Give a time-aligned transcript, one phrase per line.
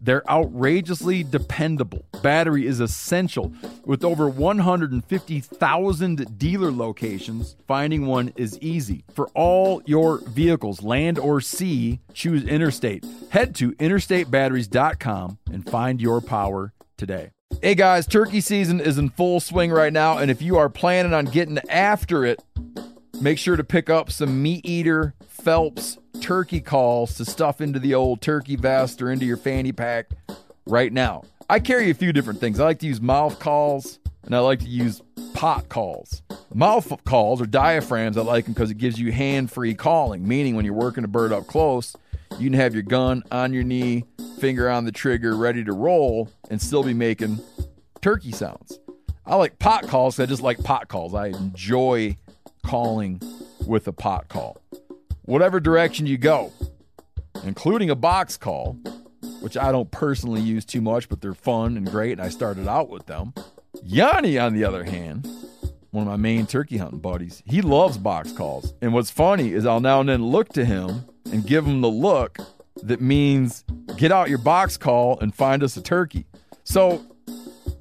[0.00, 2.06] They're outrageously dependable.
[2.22, 3.52] Battery is essential.
[3.84, 9.04] With over 150,000 dealer locations, finding one is easy.
[9.12, 13.04] For all your vehicles, land or sea, choose Interstate.
[13.28, 17.32] Head to interstatebatteries.com and find your power today.
[17.60, 21.12] Hey guys, turkey season is in full swing right now, and if you are planning
[21.12, 22.42] on getting after it,
[23.20, 28.20] make sure to pick up some MeatEater Phelps turkey calls to stuff into the old
[28.20, 30.10] turkey vest or into your fanny pack
[30.66, 31.22] right now.
[31.48, 32.60] I carry a few different things.
[32.60, 36.22] I like to use mouth calls and I like to use pot calls.
[36.52, 40.56] Mouth calls or diaphragms, I like them because it gives you hand free calling, meaning
[40.56, 41.96] when you're working a bird up close,
[42.38, 44.04] you can have your gun on your knee,
[44.38, 47.40] finger on the trigger, ready to roll, and still be making
[48.02, 48.78] turkey sounds.
[49.24, 50.20] I like pot calls.
[50.20, 51.14] I just like pot calls.
[51.14, 52.16] I enjoy
[52.62, 53.22] calling
[53.66, 54.58] with a pot call
[55.22, 56.52] whatever direction you go,
[57.44, 58.76] including a box call,
[59.40, 62.68] which I don't personally use too much, but they're fun and great, and I started
[62.68, 63.32] out with them.
[63.82, 65.26] Yanni, on the other hand,
[65.90, 68.74] one of my main turkey hunting buddies, he loves box calls.
[68.80, 71.90] And what's funny is I'll now and then look to him and give him the
[71.90, 72.38] look
[72.82, 73.64] that means
[73.96, 76.26] get out your box call and find us a turkey.
[76.64, 77.04] So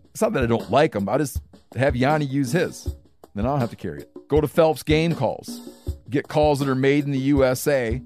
[0.06, 1.42] it's not that I don't like him, I just
[1.76, 2.96] have Yanni use his.
[3.36, 4.28] Then I don't have to carry it.
[4.28, 5.70] Go to Phelps Game Calls
[6.10, 8.02] get calls that are made in the USA,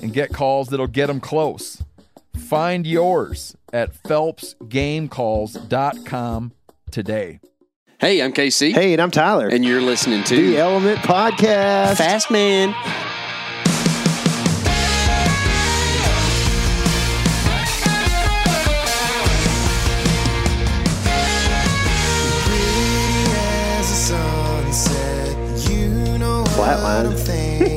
[0.00, 1.82] and get calls that'll get them close.
[2.36, 6.52] Find yours at phelpsgamecalls.com
[6.90, 7.40] today.
[7.98, 8.72] Hey, I'm KC.
[8.72, 9.46] Hey, and I'm Tyler.
[9.48, 11.98] And you're listening to the Element Podcast.
[11.98, 12.74] Fast Man.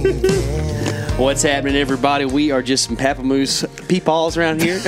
[1.18, 2.26] What's happening, everybody?
[2.26, 4.78] We are just some Papamoose peepaws around here.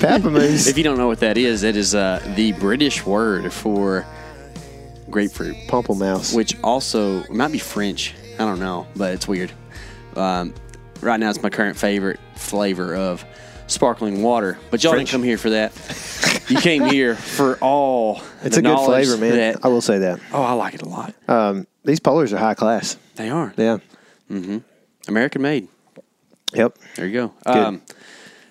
[0.00, 0.66] Papamoose.
[0.66, 4.06] if you don't know what that is, it is uh, the British word for
[5.10, 5.56] grapefruit.
[5.68, 6.34] Pamplemousse.
[6.34, 8.14] Which also might be French.
[8.36, 9.52] I don't know, but it's weird.
[10.16, 10.54] Um,
[11.02, 13.26] right now, it's my current favorite flavor of
[13.66, 14.58] sparkling water.
[14.70, 15.10] But y'all French.
[15.10, 15.74] didn't come here for that.
[16.48, 18.22] you came here for all.
[18.42, 19.36] It's a good flavor, man.
[19.36, 20.18] That, I will say that.
[20.32, 21.14] Oh, I like it a lot.
[21.28, 22.96] Um, these polars are high class.
[23.16, 23.52] They are.
[23.58, 23.76] Yeah.
[24.32, 24.58] Mm-hmm.
[25.08, 25.68] American made.
[26.54, 26.78] Yep.
[26.96, 27.34] There you go.
[27.46, 27.82] Um,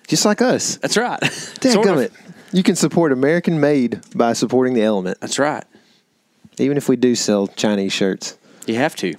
[0.08, 0.76] Just like us.
[0.76, 1.20] That's right.
[1.60, 2.12] Damn it.
[2.52, 5.18] You can support American made by supporting the element.
[5.20, 5.64] That's right.
[6.58, 8.36] Even if we do sell Chinese shirts.
[8.66, 9.14] You have to.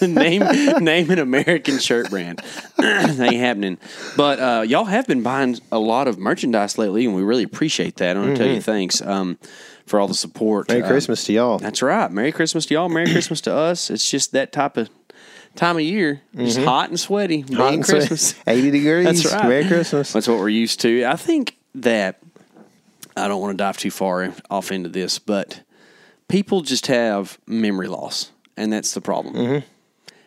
[0.06, 0.42] name
[0.84, 2.40] name an American shirt brand.
[2.78, 3.78] ain't happening.
[4.16, 7.96] But uh, y'all have been buying a lot of merchandise lately, and we really appreciate
[7.96, 8.16] that.
[8.16, 8.62] I want to tell you mm-hmm.
[8.62, 9.38] thanks um,
[9.86, 10.68] for all the support.
[10.68, 11.58] Merry uh, Christmas to y'all.
[11.58, 12.10] That's right.
[12.10, 12.88] Merry Christmas to y'all.
[12.88, 13.90] Merry Christmas to us.
[13.90, 14.90] It's just that type of
[15.56, 16.22] time of year.
[16.34, 16.64] It's mm-hmm.
[16.64, 17.40] hot and sweaty.
[17.40, 18.34] Hot and Christmas.
[18.46, 19.04] 80 degrees.
[19.04, 19.48] That's right.
[19.48, 20.12] Merry Christmas.
[20.12, 21.04] That's what we're used to.
[21.04, 22.20] I think that
[23.16, 25.62] I don't want to dive too far off into this, but
[26.28, 29.34] people just have memory loss, and that's the problem.
[29.34, 29.66] Mm-hmm.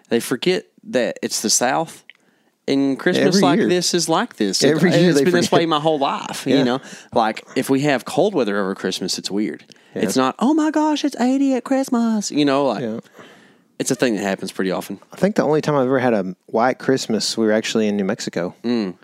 [0.09, 2.03] They forget that it's the South.
[2.66, 3.67] And Christmas Every like year.
[3.67, 4.63] this is like this.
[4.63, 5.41] Every it, year it's been forget.
[5.41, 6.47] this way my whole life.
[6.47, 6.59] Yeah.
[6.59, 6.79] You know,
[7.11, 9.66] like if we have cold weather over Christmas, it's weird.
[9.94, 10.03] Yeah.
[10.03, 10.35] It's not.
[10.40, 12.31] Oh my gosh, it's eighty at Christmas.
[12.31, 13.00] You know, like yeah.
[13.83, 14.97] It's a thing that happens pretty often.
[15.11, 17.97] I think the only time I've ever had a white Christmas, we were actually in
[17.97, 18.55] New Mexico.
[18.63, 18.95] Mm.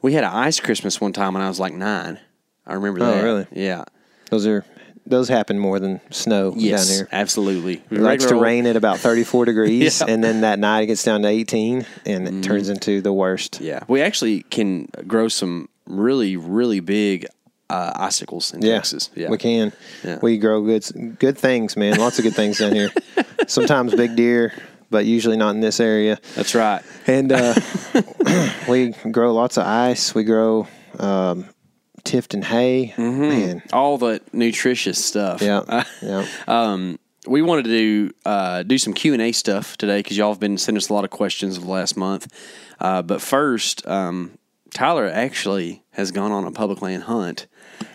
[0.00, 2.18] We had an ice Christmas one time when I was like nine.
[2.66, 3.22] I remember oh, that.
[3.22, 3.46] really?
[3.52, 3.84] Yeah.
[4.28, 4.64] Those are
[5.06, 7.08] those happen more than snow yes, down here.
[7.12, 7.80] Absolutely.
[7.92, 10.12] It likes to rain at about 34 degrees, yeah.
[10.12, 12.42] and then that night it gets down to 18, and it mm.
[12.42, 13.60] turns into the worst.
[13.60, 13.84] Yeah.
[13.86, 17.26] We actually can grow some really, really big
[17.72, 19.10] uh, icicles in yeah, Texas.
[19.14, 19.72] Yeah, we can.
[20.04, 20.18] Yeah.
[20.22, 21.98] We grow good good things, man.
[21.98, 22.90] Lots of good things down here.
[23.46, 24.52] Sometimes big deer,
[24.90, 26.18] but usually not in this area.
[26.34, 26.82] That's right.
[27.06, 27.54] And uh,
[28.68, 30.14] we grow lots of ice.
[30.14, 31.48] We grow um,
[32.04, 32.92] Tifton hay.
[32.96, 33.28] Mm-hmm.
[33.28, 35.40] Man, all the nutritious stuff.
[35.40, 36.26] Yeah, yeah.
[36.46, 40.32] um, we wanted to do uh, do some Q and A stuff today because y'all
[40.32, 42.30] have been sending us a lot of questions of the last month.
[42.78, 44.36] Uh, but first, um,
[44.74, 47.46] Tyler actually has gone on a public land hunt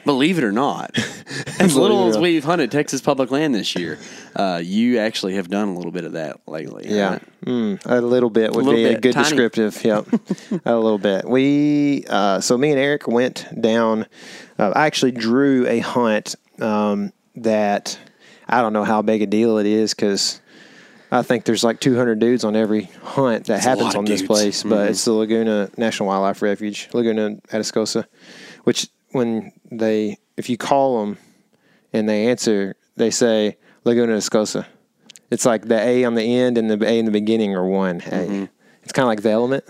[0.05, 0.97] Believe it or not,
[1.59, 3.97] as little as we've hunted Texas public land this year,
[4.35, 6.85] uh, you actually have done a little bit of that lately.
[6.87, 9.29] Yeah, mm, a little bit would little be bit, a good tiny.
[9.29, 9.83] descriptive.
[9.83, 10.07] Yep,
[10.65, 11.25] a little bit.
[11.25, 14.05] We uh, so me and Eric went down.
[14.57, 17.99] Uh, I actually drew a hunt um, that
[18.47, 20.41] I don't know how big a deal it is because
[21.11, 24.63] I think there's like 200 dudes on every hunt that That's happens on this place,
[24.63, 24.89] but mm-hmm.
[24.89, 28.05] it's the Laguna National Wildlife Refuge, Laguna Atascosa,
[28.63, 31.17] which when they, if you call them
[31.91, 34.65] and they answer, they say Laguna Atascosa.
[35.29, 37.97] It's like the A on the end and the A in the beginning are one
[37.97, 38.01] A.
[38.01, 38.45] Mm-hmm.
[38.83, 39.65] It's kind of like the element.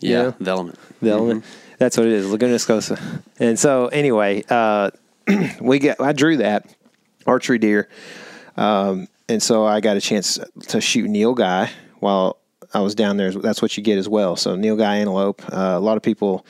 [0.00, 0.34] Yeah, you know?
[0.38, 0.78] the element.
[1.00, 1.08] The mm-hmm.
[1.08, 1.44] element.
[1.78, 3.22] That's what it is, Laguna Atascosa.
[3.38, 4.90] And so anyway, uh,
[5.60, 6.74] we get I drew that
[7.26, 7.88] archery deer.
[8.56, 11.70] Um, and so I got a chance to shoot nilgai
[12.00, 12.38] while
[12.74, 13.30] I was down there.
[13.30, 14.36] That's what you get as well.
[14.36, 15.42] So nilgai antelope.
[15.50, 16.44] Uh, a lot of people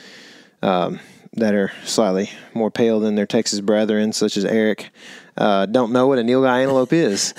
[0.62, 0.98] um,
[1.38, 4.90] that are slightly more pale than their Texas brethren, such as Eric,
[5.36, 7.32] uh, don't know what a nilgai antelope is.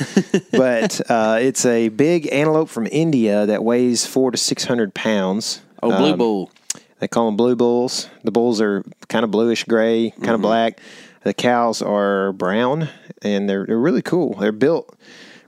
[0.52, 5.62] but uh, it's a big antelope from India that weighs four to six hundred pounds.
[5.84, 6.52] Oh, blue um, bull.
[7.00, 8.10] They call them blue bulls.
[8.24, 10.36] The bulls are kind of bluish gray, kind mm-hmm.
[10.36, 10.80] of black.
[11.24, 12.90] The cows are brown,
[13.22, 14.36] and they're they're really cool.
[14.36, 14.98] They're built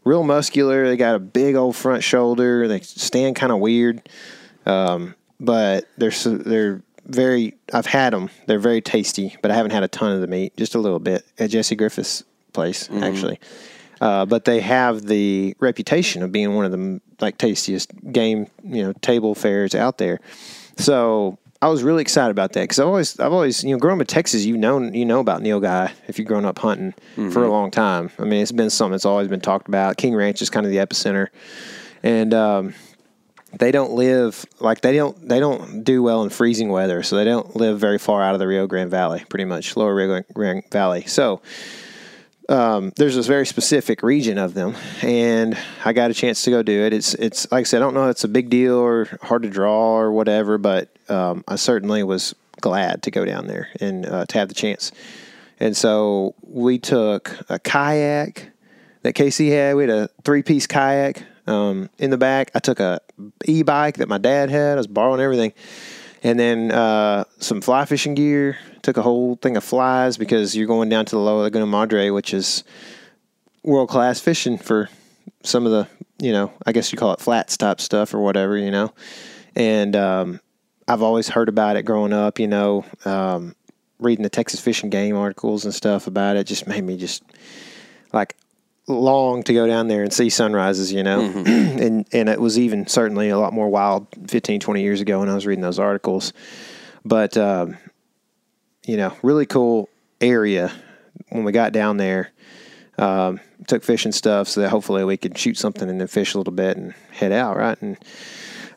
[0.04, 0.88] real muscular.
[0.88, 2.68] They got a big old front shoulder.
[2.68, 4.08] They stand kind of weird,
[4.66, 6.82] um, but they're they're
[7.14, 7.56] very.
[7.74, 8.30] I've had them.
[8.48, 10.56] They're very tasty, but I haven't had a ton of the meat.
[10.58, 12.24] Just a little bit at Jesse Griffiths'
[12.54, 13.04] place, mm-hmm.
[13.04, 13.40] actually.
[14.02, 18.84] Uh, but they have the reputation of being one of the like tastiest game, you
[18.84, 20.20] know, table fares out there.
[20.78, 24.00] So I was really excited about that because I've always, I've always, you know, growing
[24.00, 27.30] up in Texas, you know, you know about nilgai if you've grown up hunting mm-hmm.
[27.30, 28.10] for a long time.
[28.18, 29.98] I mean, it's been something that's always been talked about.
[29.98, 31.28] King Ranch is kind of the epicenter,
[32.02, 32.74] and um,
[33.58, 37.26] they don't live like they don't they don't do well in freezing weather, so they
[37.26, 40.64] don't live very far out of the Rio Grande Valley, pretty much lower Rio Grande
[40.72, 41.06] Valley.
[41.06, 41.42] So.
[42.50, 46.62] Um, there's this very specific region of them, and I got a chance to go
[46.62, 46.92] do it.
[46.92, 49.44] It's it's like I said, I don't know if it's a big deal or hard
[49.44, 54.06] to draw or whatever, but um, I certainly was glad to go down there and
[54.06, 54.92] uh, to have the chance.
[55.62, 58.52] And so we took a kayak
[59.04, 59.76] that KC had.
[59.76, 62.52] We had a three piece kayak um, in the back.
[62.56, 63.00] I took a
[63.46, 64.74] e bike that my dad had.
[64.74, 65.54] I was borrowing everything,
[66.24, 68.58] and then uh, some fly fishing gear.
[68.82, 72.10] Took a whole thing of flies because you're going down to the Lower Laguna Madre,
[72.10, 72.64] which is
[73.64, 74.90] world class fishing for
[75.44, 75.88] some of the
[76.20, 78.94] you know I guess you call it flats type stuff or whatever you know,
[79.56, 80.40] and um,
[80.88, 83.56] I've always heard about it growing up, you know, um,
[84.00, 87.24] reading the Texas Fish and Game articles and stuff about it just made me just
[88.14, 88.36] like
[88.88, 91.22] long to go down there and see sunrises, you know.
[91.22, 91.80] Mm-hmm.
[91.82, 95.30] and and it was even certainly a lot more wild 15, 20 years ago when
[95.30, 96.34] I was reading those articles.
[97.06, 97.78] But um,
[98.86, 99.90] you know, really cool
[100.20, 100.72] area
[101.30, 102.32] when we got down there.
[102.98, 106.38] Um, took fishing stuff so that hopefully we could shoot something and then fish a
[106.38, 107.82] little bit and head out, right?
[107.82, 107.98] And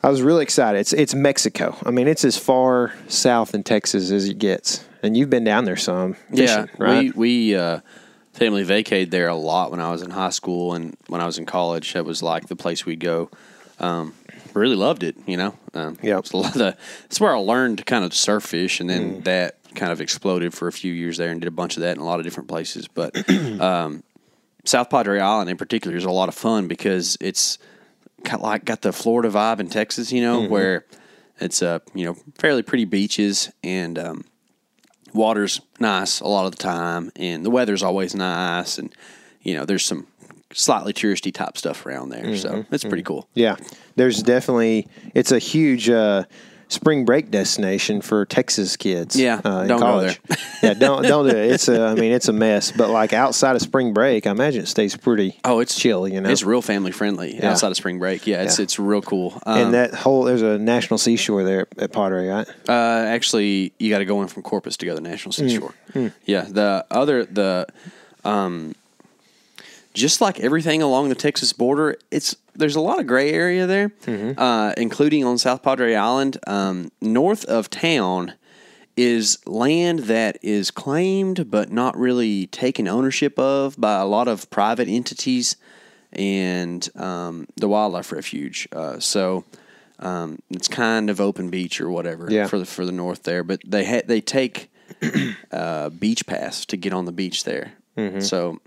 [0.03, 0.79] I was really excited.
[0.79, 1.77] It's it's Mexico.
[1.85, 4.87] I mean, it's as far south in Texas as it gets.
[5.03, 6.15] And you've been down there some.
[6.31, 7.15] Fishing, yeah, right?
[7.15, 7.81] we we uh,
[8.35, 11.39] family vacated there a lot when I was in high school and when I was
[11.39, 11.93] in college.
[11.95, 13.31] That was like the place we'd go.
[13.79, 14.15] Um,
[14.53, 15.17] really loved it.
[15.27, 15.59] You know.
[15.73, 16.19] Um, yeah.
[16.19, 16.77] It's a lot of
[17.07, 19.25] It's where I learned to kind of surf fish, and then mm.
[19.25, 21.97] that kind of exploded for a few years there, and did a bunch of that
[21.97, 22.89] in a lot of different places.
[22.89, 23.29] But
[23.61, 24.03] um,
[24.65, 27.59] South Padre Island in particular is a lot of fun because it's
[28.25, 30.53] kind of like got the Florida vibe in Texas, you know, mm-hmm.
[30.53, 30.87] where
[31.41, 34.25] it's uh, you know, fairly pretty beaches and um,
[35.15, 38.95] water's nice a lot of the time, and the weather's always nice, and
[39.43, 40.07] you know, there's some
[40.53, 42.37] slightly touristy type stuff around there, mm-hmm.
[42.37, 43.07] so it's pretty mm-hmm.
[43.07, 43.29] cool.
[43.35, 43.57] Yeah,
[43.97, 45.89] there's definitely it's a huge.
[45.89, 46.25] Uh,
[46.69, 49.19] spring break destination for Texas kids.
[49.19, 50.21] Yeah, uh, don't college.
[50.23, 50.47] go there.
[50.63, 51.53] yeah, don't don't do it.
[51.53, 52.73] It's a, I mean, it's a mess.
[52.73, 55.39] But like outside of spring break, I imagine it stays pretty.
[55.45, 56.09] Oh, it's chill.
[56.09, 57.51] You know, it's real family friendly yeah.
[57.51, 58.27] outside of spring break.
[58.27, 58.65] Yeah, it's yeah.
[58.65, 59.41] it's real cool.
[59.47, 62.49] Um, and that whole there's a national seashore there at Padre, right?
[62.69, 65.37] Uh, actually, you got to go in from Corpus to go to the national mm,
[65.37, 65.75] seashore.
[65.93, 66.07] Mm.
[66.07, 66.13] Mm.
[66.25, 67.67] Yeah, the other the
[68.25, 68.75] um
[69.95, 73.89] just like everything along the Texas border, it's there's a lot of gray area there,
[73.89, 74.39] mm-hmm.
[74.39, 76.39] uh, including on South Padre Island.
[76.47, 78.35] Um, north of town
[78.97, 84.49] is land that is claimed but not really taken ownership of by a lot of
[84.51, 85.57] private entities
[86.13, 88.69] and um, the wildlife refuge.
[88.73, 89.45] Uh, so
[89.99, 92.47] um, it's kind of open beach or whatever yeah.
[92.47, 94.71] for the for the north there, but they ha- they take
[95.53, 97.73] uh, beach pass to get on the beach there.
[97.97, 98.21] Mm-hmm.
[98.21, 98.61] So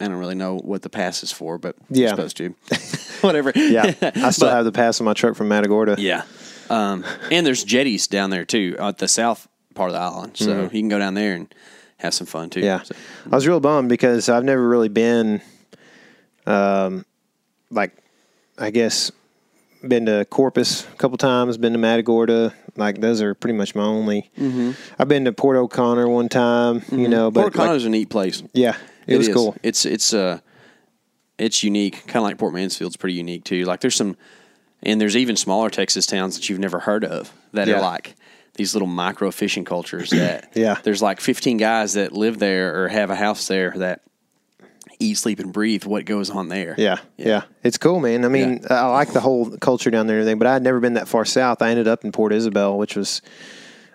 [0.00, 2.00] I don't really know what the pass is for, but yeah.
[2.00, 2.54] you're supposed to.
[3.20, 3.52] Whatever.
[3.54, 3.94] Yeah.
[4.02, 5.96] I still but, have the pass in my truck from Matagorda.
[5.98, 6.24] Yeah.
[6.68, 10.36] Um, and there's jetties down there too at the south part of the island.
[10.36, 10.76] So mm-hmm.
[10.76, 11.54] you can go down there and
[11.98, 12.60] have some fun too.
[12.60, 12.82] Yeah.
[12.82, 12.94] So.
[13.26, 15.40] I was real bummed because I've never really been,
[16.46, 17.04] um,
[17.70, 17.96] like,
[18.58, 19.12] I guess,
[19.88, 22.54] been to Corpus a couple times, been to Matagorda.
[22.76, 24.30] Like those are pretty much my only.
[24.38, 24.72] Mm-hmm.
[24.98, 26.98] I've been to Port O'Connor one time, mm-hmm.
[26.98, 27.30] you know.
[27.30, 28.42] But Port O'Connor's like, a neat place.
[28.52, 29.34] Yeah, it, it was is.
[29.34, 29.56] cool.
[29.62, 30.40] It's it's uh
[31.38, 32.06] it's unique.
[32.06, 33.64] Kind of like Port Mansfield's pretty unique too.
[33.64, 34.16] Like there's some,
[34.82, 37.78] and there's even smaller Texas towns that you've never heard of that Yeah.
[37.78, 38.14] are like
[38.54, 40.10] these little micro fishing cultures.
[40.10, 40.76] That Yeah.
[40.84, 44.02] there's like 15 guys that live there or have a house there that
[45.00, 46.76] eat, sleep, and breathe what goes on there.
[46.78, 48.24] Yeah, yeah, It's cool, man.
[48.24, 50.94] I mean, I like the whole culture down there and everything, but I'd never been
[50.94, 51.62] that far south.
[51.62, 53.20] I ended up in Port Isabel, which was,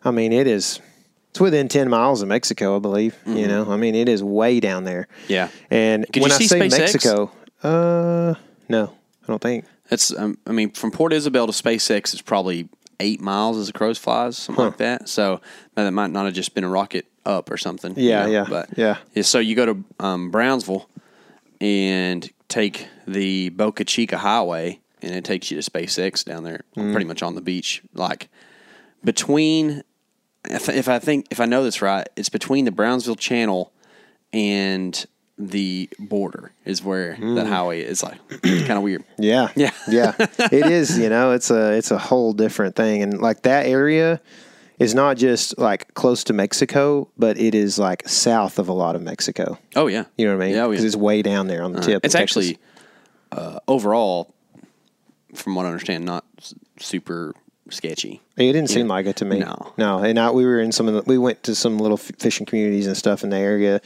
[0.04, 0.82] I mean, it is,
[1.30, 3.16] it's within 10 miles of Mexico, I believe.
[3.26, 5.08] You know, I mean, it is way down there.
[5.24, 5.32] Mm-hmm.
[5.34, 5.50] Yeah.
[5.70, 6.80] And Could when you I say SpaceX?
[6.80, 7.32] Mexico,
[7.64, 8.34] uh,
[8.68, 8.94] no,
[9.24, 9.66] I don't think.
[9.90, 12.70] That's, um, I mean, from Port Isabel to SpaceX is probably
[13.00, 15.08] eight miles as the crows flies, something like that.
[15.10, 15.42] So
[15.76, 17.96] that might not have just been a rocket up or something.
[17.98, 18.98] you Yeah, know, yeah, but yeah.
[19.22, 20.90] So you go to um, Brownsville
[21.62, 26.92] and take the Boca Chica Highway, and it takes you to SpaceX down there, Mm.
[26.92, 28.30] pretty much on the beach, like
[29.04, 29.84] between.
[30.50, 33.72] If, if I think if I know this right, it's between the Brownsville Channel
[34.34, 35.06] and
[35.38, 38.04] the border is where that highway is.
[38.04, 39.04] Like kind of weird.
[39.18, 39.50] Yeah.
[39.56, 39.72] Yeah.
[39.88, 40.14] yeah.
[40.20, 43.02] It is, you know, it's a it's a whole different thing.
[43.02, 44.20] And like that area
[44.80, 48.96] is not just like close to Mexico, but it is like south of a lot
[48.96, 49.58] of Mexico.
[49.76, 50.56] Oh yeah, You know what I mean?
[50.56, 50.88] Yeah, oh, Because yeah.
[50.88, 52.04] it's way down there on the tip.
[52.04, 52.50] It's of Texas.
[52.50, 52.60] actually
[53.32, 54.34] uh, overall,
[55.36, 56.26] from what I understand, not
[56.80, 57.34] super
[57.72, 58.22] sketchy.
[58.38, 59.40] It didn't seem like it to me.
[59.40, 59.74] No.
[59.78, 60.00] no.
[60.00, 62.88] And I, we were in some of the, we went to some little fishing communities
[62.88, 63.82] and stuff in the area,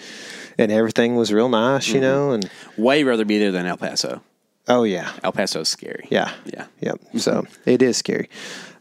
[0.57, 1.95] and everything was real nice, Mm-hmm.
[1.95, 2.31] you know.
[2.31, 4.21] And Way rather be there than El Paso.
[4.67, 6.07] oh yeah, El Paso's scary.
[6.09, 6.65] yeah, yeah.
[6.81, 6.99] yep.
[7.17, 8.29] So it is scary.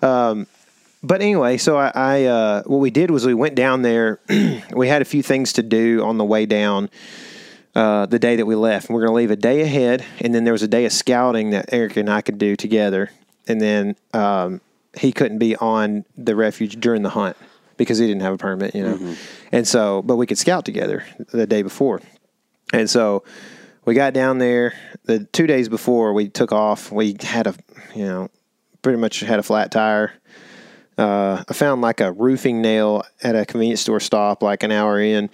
[0.03, 0.47] Um,
[1.05, 4.21] but anyway, so I, I uh, what we did was we went down there.
[4.75, 6.91] we had a few things to do on the way down.
[7.75, 10.35] Uh, the day that we left, and we're going to leave a day ahead, and
[10.35, 13.11] then there was a day of scouting that Eric and I could do together,
[13.49, 14.61] and then um,
[14.99, 17.37] he couldn't be on the refuge during the hunt
[17.77, 19.17] because he didn't have a permit, you know,
[19.51, 22.01] and so but we could scout together the day before,
[22.73, 23.25] and so
[23.85, 24.75] we got down there.
[25.05, 26.93] The two days before we took off.
[26.93, 27.55] We had a
[27.95, 28.31] you know
[28.83, 30.13] pretty much had a flat tire.
[30.99, 35.01] Uh, I found like a roofing nail at a convenience store stop like an hour
[35.01, 35.31] in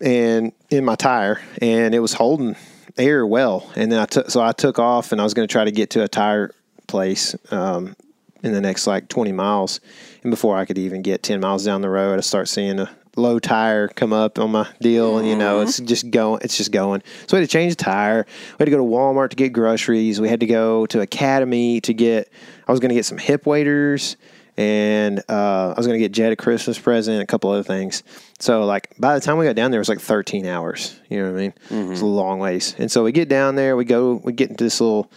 [0.00, 2.54] and in my tire and it was holding
[2.96, 3.70] air well.
[3.74, 5.72] And then I took so I took off and I was going to try to
[5.72, 6.52] get to a tire
[6.86, 7.96] place um,
[8.42, 9.80] in the next like 20 miles
[10.22, 12.90] and before I could even get 10 miles down the road I start seeing a
[13.16, 16.70] low tire come up on my deal and you know it's just going it's just
[16.70, 19.36] going so we had to change the tire we had to go to Walmart to
[19.36, 22.30] get groceries we had to go to Academy to get
[22.68, 24.16] I was going to get some hip waders
[24.56, 28.02] and uh, I was going to get Jed a Christmas present, a couple other things.
[28.40, 30.98] So, like, by the time we got down there, it was like 13 hours.
[31.08, 31.54] You know what I mean?
[31.92, 32.74] It's a long ways.
[32.76, 35.12] And so we get down there, we go, we get into this little,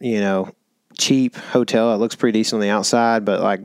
[0.00, 0.50] you know,
[0.98, 1.94] cheap hotel.
[1.94, 3.60] It looks pretty decent on the outside, but like,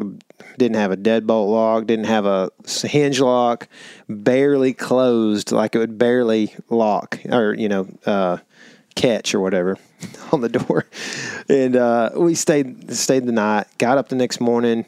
[0.58, 2.50] didn't have a deadbolt lock, didn't have a
[2.84, 3.68] hinge lock,
[4.08, 8.38] barely closed, like it would barely lock or, you know, uh,
[8.96, 9.78] catch or whatever
[10.32, 10.86] on the door.
[11.50, 13.68] And uh, we stayed stayed the night.
[13.78, 14.86] Got up the next morning,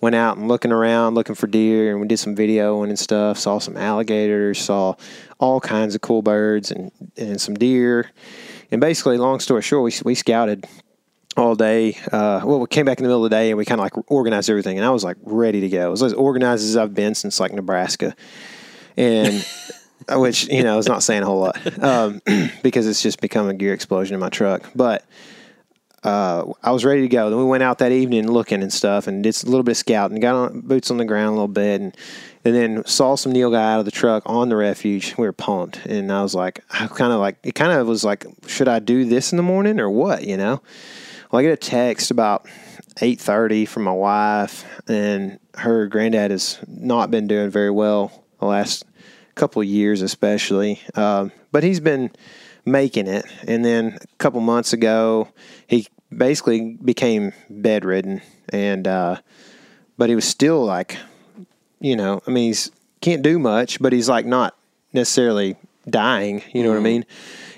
[0.00, 3.38] went out and looking around, looking for deer, and we did some videoing and stuff.
[3.38, 4.94] Saw some alligators, saw
[5.38, 8.10] all kinds of cool birds and and some deer.
[8.70, 10.66] And basically, long story short, we we scouted
[11.38, 11.96] all day.
[12.12, 13.84] Uh, well, we came back in the middle of the day and we kind of
[13.84, 15.88] like organized everything, and I was like ready to go.
[15.88, 18.14] It was as organized as I've been since like Nebraska,
[18.96, 19.46] and
[20.10, 22.20] which you know is not saying a whole lot um,
[22.62, 24.68] because it's just become a gear explosion in my truck.
[24.74, 25.04] But
[26.04, 27.30] uh, I was ready to go.
[27.30, 29.78] Then we went out that evening looking and stuff, and did a little bit of
[29.78, 30.20] scouting.
[30.20, 31.96] Got on boots on the ground a little bit, and
[32.44, 35.16] and then saw some nilgai out of the truck on the refuge.
[35.16, 37.54] We were pumped, and I was like, I kind of like it.
[37.54, 40.26] Kind of was like, should I do this in the morning or what?
[40.26, 40.62] You know.
[41.30, 42.46] Well, I get a text about
[43.02, 48.46] eight thirty from my wife, and her granddad has not been doing very well the
[48.46, 48.84] last
[49.34, 50.80] couple of years, especially.
[50.94, 52.10] Um, but he's been
[52.64, 55.28] making it, and then a couple months ago,
[55.66, 59.16] he basically became bedridden, and uh,
[59.98, 60.96] but he was still like,
[61.78, 62.70] you know, I mean, he's
[63.02, 64.56] can't do much, but he's like not
[64.94, 65.56] necessarily
[65.88, 66.42] dying.
[66.54, 67.04] You know what I mean?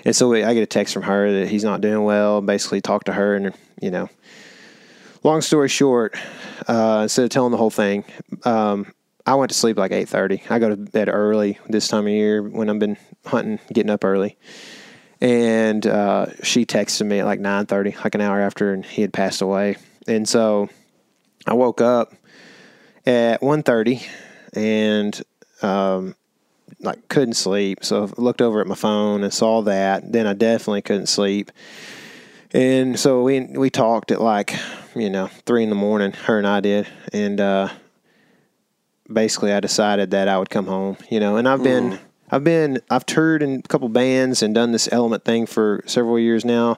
[0.05, 2.41] And so I get a text from her that he's not doing well.
[2.41, 4.09] Basically, talk to her, and you know,
[5.23, 6.15] long story short,
[6.67, 8.03] uh, instead of telling the whole thing,
[8.43, 8.91] um,
[9.25, 10.41] I went to sleep like eight thirty.
[10.49, 14.03] I go to bed early this time of year when I've been hunting, getting up
[14.03, 14.37] early.
[15.19, 19.01] And uh, she texted me at like nine thirty, like an hour after, and he
[19.01, 19.77] had passed away.
[20.07, 20.69] And so
[21.45, 22.13] I woke up
[23.05, 24.07] at 1.30
[24.53, 25.21] and
[25.61, 26.15] um,
[26.83, 27.83] like couldn't sleep.
[27.83, 30.11] So I looked over at my phone and saw that.
[30.11, 31.51] Then I definitely couldn't sleep.
[32.53, 34.55] And so we we talked at like
[34.95, 36.11] you know three in the morning.
[36.11, 37.69] Her and I did, and uh,
[39.11, 40.97] basically I decided that I would come home.
[41.09, 44.71] You know, and I've been I've been I've toured in a couple bands and done
[44.71, 46.77] this element thing for several years now,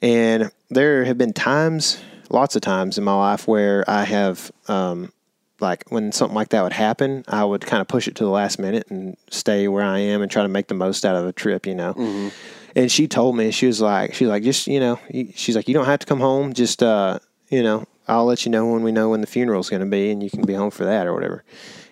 [0.00, 5.12] and there have been times, lots of times in my life where I have um,
[5.60, 8.30] like when something like that would happen, I would kind of push it to the
[8.30, 11.26] last minute and stay where I am and try to make the most out of
[11.26, 11.94] a trip, you know.
[11.94, 12.28] Mm-hmm.
[12.74, 14.98] And she told me she was like, she's like, just you know,
[15.34, 18.52] she's like, you don't have to come home, just uh, you know, I'll let you
[18.52, 20.70] know when we know when the funeral's going to be, and you can be home
[20.70, 21.42] for that or whatever.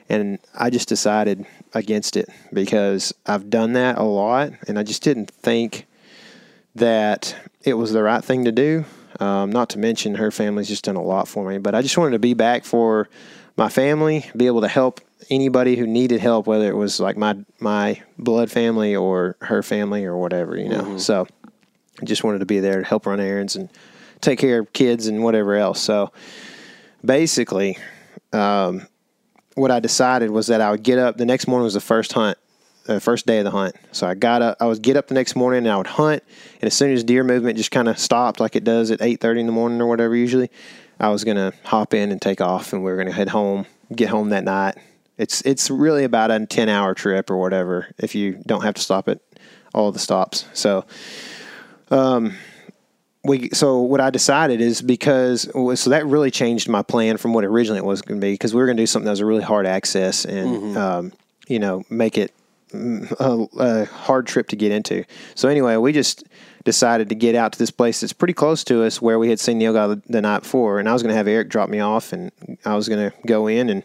[0.09, 5.03] And I just decided against it because I've done that a lot, and I just
[5.03, 5.87] didn't think
[6.75, 8.85] that it was the right thing to do.
[9.21, 11.97] Um, not to mention her family's just done a lot for me, but I just
[11.97, 13.09] wanted to be back for
[13.57, 17.37] my family, be able to help anybody who needed help, whether it was like my
[17.61, 20.99] my blood family or her family or whatever, you know.
[20.99, 21.27] So
[22.01, 23.69] I just wanted to be there to help run errands and
[24.21, 25.81] take care of kids and whatever else.
[25.81, 26.13] So
[27.05, 27.79] basically,
[28.33, 28.87] um,
[29.55, 31.17] what I decided was that I would get up.
[31.17, 32.37] The next morning was the first hunt,
[32.87, 33.77] the first day of the hunt.
[33.93, 34.57] So I got up.
[34.61, 36.23] I would get up the next morning and I would hunt.
[36.61, 39.21] And as soon as deer movement just kind of stopped, like it does at eight
[39.21, 40.51] thirty in the morning or whatever, usually,
[41.01, 44.09] I was gonna hop in and take off, and we were gonna head home, get
[44.09, 44.77] home that night.
[45.19, 48.83] It's it's really about a ten hour trip or whatever if you don't have to
[48.83, 49.21] stop at
[49.75, 50.47] all the stops.
[50.53, 50.85] So
[51.91, 52.35] um,
[53.25, 57.45] we so what I decided is because so that really changed my plan from what
[57.45, 59.21] originally it was going to be because we were going to do something that was
[59.21, 61.13] a really hard access and um,
[61.49, 62.33] you know make it
[62.71, 65.05] mm, a, a hard trip to get into.
[65.35, 66.25] So anyway, we just
[66.65, 69.39] decided to get out to this place that's pretty close to us where we had
[69.39, 72.13] seen Neil the, night before, and I was going to have Eric drop me off,
[72.13, 72.33] and
[72.65, 73.85] I was going to go in and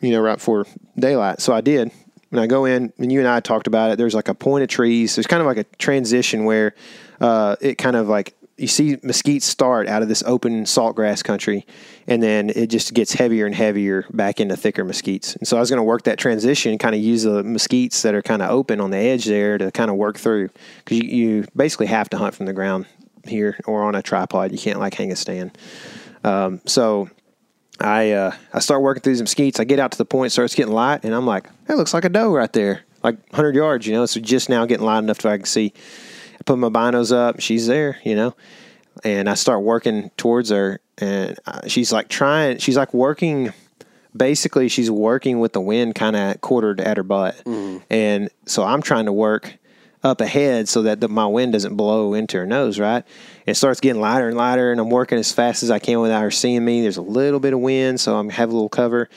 [0.00, 0.66] you know right before
[0.98, 1.40] daylight.
[1.40, 1.90] So I did.
[2.30, 4.64] When I go in, and you and I talked about it, there's like a point
[4.64, 5.14] of trees.
[5.14, 6.74] There's kind of like a transition where
[7.20, 11.66] uh, it kind of like you see mesquite start out of this open saltgrass country,
[12.06, 15.36] and then it just gets heavier and heavier back into thicker mesquites.
[15.36, 18.14] And so I was going to work that transition, kind of use the mesquites that
[18.14, 20.50] are kind of open on the edge there to kind of work through
[20.84, 22.86] because you, you basically have to hunt from the ground
[23.24, 24.52] here or on a tripod.
[24.52, 25.56] You can't like hang a stand.
[26.22, 27.10] Um, so
[27.80, 29.58] I uh, I start working through some skeets.
[29.58, 32.04] I get out to the point, starts getting light, and I'm like, that looks like
[32.04, 34.06] a doe right there, like 100 yards, you know.
[34.06, 35.72] So just now getting light enough to I can see.
[36.44, 38.34] Put my binos up, she's there, you know,
[39.02, 43.52] and I start working towards her, and uh, she's like trying, she's like working.
[44.16, 47.40] Basically, she's working with the wind kind of quartered at her butt,
[47.90, 49.56] and so I'm trying to work
[50.04, 53.04] up ahead so that the, my wind doesn't blow into her nose, right?
[53.46, 56.20] It starts getting lighter and lighter, and I'm working as fast as I can without
[56.20, 56.82] her seeing me.
[56.82, 59.08] There's a little bit of wind, so I'm have a little cover,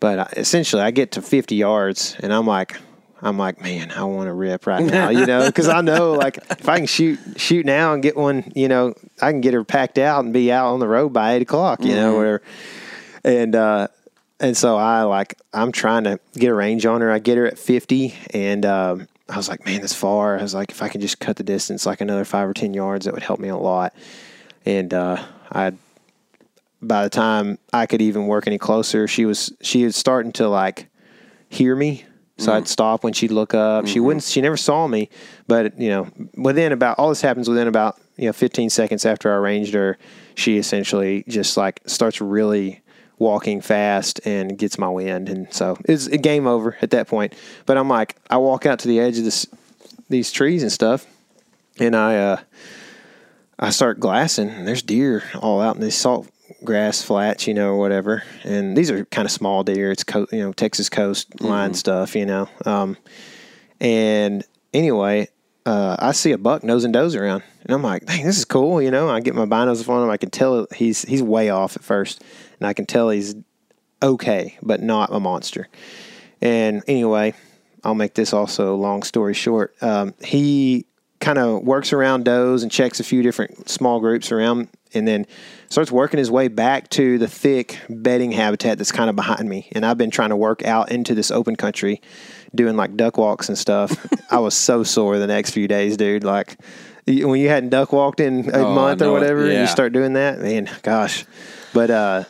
[0.00, 2.78] but I, essentially I get to 50 yards, and I'm like,
[3.20, 6.38] I'm like, man, I want to rip right now, you know, because I know like
[6.50, 9.64] if I can shoot shoot now and get one, you know, I can get her
[9.64, 12.42] packed out and be out on the road by eight o'clock, you know, whatever,
[13.24, 13.54] and.
[13.54, 13.88] uh
[14.40, 17.10] and so I like I'm trying to get a range on her.
[17.10, 20.38] I get her at 50, and um, I was like, man, that's far.
[20.38, 22.74] I was like, if I can just cut the distance like another five or ten
[22.74, 23.94] yards, that would help me a lot.
[24.64, 25.72] And uh, I,
[26.80, 30.48] by the time I could even work any closer, she was she was starting to
[30.48, 30.88] like
[31.48, 32.04] hear me.
[32.38, 33.88] So I'd stop when she'd look up.
[33.88, 34.22] She wouldn't.
[34.22, 35.10] She never saw me,
[35.48, 39.32] but you know, within about all this happens within about you know 15 seconds after
[39.32, 39.98] I arranged her,
[40.36, 42.80] she essentially just like starts really
[43.18, 47.34] walking fast and gets my wind, and so it's a game over at that point.
[47.66, 49.46] But I'm like, I walk out to the edge of this
[50.08, 51.06] these trees and stuff,
[51.80, 52.40] and I uh,
[53.58, 54.48] I start glassing.
[54.48, 56.28] And there's deer all out in these salt
[56.64, 58.22] grass flats, you know, or whatever.
[58.44, 59.90] And these are kind of small deer.
[59.90, 62.48] It's co- you know Texas coast line stuff, you know.
[62.64, 62.96] Um,
[63.80, 65.28] and anyway,
[65.66, 68.44] uh, I see a buck nose and does around, and I'm like, "Dang, this is
[68.44, 69.08] cool," you know.
[69.08, 70.10] I get my binos on him.
[70.10, 72.22] I can tell he's he's way off at first,
[72.58, 73.34] and I can tell he's
[74.02, 75.68] okay, but not a monster.
[76.40, 77.34] And anyway,
[77.82, 79.74] I'll make this also long story short.
[79.82, 80.86] Um, he
[81.20, 85.26] kind of works around does and checks a few different small groups around, and then
[85.68, 89.68] starts working his way back to the thick bedding habitat that's kind of behind me.
[89.72, 92.00] And I've been trying to work out into this open country,
[92.54, 94.06] doing like duck walks and stuff.
[94.30, 96.24] I was so sore the next few days, dude.
[96.24, 96.56] Like
[97.06, 100.14] when you hadn't duck walked in a Oh, month or whatever, and you start doing
[100.14, 101.24] that, man, gosh.
[101.72, 102.24] But uh,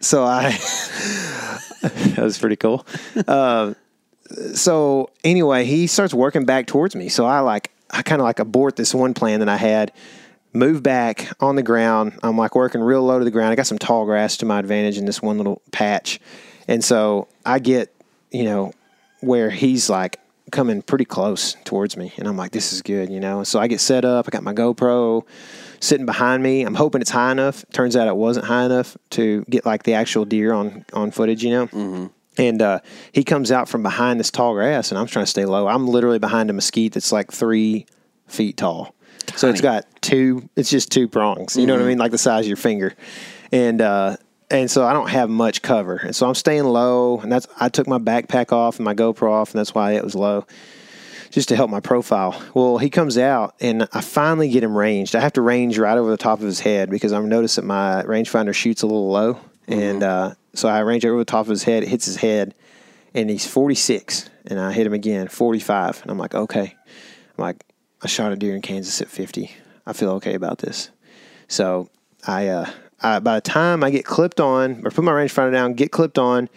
[0.00, 0.50] so I
[1.82, 2.86] that was pretty cool.
[3.26, 3.74] Uh,
[4.54, 7.08] so anyway, he starts working back towards me.
[7.08, 9.92] So I like I kind of like abort this one plan that I had,
[10.56, 12.18] move back on the ground.
[12.22, 13.52] I'm like working real low to the ground.
[13.52, 16.20] I got some tall grass to my advantage in this one little patch,
[16.66, 17.94] and so I get
[18.30, 18.72] you know
[19.20, 20.20] where he's like
[20.52, 23.38] coming pretty close towards me, and I'm like, this is good, you know.
[23.38, 24.26] And so I get set up.
[24.28, 25.24] I got my GoPro
[25.80, 26.62] sitting behind me.
[26.62, 27.64] I'm hoping it's high enough.
[27.72, 31.44] Turns out it wasn't high enough to get like the actual deer on on footage,
[31.44, 31.66] you know.
[32.38, 32.80] And uh,
[33.12, 35.66] he comes out from behind this tall grass, and I'm trying to stay low.
[35.68, 37.86] I'm literally behind a mesquite that's like three
[38.26, 38.94] feet tall.
[39.34, 40.48] So it's got two.
[40.56, 41.56] It's just two prongs.
[41.56, 42.94] You know what I mean, like the size of your finger.
[43.52, 44.16] And uh,
[44.50, 47.18] and so I don't have much cover, and so I'm staying low.
[47.20, 50.04] And that's I took my backpack off and my GoPro off, and that's why it
[50.04, 50.46] was low,
[51.30, 52.40] just to help my profile.
[52.54, 55.16] Well, he comes out, and I finally get him ranged.
[55.16, 57.66] I have to range right over the top of his head because I'm noticing that
[57.66, 61.50] my rangefinder shoots a little low, and uh, so I range over the top of
[61.50, 61.82] his head.
[61.82, 62.54] It hits his head,
[63.14, 66.76] and he's 46, and I hit him again 45, and I'm like, okay.
[67.38, 67.64] I'm like,
[68.02, 69.50] I shot a deer in Kansas at 50.
[69.86, 70.90] I feel okay about this.
[71.48, 71.88] So
[72.26, 75.74] I, uh, I by the time I get clipped on or put my rangefinder down,
[75.74, 76.48] get clipped on,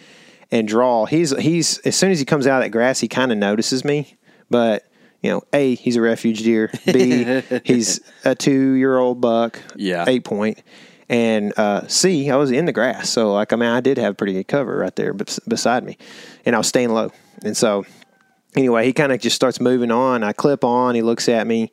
[0.52, 3.32] and draw, he's he's as soon as he comes out of that grass, he kind
[3.32, 4.18] of notices me.
[4.50, 4.86] But
[5.22, 6.72] you know, a he's a refuge deer.
[6.86, 9.62] B he's a two year old buck.
[9.76, 10.06] Yeah.
[10.08, 10.62] eight point.
[11.08, 14.16] And uh, C, I was in the grass, so like I mean, I did have
[14.16, 15.98] pretty good cover right there bes- beside me,
[16.46, 17.12] and I was staying low.
[17.44, 17.86] And so
[18.60, 20.24] anyway, he kind of just starts moving on.
[20.24, 20.94] I clip on.
[20.96, 21.72] He looks at me,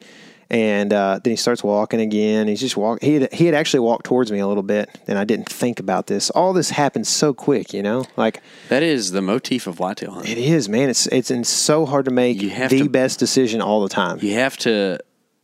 [0.48, 2.48] and uh, then he starts walking again.
[2.48, 3.02] He's just walk.
[3.02, 5.80] He had, he had actually walked towards me a little bit, and I didn't think
[5.80, 6.30] about this.
[6.30, 8.04] All this happened so quick, you know.
[8.16, 10.32] Like That is the motif of whitetail hunting.
[10.32, 10.88] it is, man.
[10.88, 13.88] It's it's it's so hard to make You have the to- best decision all the
[13.90, 14.18] time.
[14.22, 14.98] You have to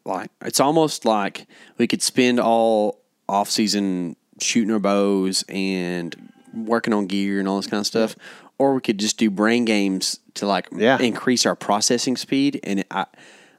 [0.05, 0.31] like.
[0.43, 1.47] It's almost like
[1.79, 6.15] we could spend all off season shooting our bows and
[6.55, 8.15] working on gear and all this kind of stuff,
[8.63, 10.99] or we could just do brain games to like Yeah.
[11.01, 12.61] increase our processing speed.
[12.63, 13.07] And I,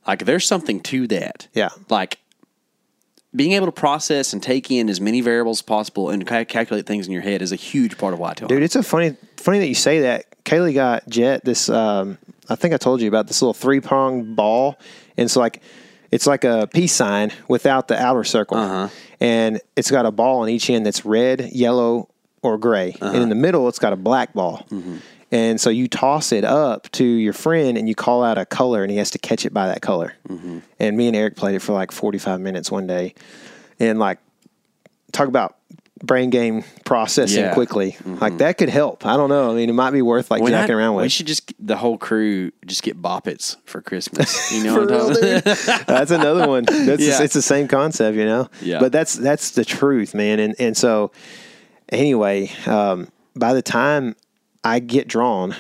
[0.08, 1.48] like, there's something to that.
[1.54, 1.70] Yeah.
[1.90, 2.20] like
[3.36, 6.86] being able to process and take in as many variables as possible and ca- calculate
[6.86, 8.48] things in your head is a huge part of why I tell.
[8.48, 10.26] Dude, it's a funny funny that you say that.
[10.46, 11.68] Kaylee got Jet this.
[11.70, 12.18] Um,
[12.50, 14.78] I think I told you about this little three pronged ball,
[15.18, 15.62] and it's like
[16.12, 18.90] it's like a peace sign without the outer circle, Uh-huh.
[19.20, 22.10] and it's got a ball on each end that's red, yellow,
[22.44, 23.30] or gray, and in uh-huh.
[23.30, 24.66] the middle it's got a black ball.
[24.70, 24.98] Mm-hmm.
[25.32, 28.84] And so you toss it up to your friend and you call out a color
[28.84, 30.14] and he has to catch it by that color.
[30.30, 30.60] Mm-hmm.
[30.80, 33.16] And me and Eric played it for like 45 minutes one day.
[33.80, 34.20] And like,
[35.12, 35.58] talk about
[36.04, 37.54] brain game processing Yeah.
[37.56, 37.94] quickly.
[37.94, 38.20] Mm-hmm.
[38.20, 39.08] Like that could help.
[39.08, 39.52] I don't know.
[39.52, 41.04] I mean, it might be worth like When jacking I- around with.
[41.04, 44.52] We should just the whole crew just get Bop Its for Christmas.
[44.52, 45.42] You know what I'm real,
[45.88, 46.66] that's another one.
[46.66, 47.24] That's Yeah.
[47.24, 48.50] it's the same concept, you know.
[48.62, 48.80] Yeah.
[48.80, 50.40] But that's that's the truth, man.
[50.40, 51.12] And and so
[51.90, 54.16] anyway, um, by the time
[54.64, 55.56] I get drawn,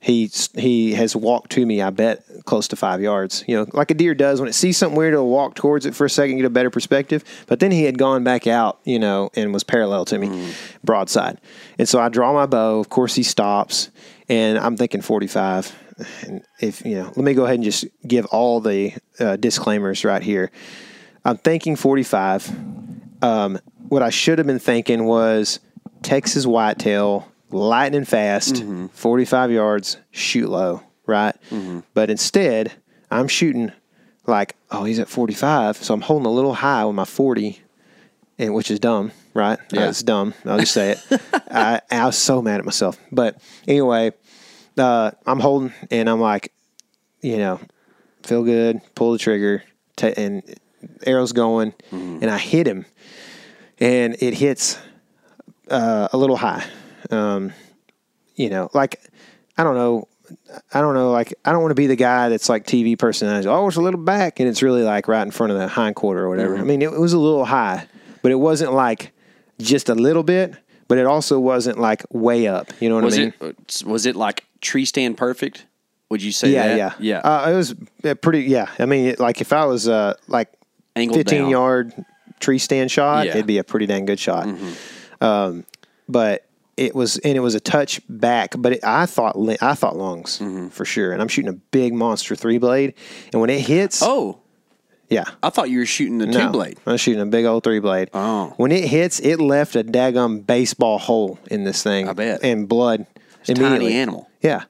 [0.00, 1.82] he he has walked to me.
[1.82, 3.44] I bet close to five yards.
[3.48, 5.96] You know, like a deer does when it sees something weird, it'll walk towards it
[5.96, 7.24] for a second, get a better perspective.
[7.48, 10.52] But then he had gone back out, you know, and was parallel to me,
[10.84, 11.40] broadside.
[11.76, 12.78] And so I draw my bow.
[12.78, 13.90] Of course, he stops,
[14.28, 15.74] and I'm thinking 45.
[16.22, 20.04] And if you know, let me go ahead and just give all the uh, disclaimers
[20.04, 20.52] right here.
[21.24, 22.54] I'm thinking 45.
[23.22, 23.58] Um,
[23.88, 25.58] what I should have been thinking was
[26.06, 28.86] Texas whitetail, lightning fast, mm-hmm.
[28.86, 31.34] 45 yards, shoot low, right?
[31.50, 31.80] Mm-hmm.
[31.94, 32.72] But instead,
[33.10, 33.72] I'm shooting
[34.24, 35.78] like, oh, he's at 45.
[35.78, 37.60] So I'm holding a little high with my 40,
[38.38, 39.58] and which is dumb, right?
[39.72, 39.88] Yeah.
[39.88, 40.32] It's dumb.
[40.44, 41.20] I'll just say it.
[41.50, 42.96] I, I was so mad at myself.
[43.10, 44.12] But anyway,
[44.78, 46.52] uh, I'm holding, and I'm like,
[47.20, 47.58] you know,
[48.22, 49.64] feel good, pull the trigger,
[49.96, 50.44] ta and
[51.04, 52.18] arrow's going, mm-hmm.
[52.22, 52.86] and I hit him,
[53.80, 54.78] and it hits
[55.70, 56.64] uh, a little high.
[57.10, 57.52] Um,
[58.34, 59.00] you know, like
[59.56, 60.08] I don't know,
[60.74, 63.48] I don't know, like I don't want to be the guy that's like TV personality.
[63.48, 65.96] Oh, it's a little back, and it's really like right in front of the hind
[65.96, 66.56] quarter or whatever.
[66.58, 67.86] I mean, it, was a little high,
[68.22, 69.12] but it wasn't like
[69.58, 70.54] just a little bit.
[70.88, 72.70] But it also wasn't like way up.
[72.80, 73.34] You know what Was I mean?
[73.40, 75.66] it was it like tree stand perfect?
[76.10, 76.76] Would you say Yeah, that?
[76.78, 77.18] yeah, yeah.
[77.18, 77.74] Uh, it was
[78.04, 78.42] uh, pretty.
[78.42, 80.52] Yeah, I mean, it, like if I was uh, like
[80.94, 81.50] Angled fifteen down.
[81.50, 82.04] yard
[82.38, 83.30] tree stand shot, Yeah.
[83.30, 83.38] Mm-hmm.
[83.38, 84.46] it'd be a pretty dang good shot.
[85.20, 85.64] Um,
[86.08, 89.96] but it was, and it was a touch back, but it, I thought, I thought
[89.96, 90.68] lungs Mm-hmm.
[90.68, 91.12] for sure.
[91.12, 92.94] And I'm shooting a big monster three blade,
[93.32, 94.38] and when it hits, oh,
[95.08, 96.78] yeah, I thought you were shooting the no, two blade.
[96.84, 98.10] I'm shooting a big old three blade.
[98.12, 98.52] Oh.
[98.56, 102.08] when it hits, it left a daggum baseball hole in this thing.
[102.08, 102.40] I bet.
[102.42, 103.06] and blood
[103.40, 103.86] It's a immediately.
[103.90, 104.28] tiny animal.
[104.42, 104.64] Yeah.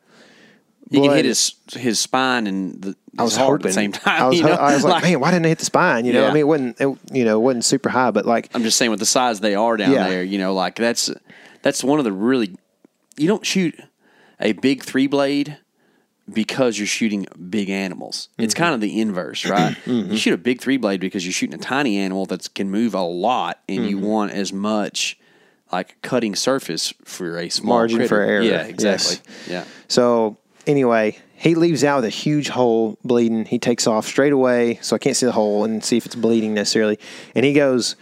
[0.91, 4.23] You can hit his his spine and the, I was hoping at the same time.
[4.23, 4.53] I was, you know?
[4.53, 6.05] I was like, man, why didn't I hit the spine?
[6.05, 6.29] You know, Yeah.
[6.29, 8.77] I mean, it wasn't, it, you know, it wasn't super high, but like, I'm just
[8.79, 10.09] saying with the size they are down Yeah.
[10.09, 11.11] there, you know, like that's
[11.63, 12.57] that's one of the really
[13.17, 13.75] you don't shoot
[14.41, 15.59] a big three blade
[16.33, 18.29] because you're shooting big animals.
[18.39, 18.63] It's Mm-hmm.
[18.63, 19.77] kind of the inverse, right?
[19.87, 22.95] You shoot a big three blade because you're shooting a tiny animal that can move
[22.95, 24.07] a lot and you Mm-hmm.
[24.07, 25.19] want as much
[25.73, 28.09] like cutting surface for a small Margin critter.
[28.09, 29.17] for error, Yeah, exactly.
[29.49, 29.65] Yeah.
[29.89, 33.45] so anyway, he leaves out with a huge hole bleeding.
[33.45, 36.15] He takes off straight away, so I can't see the hole and see if it's
[36.15, 36.99] bleeding necessarily.
[37.35, 37.95] And he goes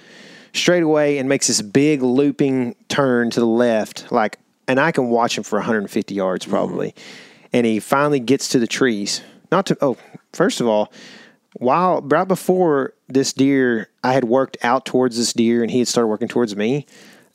[0.53, 5.09] straight away and makes this big looping turn to the left, like and I can
[5.09, 6.95] watch him for 150 yards probably.
[7.53, 9.21] And he finally gets to the trees.
[9.51, 9.97] Not to oh,
[10.33, 10.93] first of all,
[11.55, 15.89] while right before this deer, I had worked out towards this deer, and he had
[15.89, 16.87] started working towards me.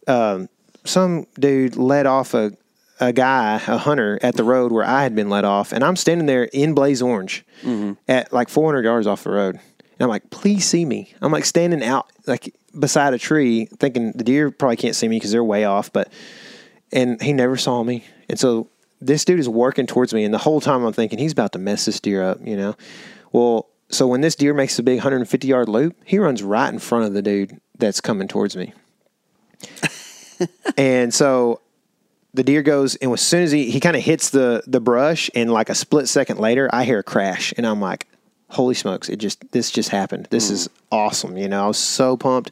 [0.07, 0.49] Um,
[0.85, 2.53] some dude let off a
[2.99, 5.95] a guy, a hunter, at the road where I had been let off, and I'm
[5.95, 7.93] standing there in blaze orange mm-hmm.
[8.07, 9.55] at like 400 yards off the road.
[9.55, 11.13] And I'm like, please see me.
[11.21, 15.17] I'm like standing out like beside a tree, thinking the deer probably can't see me
[15.17, 16.11] because they're way off, but
[16.91, 18.05] and he never saw me.
[18.29, 18.69] And so
[19.01, 21.59] this dude is working towards me, and the whole time I'm thinking he's about to
[21.59, 22.75] mess this deer up, you know.
[23.31, 26.79] Well, so when this deer makes a big 150 yard loop, he runs right in
[26.79, 28.73] front of the dude that's coming towards me.
[30.77, 31.61] and so
[32.39, 35.29] the deer goes, and as soon as he he kind of hits the the brush,
[35.35, 38.07] and like a split second later, I hear a crash, and I'm like,
[38.47, 39.09] "Holy smokes!
[39.09, 40.29] It just this just happened.
[40.29, 42.51] This is awesome!" You know, I was so pumped.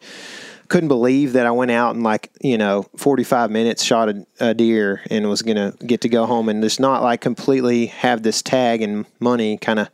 [0.67, 4.54] Couldn't believe that I went out and like you know 45 minutes shot a, a
[4.54, 8.41] deer and was gonna get to go home and just not like completely have this
[8.41, 9.88] tag and money kind of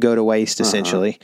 [0.00, 1.20] go to waste essentially.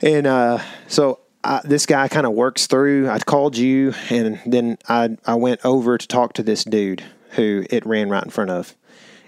[0.00, 3.08] And uh, so I, this guy kind of works through.
[3.08, 7.02] I called you, and then I I went over to talk to this dude
[7.32, 8.74] who it ran right in front of.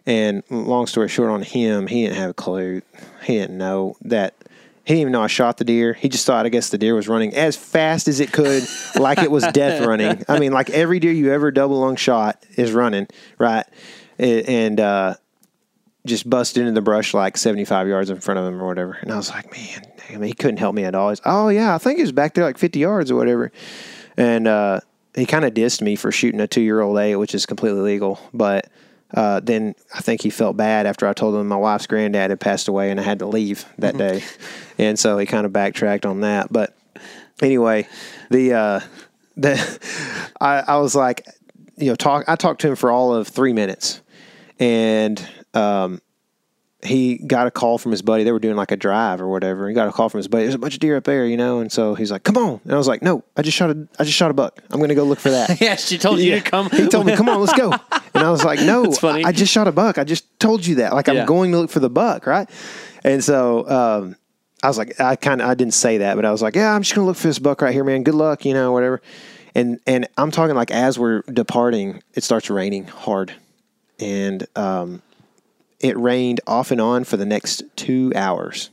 [0.06, 2.82] And long story short, on him, he didn't have a clue.
[3.22, 4.34] He didn't know that.
[4.84, 5.94] He didn't even know I shot the deer.
[5.94, 8.64] He just thought, I guess, the deer was running as fast as it could,
[8.96, 10.22] like it was death running.
[10.28, 13.06] I mean, like every deer you ever double lung shot is running,
[13.38, 13.64] right?
[14.18, 15.14] And uh,
[16.06, 18.98] just busted into the brush like 75 yards in front of him or whatever.
[19.00, 21.10] And I was like, man, damn, he couldn't help me at all.
[21.10, 23.50] He's, oh, yeah, I think he was back there like 50 yards or whatever.
[24.16, 24.80] And uh,
[25.14, 27.80] he kind of dissed me for shooting a two year old A, which is completely
[27.80, 28.20] legal.
[28.34, 28.68] But
[29.14, 32.40] uh, then I think he felt bad after I told him my wife's granddad had
[32.40, 34.22] passed away and I had to leave that day.
[34.78, 36.52] and so he kind of backtracked on that.
[36.52, 36.76] But
[37.40, 37.88] anyway,
[38.30, 38.80] the, uh,
[39.36, 39.80] the
[40.40, 41.26] I, I was like,
[41.76, 42.24] you know, talk.
[42.28, 44.00] I talked to him for all of three minutes,
[44.60, 46.00] and um,
[46.82, 48.24] he got a call from his buddy.
[48.24, 49.68] They were doing like a drive or whatever.
[49.68, 50.44] He got a call from his buddy.
[50.44, 51.60] There's a bunch of deer up there, you know.
[51.60, 53.88] And so he's like, "Come on!" And I was like, "No, I just shot a,
[53.98, 54.60] I just shot a buck.
[54.70, 56.68] I'm going to go look for that." Yeah, she told you to come.
[56.70, 57.72] He told me, "Come on, let's go."
[58.14, 59.24] And I was like, "No, funny.
[59.24, 59.98] I just shot a buck.
[59.98, 60.92] I just told you that.
[60.94, 61.24] Like I'm Yeah.
[61.26, 62.48] going to look for the buck, right?"
[63.02, 64.16] And so um,
[64.62, 66.74] I was like, I kind of I didn't say that, but I was like, "Yeah,
[66.74, 68.02] I'm just going to look for this buck right here, man.
[68.04, 69.00] Good luck, you know, whatever."
[69.56, 73.32] And and I'm talking like as we're departing, it starts raining hard,
[73.98, 75.02] and um,
[75.84, 78.70] it rained off and on for the next two hours,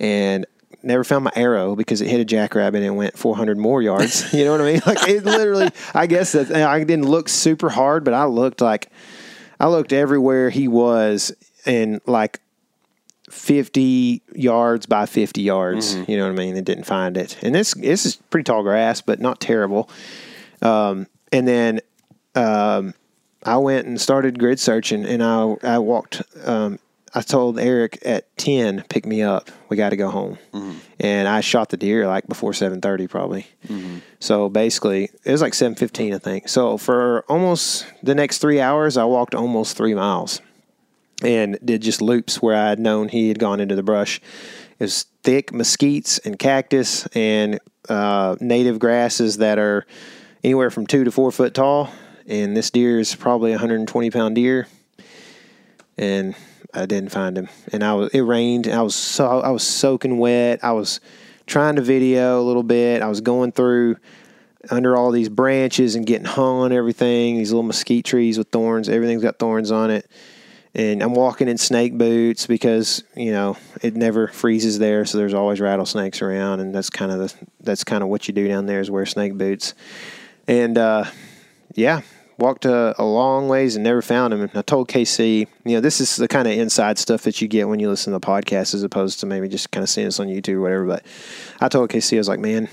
[0.00, 0.44] and
[0.82, 4.32] never found my arrow because it hit a jackrabbit and it went 400 more yards.
[4.38, 4.80] You know what I mean?
[4.84, 5.70] Like it literally.
[5.94, 8.90] I guess that I didn't look super hard, but I looked like
[9.60, 11.32] I looked everywhere he was
[11.64, 12.40] in like
[13.30, 15.94] 50 yards by 50 yards.
[16.08, 16.56] You know what I mean?
[16.56, 17.38] And didn't find it.
[17.42, 19.88] And this this is pretty tall grass, but not terrible.
[20.62, 21.80] Um, and then
[22.34, 22.94] um,
[23.48, 26.22] I went and started grid searching, and I I walked.
[26.44, 26.78] Um,
[27.14, 29.50] I told Eric at ten, pick me up.
[29.70, 30.38] We got to go home,
[31.00, 33.46] and I shot the deer like before seven thirty, probably.
[34.20, 36.48] So basically, it was like seven fifteen, I think.
[36.48, 40.42] So for almost the next three hours, I walked almost three miles,
[41.22, 44.20] and did just loops where I had known he had gone into the brush.
[44.78, 47.58] It was thick mesquites and cactus and
[47.88, 49.86] uh, native grasses that are
[50.44, 51.90] anywhere from two to four foot tall.
[52.28, 54.68] And this deer is probably a 120 pound deer.
[55.96, 56.36] And
[56.74, 57.48] I didn't find him.
[57.72, 58.68] And I was it rained.
[58.68, 60.62] I was so I was soaking wet.
[60.62, 61.00] I was
[61.46, 63.00] trying to video a little bit.
[63.00, 63.96] I was going through
[64.70, 67.38] under all these branches and getting hung on everything.
[67.38, 68.88] These little mesquite trees with thorns.
[68.90, 70.08] Everything's got thorns on it.
[70.74, 75.32] And I'm walking in snake boots because you know it never freezes there, so there's
[75.32, 78.66] always rattlesnakes around, and that's kind of the that's kind of what you do down
[78.66, 79.72] there is wear snake boots.
[80.46, 81.06] And uh,
[81.74, 82.02] yeah,
[82.38, 84.42] walked a, a long ways and never found him.
[84.42, 87.48] And I told KC, you know, this is the kind of inside stuff that you
[87.48, 90.06] get when you listen to the podcast as opposed to maybe just kind of seeing
[90.06, 90.86] us on YouTube or whatever.
[90.86, 91.06] But
[91.60, 92.68] I told KC, I was like, man,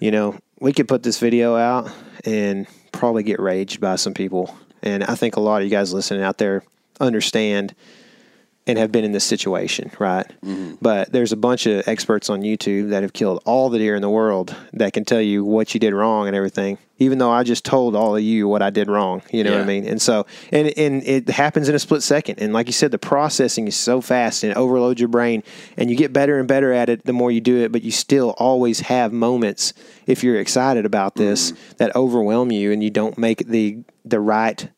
[0.00, 1.90] you know, we could put this video out
[2.24, 4.56] and probably get raged by some people.
[4.82, 6.62] And I think a lot of you guys listening out there
[7.00, 7.74] understand
[8.66, 10.26] and have been in this situation, right?
[10.42, 10.76] Mm-hmm.
[10.80, 14.00] But there's a bunch of experts on YouTube that have killed all the deer in
[14.02, 16.78] the world that can tell you what you did wrong and everything.
[16.98, 19.62] Even though I just told all of you what I did wrong, you know what
[19.62, 19.86] I mean?
[19.86, 22.38] And so, and and it happens in a split second.
[22.38, 25.42] And like you said, the processing is so fast and it overloads your brain,
[25.76, 27.72] and you get better and better at it the more you do it.
[27.72, 29.74] But you still always have moments
[30.06, 31.72] if you're excited about this mm-hmm.
[31.78, 34.68] that overwhelm you, and you don't make the the right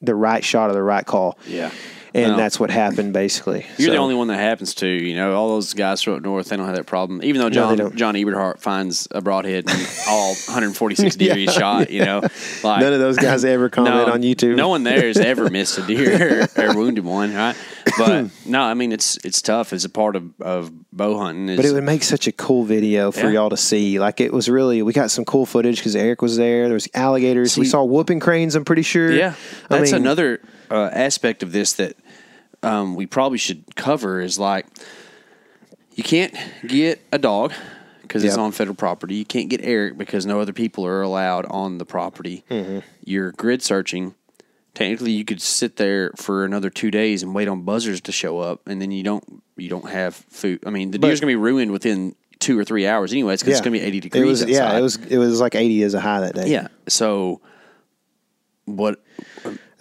[0.00, 1.38] the right shot or the right call.
[1.46, 1.70] Yeah.
[2.14, 2.36] And No.
[2.36, 3.66] that's what happened basically.
[3.76, 4.86] You're the only one that happens to.
[4.86, 7.20] You know, all those guys from up north, they don't have that problem.
[7.24, 7.96] Even though John don't.
[7.96, 9.76] John Eberhart finds a broadhead in
[10.08, 11.90] all 146 degrees shot.
[11.90, 12.20] You know,
[12.62, 14.56] like None of those guys ever comment on YouTube.
[14.56, 17.56] No one there has ever missed a deer or, wounded one, right?
[17.98, 21.48] But no, I mean it's it's tough as a part of, of bow hunting.
[21.48, 23.30] Is, But it would make such a cool video for Yeah.
[23.40, 23.98] y'all to see.
[23.98, 26.64] Like it was really, we got some cool footage because Eric was there.
[26.66, 27.58] There was alligators.
[27.58, 28.54] we saw whooping cranes.
[28.54, 29.12] I'm pretty sure.
[29.12, 29.34] Yeah,
[29.70, 31.96] I that's mean, another uh, aspect of this that
[32.64, 34.66] um, we probably should cover is like
[35.94, 36.34] you can't
[36.66, 37.52] get a dog
[38.02, 39.14] because it's on federal property.
[39.16, 42.44] You can't get Eric because no other people are allowed on the property.
[42.50, 42.80] Mm-hmm.
[43.04, 44.14] You're grid searching.
[44.74, 48.40] Technically, you could sit there for another two days and wait on buzzers to show
[48.40, 50.64] up, and then you don't you don't have food.
[50.66, 53.58] I mean, the deer's gonna be ruined within two or three hours anyways because Yeah.
[53.58, 54.42] it's gonna be eighty degrees.
[54.42, 54.76] It was yeah.
[54.76, 56.48] It was it was like 80 as a high that day.
[56.50, 56.66] yeah.
[56.88, 57.40] So
[58.64, 59.00] what?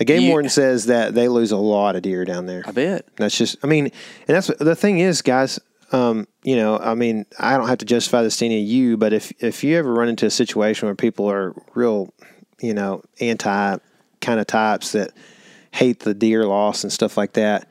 [0.06, 2.62] The game You- warden says that they lose a lot of deer down there.
[2.66, 3.06] I bet.
[3.16, 5.60] That's just, I mean, and that's the thing is, guys.
[5.94, 8.98] Um, you know, I mean, I don't have to justify this to any of you,
[8.98, 12.12] but if if you ever run into a situation where people are real,
[12.60, 13.78] you know, anti
[14.20, 15.12] kind of types that
[15.72, 17.68] hate the deer loss and stuff like that,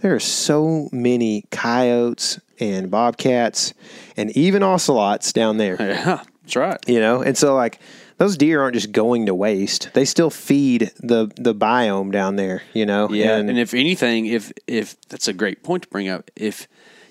[0.00, 3.74] there are so many coyotes and bobcats
[4.16, 6.78] and even ocelots down there Yeah, that's right.
[6.86, 7.78] you know and so like
[8.18, 12.62] those deer aren't just going to waste they still feed the the biome down there
[12.72, 16.08] you know Yeah, and, and, if anything, if if that's a great point to bring
[16.08, 16.66] up, if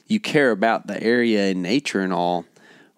[0.07, 2.45] you care about the area and nature and all,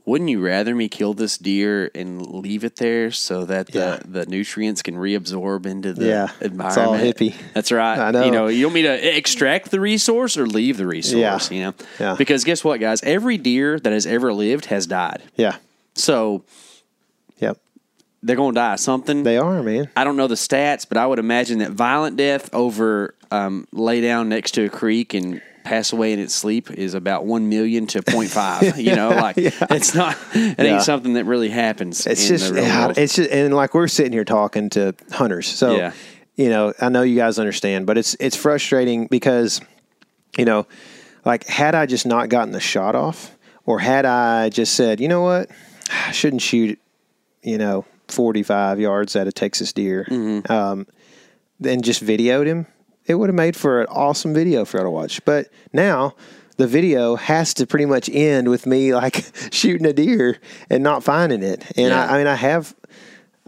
[0.06, 4.00] wouldn't you rather me kill this deer and leave it there so that the, Yeah.
[4.06, 6.88] the nutrients can reabsorb into the Yeah, it's environment?
[6.88, 7.34] all hippie.
[7.54, 7.98] That's right.
[8.00, 8.26] I know.
[8.26, 11.52] You know, you want me to extract the resource or leave the resource?
[11.52, 11.58] Yeah.
[11.58, 12.16] You know, Yeah.
[12.18, 13.02] because guess what, guys?
[13.04, 15.24] Every deer that has ever lived has died.
[15.36, 15.58] yeah
[15.94, 16.44] So
[18.24, 19.24] they're going to die of something.
[19.24, 22.54] they are man I don't know the stats, but I would imagine that violent death
[22.54, 26.94] over um, lay down next to a creek and pass away in its sleep is
[26.94, 28.82] about one million to 0.5.
[28.82, 30.18] You know, like it's not.
[30.34, 30.76] It Yeah.
[30.76, 32.08] ain't something that really happens.
[32.08, 32.98] it's just the real world.
[32.98, 35.92] it's just and like we're sitting here talking to hunters so Yeah.
[36.36, 39.60] you know i know you guys understand but it's it's frustrating because
[40.38, 40.68] you know
[41.26, 45.08] like had i just not gotten the shot off or had i just said you
[45.10, 45.50] know what
[46.08, 46.80] i shouldn't shoot
[47.44, 50.52] you know 45 yards at a texas deer Mm-hmm.
[50.52, 50.88] um,
[51.60, 52.68] then just videoed him
[53.06, 56.16] it would have made for an awesome video for y'all to watch but now
[56.58, 60.38] the video has to pretty much end with me like shooting a deer
[60.70, 62.06] and not finding it and Yeah.
[62.06, 62.76] I, I mean i have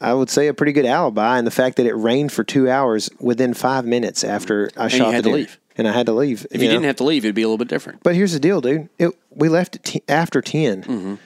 [0.01, 2.69] I would say a pretty good alibi, and the fact that it rained for two
[2.69, 5.35] hours within five minutes after I you shot had the to deer.
[5.39, 5.59] leave.
[5.75, 6.47] and I had to leave.
[6.51, 8.01] if you, didn't have to leave, it'd be a little bit different.
[8.01, 8.87] but here's the deal, dude.
[8.97, 11.19] It, we left t- after 10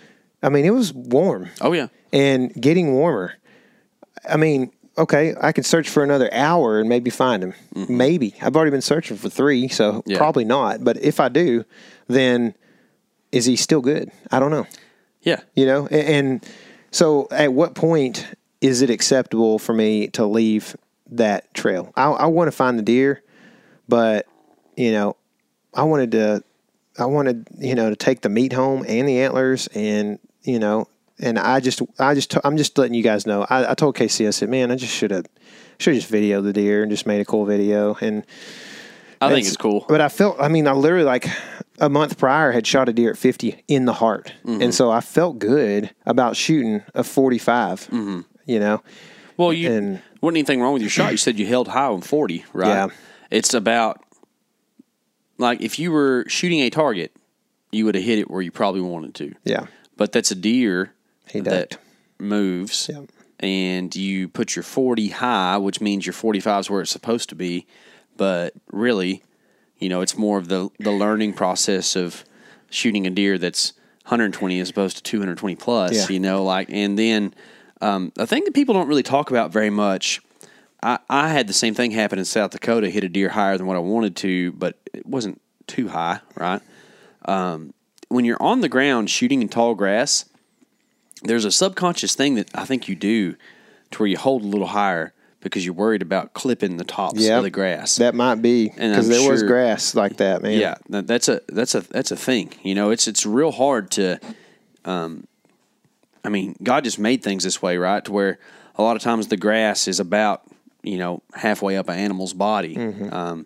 [0.43, 3.33] I mean, it was warm Oh yeah, and getting warmer.
[4.29, 7.53] I mean, okay, I could search for another hour and maybe find him.
[7.89, 10.11] Maybe I've already been searching for three, so Mm-hmm.
[10.11, 10.17] Yeah.
[10.17, 10.83] probably not.
[10.83, 11.65] But if I do,
[12.07, 12.53] then
[13.31, 14.11] is he still good?
[14.31, 14.67] I don't know.
[15.21, 15.41] yeah.
[15.55, 16.49] You know, and, and
[16.91, 18.27] so at what point
[18.61, 20.75] is it acceptable for me to leave
[21.09, 21.91] that trail?
[21.97, 23.23] I, I want to find the deer,
[23.89, 24.25] but
[24.77, 25.15] you know,
[25.73, 26.43] I wanted to,
[26.99, 30.87] I wanted you know to take the meat home and the antlers, and you know,
[31.19, 33.45] and I just, I just, I'm just letting you guys know.
[33.49, 35.25] I, I told KC, I said, man, I just should have,
[35.79, 38.25] should have just videoed the deer and just made a cool video, and
[39.21, 39.85] I think it's cool.
[39.87, 41.27] but I felt, I mean, I literally like
[41.79, 44.33] a month prior had shot a deer at 50 in the heart.
[44.45, 44.61] Mm-hmm.
[44.63, 48.21] And so I felt good about shooting a 45, Mm-hmm.
[48.45, 48.83] you know?
[49.37, 51.11] Well, you And- wasn't anything wrong with your shot.
[51.11, 52.67] You said you held high on forty, right?
[52.67, 52.87] Yeah.
[53.31, 54.01] It's about
[55.37, 57.15] like if you were shooting a target,
[57.71, 59.33] you would have hit it where you probably wanted to.
[59.43, 59.65] Yeah.
[59.97, 60.93] But that's a deer
[61.29, 61.83] He that ducked.
[62.19, 63.09] moves, Yep.
[63.39, 67.29] and you put your forty high, which means your forty five is where it's supposed
[67.29, 67.65] to be.
[68.17, 69.23] But really,
[69.77, 72.23] you know, it's more of the the learning process of
[72.69, 73.73] shooting a deer that's
[74.05, 75.93] 120 as opposed to 220 plus.
[75.93, 76.07] Yeah.
[76.13, 77.33] You know, like and then
[77.81, 80.21] um, a thing that people don't really talk about very much.
[80.81, 82.89] I, I had the same thing happen in South Dakota.
[82.89, 86.61] Hit a deer higher than what I wanted to, but it wasn't too high, right?
[87.25, 87.73] Um,
[88.13, 90.25] when you're on the ground shooting in tall grass,
[91.23, 93.35] there's a subconscious thing that I think you do
[93.91, 97.37] to where you hold a little higher because you're worried about clipping the tops Yeah.
[97.37, 97.97] of the grass.
[97.97, 100.59] That might be because there was grass like that, man.
[100.59, 102.53] Yeah, that's a that's a that's a thing.
[102.63, 104.19] You know, it's it's real hard to.
[104.85, 105.27] Um,
[106.23, 108.03] I mean, God just made things this way, right?
[108.05, 108.39] To where
[108.75, 110.43] a lot of times the grass is about
[110.81, 113.13] you know halfway up an animal's body, Mm-hmm.
[113.13, 113.45] um,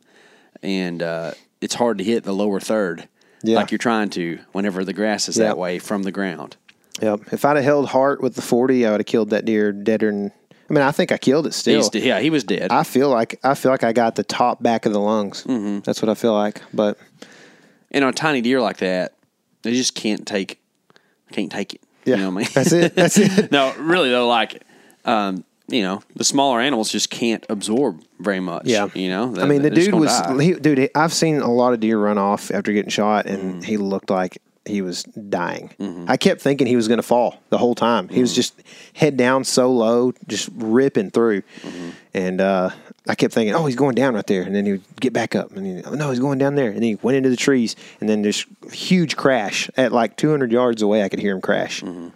[0.63, 3.07] and uh, it's hard to hit the lower third,
[3.43, 3.57] Yeah.
[3.57, 5.45] like you're trying to whenever the grass is Yeah.
[5.45, 6.57] that way from the ground.
[7.01, 7.31] Yep.
[7.31, 10.11] If I'd have held heart with the 40, I would have killed that deer deader
[10.11, 10.31] than
[10.69, 11.77] I mean, I think I killed it still.
[11.89, 12.71] He's, yeah, he was dead.
[12.71, 15.43] I feel like I feel like I got the top back of the lungs.
[15.43, 15.79] Mm-hmm.
[15.79, 16.61] That's what I feel like.
[16.73, 16.97] But
[17.91, 19.13] and on a tiny deer like that,
[19.61, 20.59] they just can't take
[21.31, 21.81] can't take it.
[22.05, 22.49] yeah, You know what I mean?
[22.53, 22.95] that's it.
[22.95, 23.51] That's it.
[23.51, 24.61] no, really though, like
[25.05, 28.63] um, you know, the smaller animals just can't absorb very much.
[28.65, 29.35] Yeah, You know?
[29.39, 30.77] I mean, the dude was, he, dude.
[30.77, 34.09] he- I've seen a lot of deer run off after getting shot, and he looked
[34.09, 35.69] like he was dying.
[35.79, 36.05] Mm-hmm.
[36.09, 38.09] I kept thinking he was going to fall the whole time.
[38.09, 38.53] He was just
[38.93, 41.89] head down so low, just ripping through, Mm-hmm.
[42.13, 42.69] and uh,
[43.09, 45.35] I kept thinking, oh, he's going down right there, and then he would get back
[45.35, 47.37] up, and he, oh no, he's going down there, and then he went into the
[47.37, 51.03] trees, and then this huge crash at like 200 yards away.
[51.03, 51.81] I could hear him crash.
[51.81, 52.09] Mm-hmm.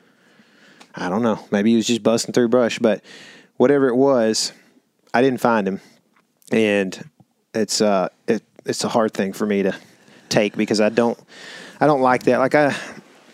[0.94, 1.40] I don't know.
[1.52, 3.02] Maybe he was just busting through brush, but
[3.62, 4.54] whatever it was,
[5.14, 5.82] I didn't find him,
[6.52, 7.10] and
[7.54, 9.76] it's uh it, it's a hard thing for me to
[10.30, 11.20] take because I don't
[11.80, 12.40] I don't like that.
[12.40, 12.76] Like I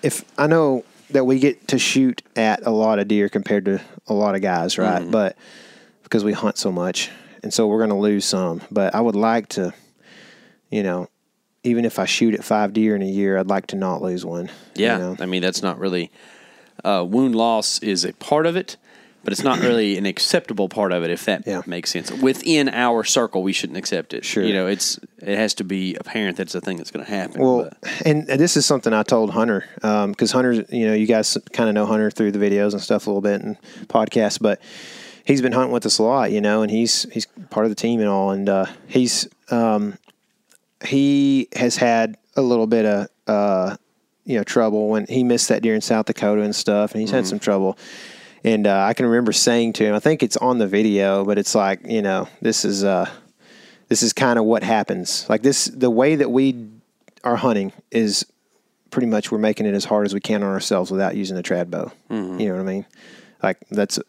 [0.03, 3.79] if I know that we get to shoot at a lot of deer compared to
[4.07, 5.09] a lot of guys, right?
[5.09, 5.37] But
[6.03, 7.09] because we hunt so much,
[7.41, 8.61] and so we're going to lose some.
[8.69, 9.73] But I would like to,
[10.69, 11.07] you know,
[11.63, 14.25] even if I shoot at five deer in a year, I'd like to not lose
[14.25, 14.47] one.
[14.75, 15.15] you Yeah, know?
[15.21, 16.11] I mean that's not really
[16.83, 18.75] uh, wound loss is a part of it,
[19.27, 21.09] but it's not really an acceptable part of it.
[21.11, 21.61] If that Yeah.
[21.65, 24.23] makes sense, within our circle, we shouldn't accept it.
[24.23, 24.41] Sure.
[24.41, 27.41] you know, it's it has to be apparent that's the thing that's going to happen.
[27.41, 31.37] Well, but- and this is something I told Hunter because Hunter, you know, you guys
[31.51, 33.57] kind of know Hunter through the videos and stuff a little bit and
[33.89, 34.61] podcasts, but
[35.25, 37.75] he's been hunting with us a lot, you know, and he's he's part of the
[37.75, 39.95] team and all, and uh, he's um,
[40.85, 43.75] he has had a little bit of uh,
[44.23, 47.11] you know trouble when he missed that deer in South Dakota and stuff, and he's
[47.11, 47.77] had some trouble.
[48.43, 51.37] And uh, I can remember saying to him, I think it's on the video, but
[51.37, 53.09] it's like you know, this is uh,
[53.87, 55.27] this is kind of what happens.
[55.29, 56.69] Like this, the way that we
[57.23, 58.25] are hunting is
[58.91, 61.43] pretty much we're making it as hard as we can on ourselves without using a
[61.43, 61.91] trad bow.
[62.09, 62.39] Mm-hmm.
[62.39, 62.85] You know what I mean?
[63.43, 63.99] Like that's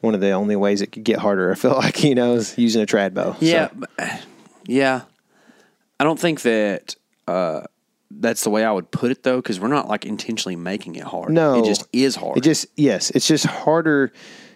[0.00, 1.50] one of the only ways it could get harder.
[1.50, 3.36] I feel like you know is using a trad bow.
[3.40, 3.68] Yeah,
[3.98, 4.06] So,
[4.66, 5.02] yeah.
[6.00, 6.94] I don't think that
[7.26, 7.62] uh,
[8.10, 11.04] that's the way I would put it though, because we're not like intentionally making it
[11.04, 11.30] hard.
[11.30, 11.58] No.
[11.62, 12.38] it just is hard.
[12.38, 14.12] It just yes, it's just harder.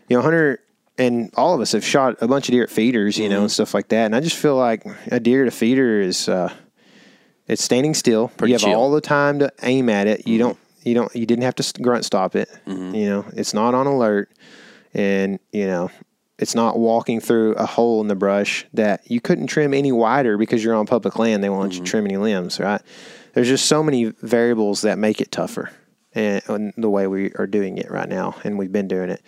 [0.09, 0.59] You know, Hunter
[0.99, 3.43] and all of us have shot a bunch of deer at feeders, you know, Mm-hmm.
[3.43, 4.07] and stuff like that.
[4.07, 6.53] And I just feel like a deer at a feeder is uh,
[7.47, 8.29] it's standing still.
[8.29, 8.71] Pretty you have chill.
[8.71, 8.79] Mm-hmm.
[8.79, 10.27] all the time to aim at it.
[10.27, 12.49] You don't you don't you didn't have to grunt stop it.
[12.67, 12.75] You
[13.07, 14.31] know, it's not on alert,
[14.95, 15.91] and you know.
[16.39, 20.37] It's not walking through a hole in the brush that you couldn't trim any wider
[20.37, 21.45] because you're on public land.
[21.45, 22.81] They won't let you trim any limbs, right?
[23.35, 25.71] There's just so many variables that make it tougher
[26.15, 29.23] and, and the way we are doing it right now, and we've been doing it.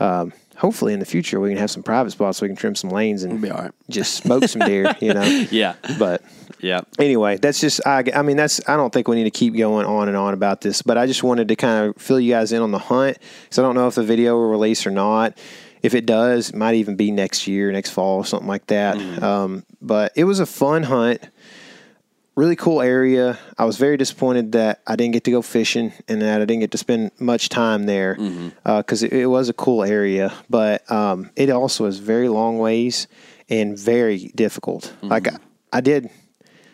[0.00, 2.74] Um, hopefully, in the future, we can have some private spots so we can trim
[2.74, 3.72] some lanes and right.
[3.88, 5.22] just smoke some deer, you know.
[5.50, 6.22] yeah, But
[6.60, 6.82] yeah.
[6.98, 9.86] anyway, that's just I, I mean that's I don't think we need to keep going
[9.86, 12.52] on and on about this, but I just wanted to kind of fill you guys
[12.52, 15.38] in on the hunt because I don't know if the video will release or not.
[15.80, 18.96] If it does, it might even be next year, next fall, something like that.
[19.22, 21.28] Um, but it was a fun hunt,
[22.38, 23.36] really cool area.
[23.58, 26.60] I was very disappointed that I didn't get to go fishing and that I didn't
[26.60, 28.14] get to spend much time there
[28.64, 30.32] because it, it was a cool area.
[30.48, 33.08] But um, it also is very long ways
[33.50, 34.92] and very difficult.
[35.02, 35.36] Like I,
[35.72, 36.10] I did.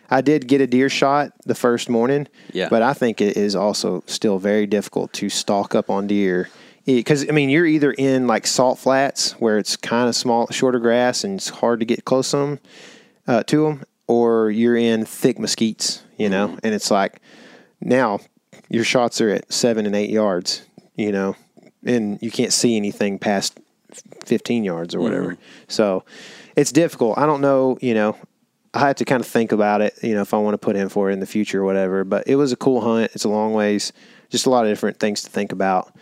[0.07, 2.69] I did get a deer shot the first morning, Yeah.
[2.69, 6.47] but I think it is also still very difficult to stalk up on deer
[6.85, 10.77] because I mean you're either in like salt flats where it's kind of small, shorter
[10.77, 12.59] grass and it's hard to get close to them,
[13.27, 16.59] uh, to them, or you're in thick mesquites, you know, Mm-hmm.
[16.63, 17.19] and it's like
[17.81, 18.19] now
[18.69, 20.63] your shots are at seven and eight yards,
[20.95, 21.35] you know,
[21.83, 23.59] and you can't see anything past
[24.25, 25.33] 15 yards or whatever.
[25.33, 25.41] Mm-hmm.
[25.67, 26.03] So
[26.55, 27.17] it's difficult.
[27.17, 28.17] I don't know, you know,
[28.73, 30.75] I had to kind of think about it, you know, if I want to put
[30.75, 32.03] in for it in the future or whatever.
[32.03, 33.11] But it was a cool hunt.
[33.13, 33.93] It's a long ways,
[34.29, 35.93] just a lot of different things to think about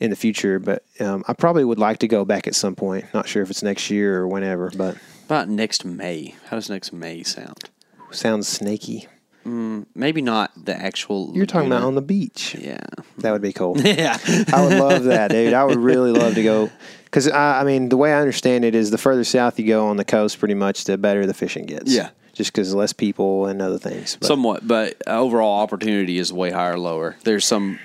[0.00, 0.58] in the future.
[0.58, 3.06] But um, I probably would like to go back at some point.
[3.14, 4.98] Not sure if it's next year or whenever, but
[5.28, 6.34] About next May.
[6.48, 7.68] How does next May sound?
[8.12, 9.06] sounds snaky.
[9.44, 11.32] Maybe not the actual.
[11.34, 12.54] You're talking about on the beach.
[12.58, 12.80] Yeah.
[13.18, 13.78] That would be cool.
[13.84, 14.16] Yeah.
[14.52, 15.52] I would love that, dude.
[15.52, 16.70] I would really love to go
[17.04, 19.86] because I, I mean, the way I understand it is the further south you go
[19.86, 21.90] on the coast, pretty much the better the fishing gets.
[21.92, 22.10] Yeah.
[22.34, 24.16] just because less people and other things.
[24.16, 27.16] But, Somewhat, but overall opportunity is way higher, lower.
[27.24, 27.78] There's some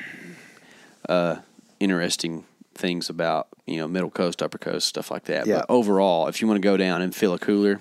[1.10, 1.38] uh,
[1.80, 2.44] interesting
[2.76, 5.46] things about you know middle coast, upper coast, stuff like that.
[5.48, 5.58] Yeah.
[5.60, 7.80] But overall, if you want to go down and fill a cooler,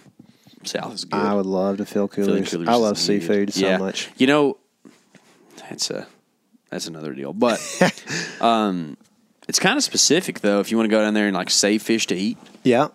[0.65, 1.19] south is good.
[1.21, 2.51] I would love to fill coolers.
[2.51, 3.01] coolers I love good.
[3.03, 3.79] seafood so Yeah.
[3.79, 4.11] much.
[4.17, 4.59] You know,
[5.69, 6.07] that's a
[6.71, 7.33] that's another deal.
[7.33, 7.61] But
[8.41, 8.97] um,
[9.49, 10.61] it's kind of specific though.
[10.61, 12.89] If you want to go down there and like save fish to eat, Yeah,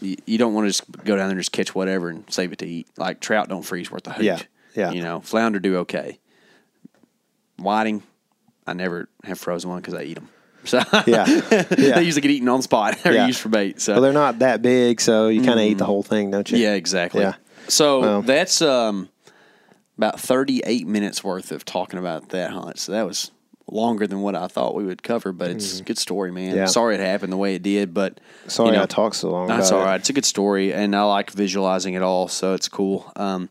[0.00, 2.52] you, you don't want to just go down there and just catch whatever and save
[2.52, 2.88] it to eat.
[2.96, 4.24] Like trout don't freeze worth a hoot.
[4.24, 4.38] Yeah,
[4.74, 4.92] yeah.
[4.92, 6.18] You know, flounder do okay.
[7.58, 8.02] Whiting,
[8.66, 10.28] I never have frozen one because I eat them.
[10.64, 11.24] So Yeah.
[11.50, 11.62] Yeah.
[11.94, 13.26] they usually get eaten on spot or Yeah.
[13.26, 13.80] used for bait.
[13.80, 16.50] So Well, they're not that big, so you kind of eat the whole thing, don't
[16.50, 16.58] you?
[16.58, 16.60] Mm.
[16.62, 17.22] yeah, exactly.
[17.22, 17.34] Yeah.
[17.68, 18.22] So Well.
[18.22, 19.08] that's um,
[19.98, 22.78] about 38 minutes worth of talking about that hunt.
[22.78, 23.30] So that was
[23.72, 26.52] longer than what I thought we would cover, but it's a good story, man.
[26.54, 26.56] Mm.
[26.56, 26.64] Yeah.
[26.66, 29.46] Sorry it happened the way it did, but Sorry you know, I talked so long.
[29.46, 29.94] That's all right.
[29.94, 30.00] it.
[30.00, 33.12] It's a good story, and I like visualizing it all, so it's cool.
[33.14, 33.48] Um,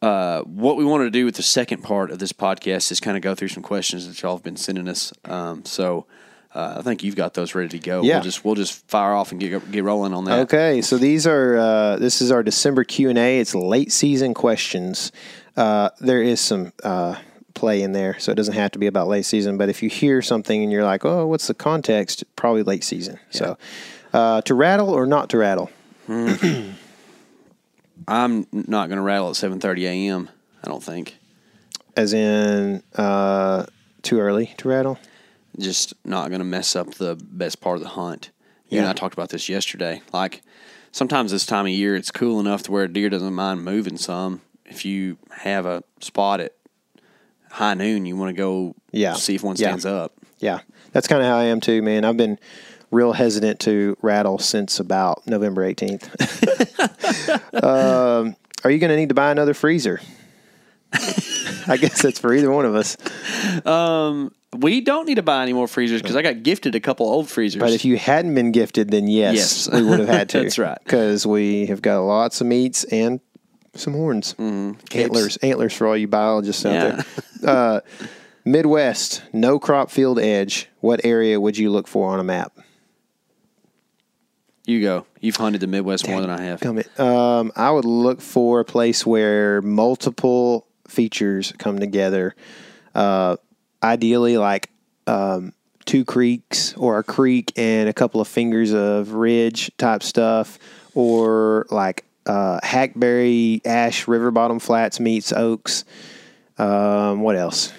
[0.00, 3.16] uh, what we wanted to do with the second part of this podcast is kind
[3.16, 5.12] of go through some questions that y'all have been sending us.
[5.24, 6.06] Um, so
[6.54, 8.02] uh, I think you've got those ready to go.
[8.02, 8.14] Yeah.
[8.14, 10.40] We'll just we'll just fire off and get get rolling on that.
[10.40, 13.38] Okay, so these are uh, this is our December Q and A.
[13.40, 15.12] It's late season questions.
[15.56, 17.16] Uh, there is some uh,
[17.54, 19.58] play in there, so it doesn't have to be about late season.
[19.58, 23.18] But if you hear something and you're like, "Oh, what's the context?" Probably late season.
[23.30, 23.58] So,
[24.12, 25.70] uh, to rattle or not to rattle?
[28.08, 30.30] I'm not going to rattle at 7:30 a.m.
[30.64, 31.16] I don't think.
[31.96, 33.66] As in, uh,
[34.02, 34.98] too early to rattle.
[35.58, 38.30] Just not going to mess up the best part of the hunt.
[38.68, 38.90] You and Yeah.
[38.90, 40.00] I talked about this yesterday.
[40.12, 40.42] Like
[40.92, 43.96] sometimes this time of year, it's cool enough to where a deer doesn't mind moving
[43.98, 44.40] some.
[44.64, 46.52] If you have a spot at
[47.50, 49.14] high noon, you want to go Yeah.
[49.14, 49.68] see if one Yeah.
[49.68, 50.12] stands up.
[50.38, 50.60] Yeah,
[50.92, 52.04] that's kind of how I am too, man.
[52.04, 52.38] I've been
[52.90, 56.08] real hesitant to rattle since about November 18th.
[57.62, 60.00] um, are you going to need to buy another freezer?
[60.92, 62.96] I guess that's for either one of us.
[64.56, 67.28] We don't need to buy any more freezers because I got gifted a couple old
[67.28, 67.60] freezers.
[67.60, 69.70] But if you hadn't been gifted, then yes, Yes.
[69.70, 70.40] we would have had to.
[70.42, 70.78] That's right.
[70.82, 73.20] Because we have got lots of meats and
[73.74, 76.72] some horns, antlers, antlers for all you biologists out.
[76.72, 77.02] Yeah.
[77.42, 77.50] there.
[77.50, 77.80] Uh,
[78.46, 80.68] Midwest, no crop field edge.
[80.80, 82.56] What area would you look for on a map?
[84.68, 85.06] You go.
[85.20, 86.60] You've hunted the Midwest more than I have.
[86.60, 87.00] Come it.
[87.00, 92.34] Um, I would look for a place where multiple features come together.
[92.94, 93.36] Uh,
[93.82, 94.70] ideally, like
[95.06, 95.54] um,
[95.86, 100.58] two creeks or a creek and a couple of fingers of ridge type stuff,
[100.94, 105.84] or like uh, hackberry ash river bottom flats meets oaks.
[106.58, 107.72] Um, what else?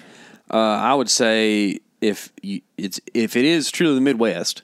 [0.52, 4.62] Uh, I would say if you, it's if it is truly the Midwest,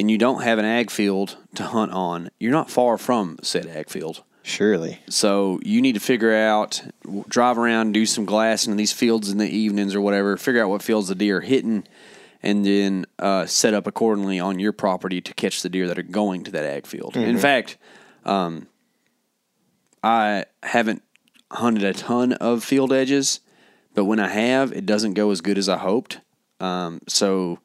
[0.00, 3.66] and you don't have an ag field to hunt on, you're not far from said
[3.66, 4.22] ag field.
[4.42, 4.98] Surely.
[5.10, 6.82] So you need to figure out,
[7.28, 10.38] drive around, do some glassing in these fields in the evenings or whatever.
[10.38, 11.86] Figure out what fields the deer are hitting,
[12.42, 16.02] and then uh, set up accordingly on your property to catch the deer that are
[16.02, 17.14] going to that ag field.
[17.14, 17.76] In fact,
[18.24, 18.68] um,
[20.02, 21.02] I haven't
[21.52, 23.40] hunted a ton of field edges,
[23.92, 26.20] but when I have, it doesn't go as good as I hoped.
[26.58, 27.58] Um, so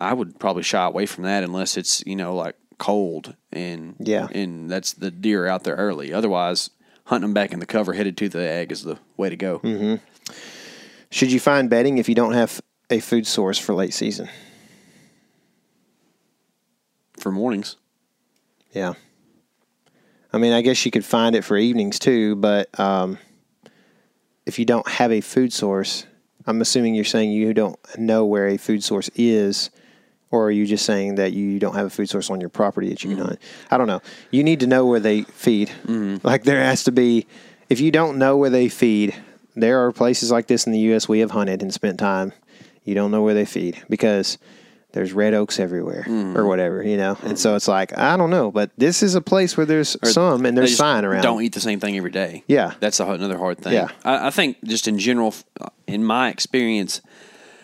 [0.00, 4.28] I would probably shy away from that unless it's you know like cold and Yeah.
[4.32, 6.12] and that's the deer out there early.
[6.12, 6.70] Otherwise,
[7.04, 9.98] hunting them back in the cover headed to the ag is the way to go.
[11.10, 14.28] Should you find bedding if you don't have a food source for late season?
[17.18, 17.76] For mornings,
[18.72, 18.94] Yeah.
[20.32, 23.18] I mean, I guess you could find it for evenings too, but um,
[24.46, 26.06] if you don't have a food source,
[26.46, 29.70] I'm assuming you're saying you don't know where a food source is,
[30.30, 32.88] or are you just saying that you don't have a food source on your property
[32.90, 33.38] that you can hunt?
[33.70, 34.00] I don't know.
[34.30, 35.68] You need to know where they feed.
[35.84, 36.26] Mm-hmm.
[36.26, 37.26] Like there has to be,
[37.68, 39.14] if you don't know where they feed,
[39.56, 41.08] there are places like this in the U.S.
[41.08, 42.32] we have hunted and spent time.
[42.84, 44.38] You don't know where they feed because
[44.92, 46.36] there's red oaks everywhere mm-hmm.
[46.36, 47.16] or whatever, you know.
[47.22, 50.46] And so it's like I don't know, but this is a place where there's some
[50.46, 51.22] and there's sign around.
[51.22, 52.44] Don't eat the same thing every day.
[52.46, 52.74] Yeah.
[52.80, 53.74] that's a, another hard thing.
[53.74, 53.88] Yeah.
[54.04, 55.34] I, I think just in general,
[55.86, 57.00] in my experience,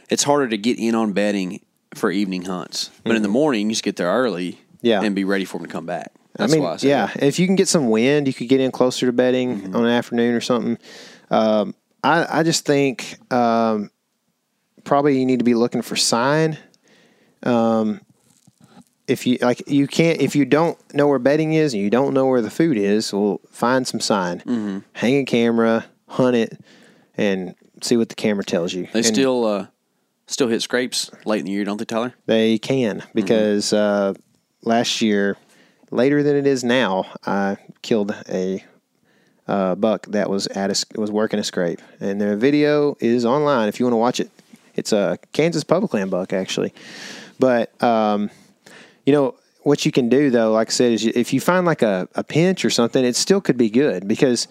[0.09, 1.65] it's harder to get in on bedding
[1.95, 2.91] for evening hunts.
[3.05, 4.87] But in the morning, you just get there early, Mm-hmm.
[4.87, 5.03] Yeah.
[5.03, 6.13] and be ready for them to come back.
[6.35, 7.23] That's I mean, why I yeah, that.
[7.23, 9.77] if you can get some wind, you could get in closer to bedding Mm-hmm.
[9.77, 10.79] on an afternoon or something.
[11.31, 11.75] Um,
[12.05, 13.91] I, I just think um,
[14.85, 16.59] probably you need to be looking for sign.
[17.43, 18.01] Um,
[19.09, 22.13] if you like, you can't if you don't know where bedding is and you don't
[22.13, 24.79] know where the food is, well, find some sign, Mm-hmm.
[24.93, 26.61] hang a camera, hunt it,
[27.17, 28.89] and see what the camera tells you.
[28.93, 29.67] They And still uh,
[30.27, 32.15] still hit scrapes late in the year, don't they, Tyler?
[32.27, 34.15] They can because uh,
[34.63, 35.37] last year,
[35.91, 38.65] later than it is now, I killed a
[39.49, 43.69] uh, buck that was at a, was working a scrape, and the video is online
[43.69, 44.31] if you want to watch it.
[44.75, 46.75] It's a Kansas public land buck actually,
[47.39, 48.31] but um,
[49.05, 51.83] you know what you can do though, like I said, is if you find like
[51.83, 54.49] a, a pinch or something, it still could be good because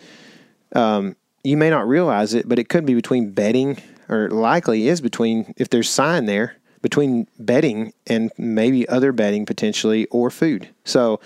[0.76, 3.78] um, you may not realize it, but it could be between bedding
[4.10, 10.06] or likely is between if there's sign there between bedding and maybe other bedding potentially
[10.08, 10.70] or food.
[10.84, 11.20] So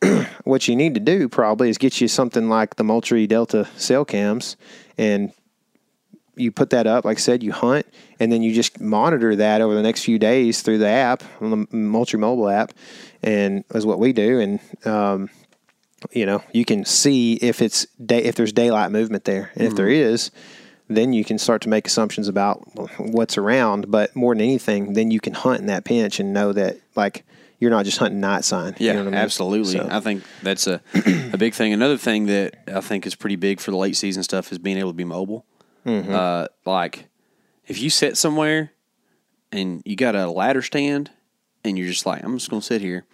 [0.44, 4.04] what you need to do probably is get you something like the Moultrie Delta cell
[4.04, 4.56] cams
[4.96, 5.32] and
[6.36, 7.86] you put that up, like I said, you hunt,
[8.18, 11.50] and then you just monitor that over the next few days through the app, on
[11.50, 12.72] the Moultrie mobile app,
[13.22, 14.40] and is what we do.
[14.40, 15.28] And um,
[16.12, 19.76] you know, you can see if it's day if there's daylight movement there, and if
[19.76, 20.30] there is,
[20.90, 22.58] then you can start to make assumptions about
[22.98, 23.90] what's around.
[23.90, 27.24] But more than anything, then you can hunt in that pinch and know that like
[27.58, 28.74] you're not just hunting night sign.
[28.78, 29.20] You Yeah, know what I mean?
[29.20, 29.72] absolutely.
[29.78, 30.80] So- I think that's a
[31.32, 31.72] a big thing.
[31.72, 34.76] Another thing that I think is pretty big for the late season stuff is being
[34.78, 35.46] able to be mobile.
[35.86, 36.12] Mm-hmm.
[36.14, 37.06] Uh, like
[37.66, 38.72] if you sit somewhere
[39.52, 41.10] and you got a ladder stand
[41.64, 43.04] and you're just like, I'm just gonna sit here.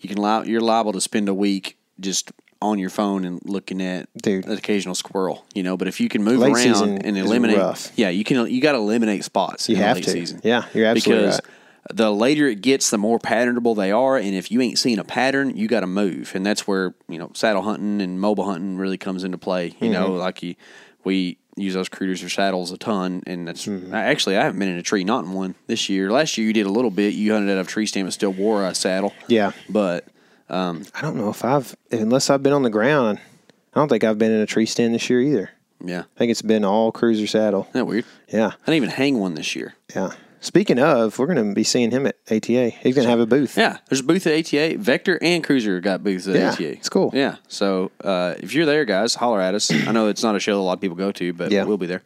[0.00, 2.32] You can li- you're liable to spend a week just
[2.62, 4.44] on your phone and looking at Dude.
[4.46, 5.76] an occasional squirrel, you know.
[5.76, 7.90] But if you can move Late around and eliminate, rough.
[7.96, 8.46] yeah, you can.
[8.50, 9.68] You got to eliminate spots.
[9.68, 10.10] You in the have late to.
[10.10, 10.40] Season.
[10.44, 11.96] Yeah, you're absolutely because right.
[11.96, 14.16] the later it gets, the more patternable they are.
[14.16, 16.32] And if you ain't seeing a pattern, you got to move.
[16.34, 19.74] And that's where you know saddle hunting and mobile hunting really comes into play.
[19.80, 20.18] You know, Mm-hmm.
[20.18, 20.54] like you,
[21.04, 23.94] we use those CRUZRs or saddles a ton, and that's Mm-hmm.
[23.94, 26.10] Actually I haven't been in a tree, not in one this year.
[26.10, 27.14] Last year you did a little bit.
[27.14, 29.14] You hunted out of a tree stand, but still wore a saddle.
[29.28, 29.52] Yeah.
[29.68, 30.06] but
[30.50, 33.18] I don't know if I've unless I've been on the ground.
[33.74, 35.50] I don't think I've been in a tree stand this year either.
[35.84, 37.60] yeah, I think it's been all CRUZR saddle.
[37.62, 38.04] isn't that weird?
[38.28, 39.74] Yeah, I didn't even hang one this year.
[39.94, 40.10] yeah.
[40.42, 42.70] Speaking of, we're going to be seeing him at ATA.
[42.70, 43.58] He's going to have a booth.
[43.58, 44.78] Yeah, there's a booth at ATA.
[44.78, 46.70] Vector and CRUZR got booths at Yeah, ATA.
[46.72, 47.10] it's cool.
[47.12, 49.70] Yeah, so uh, if you're there, guys, holler at us.
[49.70, 51.64] I know it's not a show a lot of people go to, but Yeah.
[51.64, 52.02] we'll be there.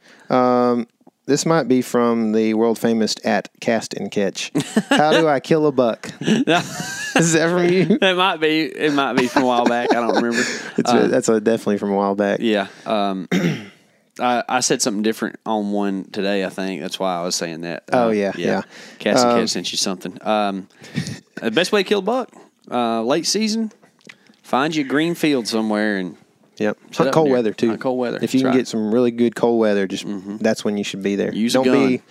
[1.26, 4.52] This might be from the world famous at Cast and Catch.
[4.90, 6.10] How do I kill a buck?
[6.20, 7.98] Is that from you?
[8.00, 8.62] It might be.
[8.64, 9.90] It might be from a while back.
[9.92, 10.42] I don't remember.
[10.76, 12.40] It's a- that's a, definitely from a while back.
[12.40, 12.66] Yeah.
[12.84, 13.28] Um,
[14.20, 16.44] I, I said something different on one today.
[16.44, 17.84] I think that's why I was saying that.
[17.92, 18.62] Oh, Uh, yeah, yeah.
[18.98, 20.18] Cast and Um, Kid sent you something.
[20.26, 20.68] Um,
[21.40, 22.30] the best way to kill a buck,
[22.70, 23.72] uh, late season,
[24.42, 26.16] find you a green field somewhere and
[26.58, 26.78] Yep.
[26.94, 27.68] Hunt cold weather too.
[27.68, 28.18] Hunt cold weather.
[28.22, 28.50] If you That's can right.
[28.52, 28.58] Mm-hmm.
[28.58, 30.04] get some really good cold weather, just
[30.40, 31.32] that's when you should be there.
[31.34, 31.88] Use a Don't gun.
[31.88, 32.02] be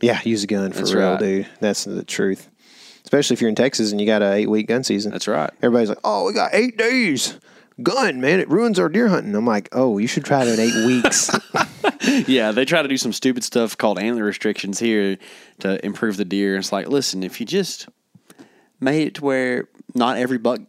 [0.00, 1.20] Yeah, use a gun for That's real, right.
[1.20, 1.46] dude.
[1.60, 2.48] That's the truth.
[3.04, 5.12] Especially if you're in Texas and you got a eight week gun season.
[5.12, 5.50] that's right.
[5.62, 7.38] Everybody's like, "Oh, we got eight days."
[7.82, 9.34] Gun, man, it ruins our deer hunting.
[9.34, 11.30] I'm like, "Oh, you should try it in eight weeks."
[12.26, 15.16] Yeah, they try to do some stupid stuff called antler restrictions here
[15.60, 16.56] to improve the deer.
[16.56, 17.88] It's like, listen, if you just
[18.78, 20.60] made it to where not every buck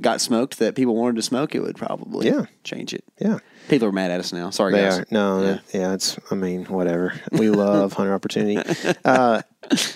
[0.00, 2.46] got smoked that people wanted to smoke, it would probably Yeah.
[2.64, 3.04] change it.
[3.20, 3.38] yeah,
[3.68, 4.50] People are mad at us now.
[4.50, 4.98] Sorry, they guys.
[5.00, 5.06] are.
[5.10, 5.58] No, Yeah.
[5.72, 5.92] yeah.
[5.94, 6.18] it's.
[6.30, 7.12] I mean, whatever.
[7.32, 8.60] We love hunter opportunity.
[9.04, 9.42] Uh,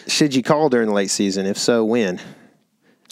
[0.07, 1.46] should you call during the late season?
[1.46, 2.20] If so, when?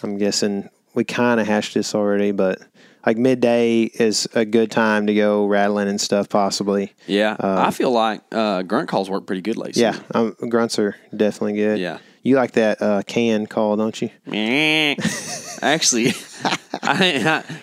[0.03, 2.59] I'm guessing we kind of hashed this already, but
[3.05, 6.93] like midday is a good time to go rattling and stuff, possibly.
[7.07, 9.81] Yeah, I feel like uh, grunt calls work pretty good lately.
[9.81, 11.79] Yeah, um, grunts are definitely good.
[11.79, 11.97] Yeah.
[12.21, 14.09] you like that uh, can call, don't you?
[15.63, 16.05] Actually,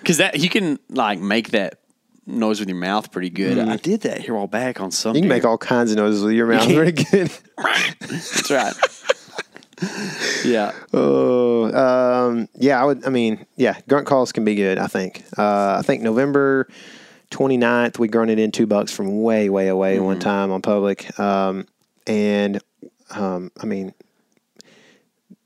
[0.00, 1.80] because that you can like make that
[2.26, 3.58] noise with your mouth pretty good.
[3.58, 5.12] I did that here all back on some.
[5.12, 5.16] Mm.
[5.16, 6.66] You can make all kinds of noises with your mouth.
[6.68, 7.30] Very good.
[8.00, 8.74] That's right.
[10.44, 11.72] yeah, Oh,
[12.28, 12.80] um, yeah.
[12.80, 13.06] I would.
[13.06, 13.78] I mean, yeah.
[13.88, 14.78] Grunt calls can be good.
[14.78, 15.24] I think.
[15.38, 16.68] Uh, I think November
[17.30, 20.20] 29th, we grunted in two bucks from way, way away one Mm-hmm.
[20.20, 21.18] time on public.
[21.18, 21.66] Um,
[22.06, 22.60] and
[23.10, 23.94] um, I mean,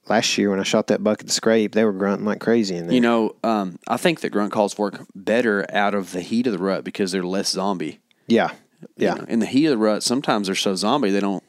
[0.08, 2.76] last year when I shot that buck at the scrape, they were grunting like crazy
[2.76, 2.94] in there.
[2.94, 6.52] you know, um, I think that grunt calls work better out of the heat of
[6.52, 8.00] the rut because they're less zombie.
[8.26, 8.52] yeah,
[8.96, 9.14] you yeah.
[9.14, 9.24] know.
[9.28, 11.42] in the heat of the rut, sometimes they're so zombie they don't.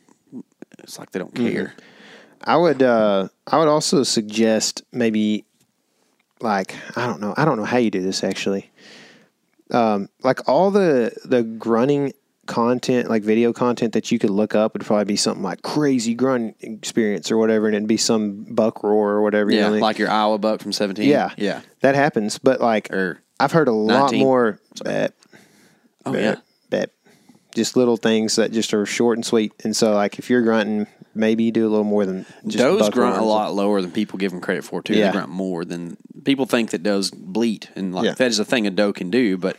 [0.80, 1.52] It's like they don't Mm-hmm.
[1.52, 1.74] care.
[2.44, 5.46] I would uh I would also suggest maybe
[6.42, 8.70] like I don't know I don't know how you do this actually.
[9.72, 12.14] Um like all the the grunting
[12.46, 16.14] content like video content that you could look up would probably be something like crazy
[16.14, 19.68] grunt experience or whatever and it'd be some buck roar or whatever you Yeah, know
[19.68, 19.82] what I mean?
[19.82, 21.10] like your Iowa buck from seventeen.
[21.10, 21.62] yeah yeah.
[21.82, 25.14] that happens but like Or I've heard a lot more bet
[26.06, 26.36] oh yeah,
[26.70, 26.92] bet
[27.56, 30.86] just little things that just are short and sweet and so like if you're grunting
[31.16, 34.20] maybe you do a little more than just does grunt a lot lower than people
[34.20, 34.94] give them credit for too.
[34.94, 35.08] Yeah.
[35.08, 38.14] They grunt more than people think that does bleat, and like Yeah.
[38.16, 39.38] that is a thing a doe can do.
[39.38, 39.56] But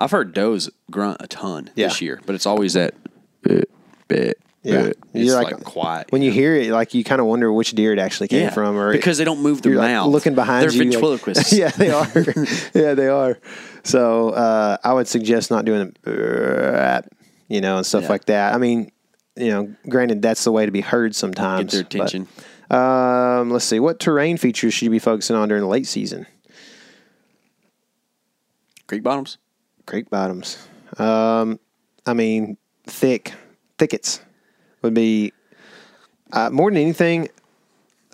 [0.00, 2.94] I've heard does grunt a ton this year, but it's always that
[3.42, 3.70] bit
[4.08, 4.38] bit.
[4.62, 4.82] Yeah.
[4.88, 4.98] bit.
[5.14, 6.06] You're It's like- like, quiet.
[6.12, 8.50] when you hear it, like you kind of wonder which deer it actually came yeah,
[8.50, 10.80] from, or because they don't move their you're like, mouth, looking behind They're you.
[10.84, 11.52] like- ventriloquists.
[11.56, 12.06] yeah, they are.
[12.74, 13.38] yeah, they are.
[13.84, 17.12] So uh, I would suggest not doing it,
[17.48, 18.08] you know, and stuff Yeah.
[18.10, 18.54] like that.
[18.54, 18.90] I mean,
[19.36, 21.72] you know, granted, that's the way to be heard sometimes.
[21.72, 22.28] Get their but, attention.
[22.70, 26.26] um, let's see, what terrain features should you be focusing on during the late season?
[28.86, 29.38] Creek bottoms.
[29.90, 30.56] Creek bottoms.
[30.98, 31.58] Um,
[32.06, 33.32] I mean, thick
[33.76, 34.22] thickets
[34.82, 35.32] would be
[36.32, 37.28] uh, more than anything.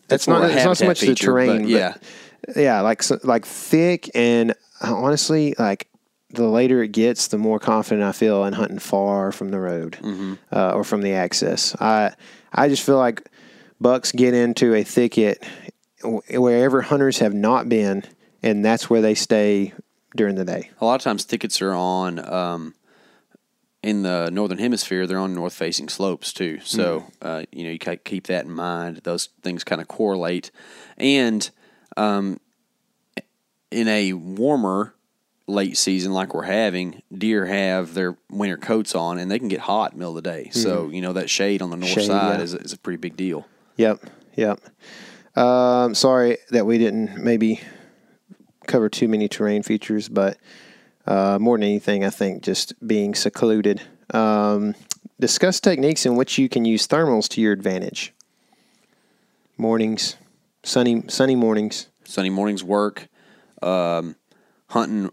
[0.08, 0.50] It's not.
[0.50, 1.62] It's not so much the feature, but terrain.
[1.62, 1.94] but yeah.
[2.56, 4.52] yeah, like so, like thick and
[4.82, 5.88] uh, honestly, like
[6.30, 9.98] the later it gets, the more confident I feel in hunting far from the road
[10.50, 11.76] uh, or from the access.
[11.78, 12.14] I
[12.54, 13.28] I just feel like
[13.82, 15.44] bucks get into a thicket
[16.02, 18.02] wherever hunters have not been,
[18.42, 19.74] and that's where they stay
[20.16, 20.70] during the day.
[20.80, 22.74] A lot of times tickets are on um,
[23.82, 25.06] in the northern hemisphere.
[25.06, 26.60] They're on north facing slopes too.
[26.64, 29.00] So uh, you know you keep that in mind.
[29.04, 30.50] Those things kind of correlate,
[30.96, 31.48] and
[31.96, 32.40] um,
[33.70, 34.94] in a warmer
[35.46, 39.60] late season like we're having, deer have their winter coats on and they can get
[39.60, 40.50] hot in the middle of the day.
[40.50, 42.44] So you know that shade on the north Shade, side yeah.
[42.44, 43.46] is, is a pretty big deal.
[43.76, 44.04] Yep,
[44.34, 44.60] yep.
[45.36, 47.60] Um, sorry that we didn't maybe
[48.66, 50.38] cover too many terrain features, but
[51.06, 53.82] uh, more than anything, I think just being secluded.
[54.12, 54.74] Um,
[55.18, 58.12] discuss techniques in which you can use thermals to your advantage.
[59.56, 60.16] Mornings,
[60.62, 61.88] sunny sunny mornings.
[62.04, 63.08] Sunday mornings work.
[63.62, 64.16] Um,
[64.68, 65.10] hunting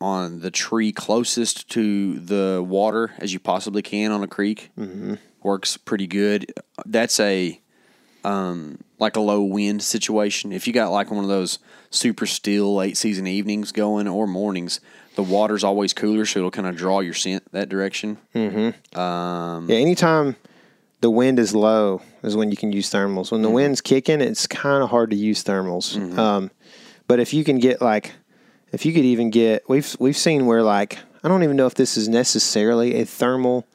[0.00, 4.70] on the tree closest to the water as you possibly can on a creek
[5.42, 6.52] works pretty good.
[6.84, 7.60] That's a
[8.24, 10.52] um, like a low wind situation.
[10.52, 11.58] If you got like one of those
[11.90, 14.80] super still late season evenings going or mornings,
[15.16, 18.16] the water's always cooler, so it'll kind of draw your scent that direction.
[18.34, 18.98] Mm-hmm.
[18.98, 20.36] Um, yeah, anytime
[21.02, 23.30] the wind is low is when you can use thermals.
[23.30, 23.56] When the mm-hmm.
[23.56, 25.98] wind's kicking, it's kind of hard to use thermals.
[25.98, 26.18] Mm-hmm.
[26.18, 26.50] Um,
[27.06, 28.12] but if you can get like,
[28.72, 31.74] if you could even get, we've we've seen where like I don't even know if
[31.74, 33.66] this is necessarily a thermal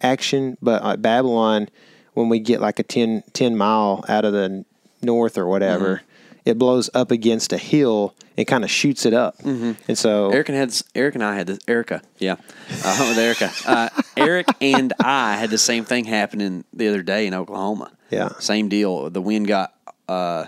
[0.00, 1.68] action, but at Babylon,
[2.14, 4.64] when we get like a 10, 10 mile out of the
[5.02, 6.02] north or whatever,
[6.44, 10.48] it blows up against a hill and kind of shoots it up, and so Eric
[10.50, 11.58] and had Eric and I had this.
[11.66, 12.36] Erica, yeah,
[12.84, 13.50] uh, with Erica.
[13.66, 17.90] Uh, Eric and I had the same thing happening the other day in Oklahoma.
[18.10, 18.28] Yeah.
[18.38, 19.10] same deal.
[19.10, 19.74] The wind got.
[20.08, 20.46] Uh,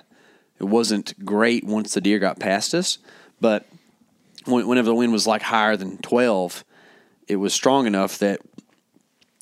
[0.61, 2.99] it wasn't great once the deer got past us,
[3.41, 3.67] but
[4.47, 6.65] whenever the wind was like higher than twelve,
[7.27, 8.41] it was strong enough that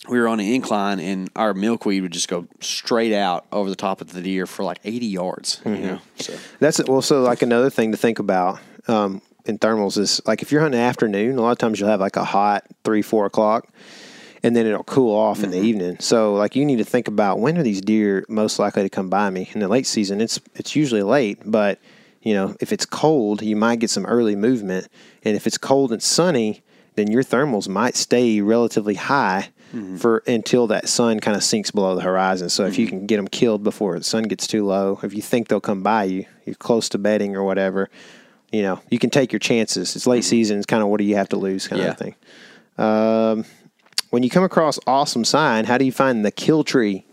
[0.08, 3.76] we were on an incline and our milkweed would just go straight out over the
[3.76, 5.60] top of the deer for like eighty yards.
[5.64, 7.02] You know, so That's well.
[7.02, 10.80] So like another thing to think about um, in thermals is like if you're hunting
[10.80, 13.68] afternoon, a lot of times you'll have like a hot three, four o'clock,
[14.42, 15.96] and then it'll cool off in the evening.
[15.98, 19.08] So like you need to think about when are these deer most likely to come
[19.10, 20.20] by me in the late season.
[20.20, 21.80] It's it's usually late, but
[22.22, 24.88] you know if it's cold, you might get some early movement,
[25.24, 26.62] and if it's cold and sunny,
[26.94, 29.48] then your thermals might stay relatively high.
[29.74, 29.96] Mm-hmm.
[29.96, 32.48] For until that sun kind of sinks below the horizon.
[32.50, 32.98] So if you mm-hmm.
[32.98, 35.82] can get them killed before the sun gets too low, if you think they'll come
[35.82, 37.90] by you, you're close to bedding or whatever,
[38.52, 39.96] you know, you can take your chances.
[39.96, 40.28] It's late mm-hmm.
[40.28, 40.58] season.
[40.58, 41.88] It's kind of what do you have to lose kind Yeah.
[41.88, 42.14] of thing.
[42.78, 43.44] Um,
[44.10, 47.04] when you come across awesome sign, how do you find the kill tree?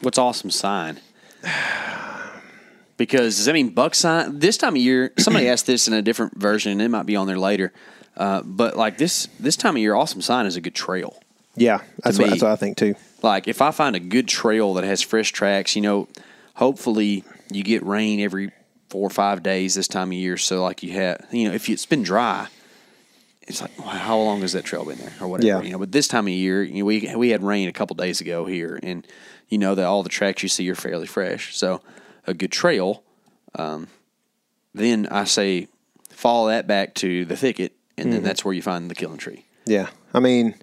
[0.00, 0.98] What's awesome sign?
[2.96, 4.40] Because does that mean buck sign?
[4.40, 7.16] This time of year, somebody asked this in a different version, and it might be
[7.16, 7.72] on there later.
[8.16, 11.20] Uh, but like this, this time of year, awesome sign is a good trail.
[11.56, 12.94] Yeah, that's what, that's what I think too.
[13.22, 16.08] Like if I find a good trail that has fresh tracks, you know,
[16.54, 18.50] hopefully you get rain every
[18.88, 20.36] four or five days this time of year.
[20.36, 22.48] So like you have, you know, if it's been dry,
[23.42, 25.62] it's like, wow, how long has that trail been there or whatever, Yeah.
[25.62, 25.78] you know.
[25.78, 28.46] But this time of year, you know, we we had rain a couple days ago
[28.46, 29.06] here, and
[29.48, 31.56] you know that all the tracks you see are fairly fresh.
[31.56, 31.80] So
[32.26, 33.02] a good trail.
[33.56, 33.88] Um,
[34.72, 35.66] then I say
[36.10, 39.44] follow that back to the thicket, and then that's where you find the killing tree.
[39.66, 39.88] Yeah.
[40.14, 40.54] I mean,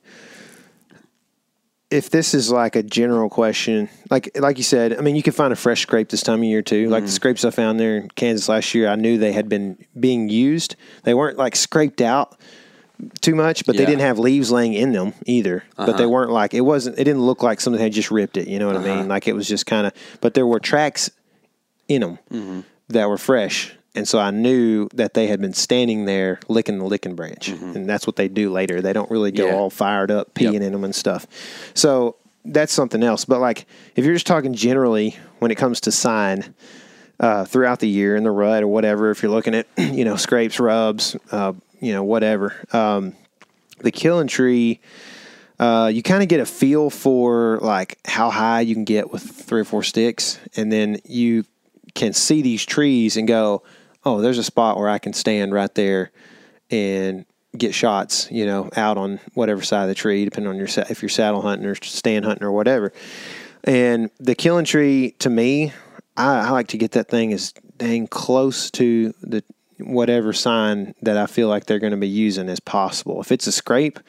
[1.90, 5.34] if this is like a general question, like like you said, I mean, you can
[5.34, 6.84] find a fresh scrape this time of year too.
[6.84, 6.92] Mm-hmm.
[6.92, 9.78] Like the scrapes I found there in Kansas last year, I knew they had been
[9.98, 10.76] being used.
[11.04, 12.38] They weren't like scraped out
[13.22, 13.84] too much, but they Yeah.
[13.84, 13.92] Uh-huh.
[13.92, 15.64] didn't have leaves laying in them either.
[15.78, 17.00] But they weren't like it wasn't.
[17.00, 18.48] It didn't look like something had just ripped it.
[18.50, 18.96] You know what I Uh-huh.
[18.96, 19.08] mean?
[19.08, 19.94] Like it was just kind of.
[20.20, 21.10] But there were tracks
[21.88, 22.60] in them Mm-hmm.
[22.90, 23.77] that were fresh.
[23.96, 27.50] And so I knew that they had been standing there licking the licking branch.
[27.50, 28.82] And that's what they do later.
[28.82, 29.52] They don't really go Mm-hmm.
[29.54, 29.60] Yeah.
[29.60, 30.62] all fired up, peeing Yep.
[30.62, 31.26] in them and stuff.
[31.74, 32.16] So
[32.46, 33.26] that's something else.
[33.26, 33.66] But like
[33.96, 36.54] if you're just talking generally when it comes to sign
[37.20, 40.16] uh, throughout the year in the rut or whatever, if you're looking at, you know,
[40.16, 43.14] scrapes, rubs, uh, you know, whatever, um,
[43.80, 44.80] the killing tree,
[45.60, 49.24] uh, you kind of get a feel for like how high you can get with
[49.24, 51.44] three or four sticks, and then you
[51.96, 53.64] can see these trees and go,
[54.08, 56.12] "Oh, there's a spot where I can stand right there
[56.72, 57.26] and
[57.58, 61.02] get shots." You know, out on whatever side of the tree, depending on your if
[61.02, 62.94] you're saddle hunting or stand hunting or whatever.
[63.64, 65.74] And the killing tree, to me,
[66.16, 69.44] I, I like to get that thing as dang close to the
[69.80, 73.22] whatever sign that I feel like they're going to be using as possible.
[73.22, 74.00] If it's a scrape,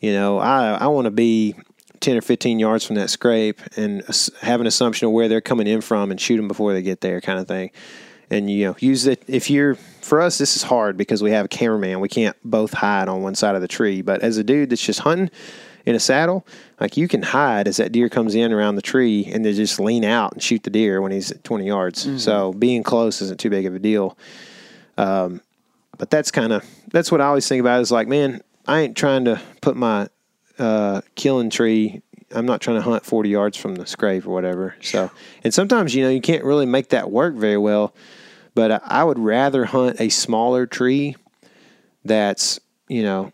[0.00, 1.54] you know, I I want to be
[2.00, 4.02] ten or fifteen yards from that scrape and
[4.42, 7.00] have an assumption of where they're coming in from and shoot them before they get
[7.00, 7.70] there, kind of thing.
[8.30, 9.22] And you know use it.
[9.26, 12.00] If you're for us this is hard because we have a cameraman.
[12.00, 14.02] We can't both hide on one side of the tree.
[14.02, 15.30] But as a dude that's just hunting
[15.86, 16.46] in a saddle
[16.80, 19.80] like you can hide as that deer comes in around the tree and then just
[19.80, 22.22] lean out and shoot the deer when he's at 20 yards.
[22.22, 24.18] So being close isn't too big of a deal.
[24.98, 25.40] Um,
[25.98, 28.96] but that's kind of that's what i always think about is like man i ain't
[28.96, 30.08] trying to put my
[30.58, 32.02] uh, killing tree
[32.34, 34.74] i'm not trying to hunt 40 yards from the scrape or whatever.
[34.80, 35.10] So
[35.44, 37.94] and sometimes you know you can't really make that work very well
[38.58, 41.14] but I- would rather hunt a smaller tree
[42.04, 43.32] that's, you know,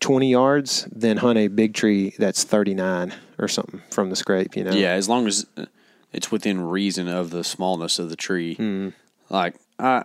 [0.00, 4.64] 20 yards than hunt a big tree that's 39 or something from the scrape, you
[4.64, 4.72] know?
[4.72, 5.66] Yeah, as long as uh,
[6.12, 8.54] it's within reason of the smallness of the tree.
[8.56, 8.88] Mm-hmm.
[9.30, 10.04] Like I,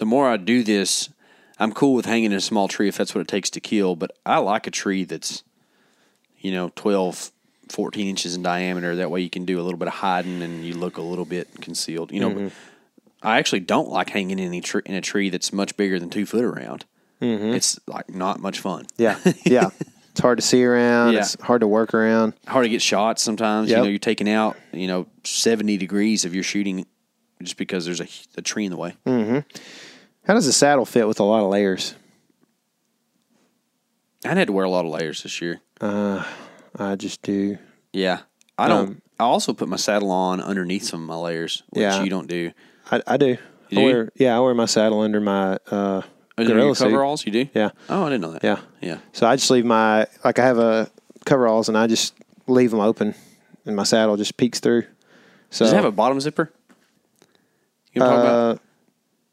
[0.00, 1.08] the more I do this,
[1.60, 3.94] I'm cool with hanging in a small tree if that's what it takes to kill.
[3.94, 5.44] But I like a tree that's,
[6.40, 7.30] you know, 12,
[7.68, 8.96] 14 inches in diameter.
[8.96, 11.24] That way you can do a little bit of hiding and you look a little
[11.24, 12.10] bit concealed.
[12.12, 12.48] You know, Mm-hmm.
[13.24, 16.10] I actually don't like hanging in, any tr- in a tree that's much bigger than
[16.10, 16.84] two foot around.
[17.20, 18.84] It's like not much fun.
[18.98, 19.28] Mm-hmm.
[19.48, 19.62] Yeah.
[19.62, 19.70] Yeah.
[20.10, 21.14] it's hard to see around.
[21.14, 21.20] Yeah.
[21.20, 22.34] It's hard to work around.
[22.46, 23.70] hard to get shots sometimes.
[23.70, 23.76] Yep.
[23.78, 26.86] You know, you're taking out, you know, 70 degrees if you're shooting
[27.42, 28.94] just because there's a, a tree in the way.
[30.26, 31.94] How does the saddle fit with a lot of layers?
[34.24, 35.60] I had to wear a lot of layers this year.
[35.80, 37.58] I just do.
[37.92, 38.20] Yeah.
[38.58, 41.82] I don't, Um, I also put my saddle on underneath some of my layers, which
[41.82, 42.02] Yeah.
[42.02, 42.52] you don't do.
[42.90, 43.26] I, I do.
[43.26, 43.38] You
[43.70, 43.82] I do?
[43.84, 46.02] wear, yeah, I wear my saddle under my uh,
[46.38, 46.84] your gorilla suit.
[46.84, 47.48] coveralls, you do?
[47.54, 47.70] Yeah.
[47.88, 48.44] Oh, I didn't know that.
[48.44, 48.60] Yeah.
[48.80, 48.98] Yeah.
[49.12, 50.90] So I just leave my like I have a
[51.24, 52.14] coveralls and I just
[52.46, 53.14] leave them open,
[53.64, 54.84] and my saddle just peeks through.
[55.50, 56.52] So Does it have a bottom zipper?
[57.92, 58.56] You know what I'm talking about?
[58.56, 58.58] Uh,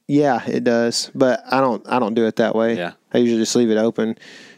[0.08, 1.88] yeah, it does, but I don't.
[1.90, 2.78] I don't do it that way.
[2.78, 2.94] Yeah.
[3.14, 4.18] I usually just leave it open,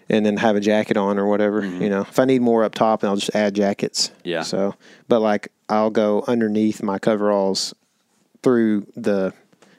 [0.10, 1.62] and then have a jacket on or whatever.
[1.62, 1.82] Mm-hmm.
[1.82, 4.12] You know, if I need more up top, then I'll just add jackets.
[4.24, 4.42] Yeah.
[4.42, 4.76] So,
[5.08, 7.74] but like I'll go underneath my coveralls
[8.44, 9.34] through the,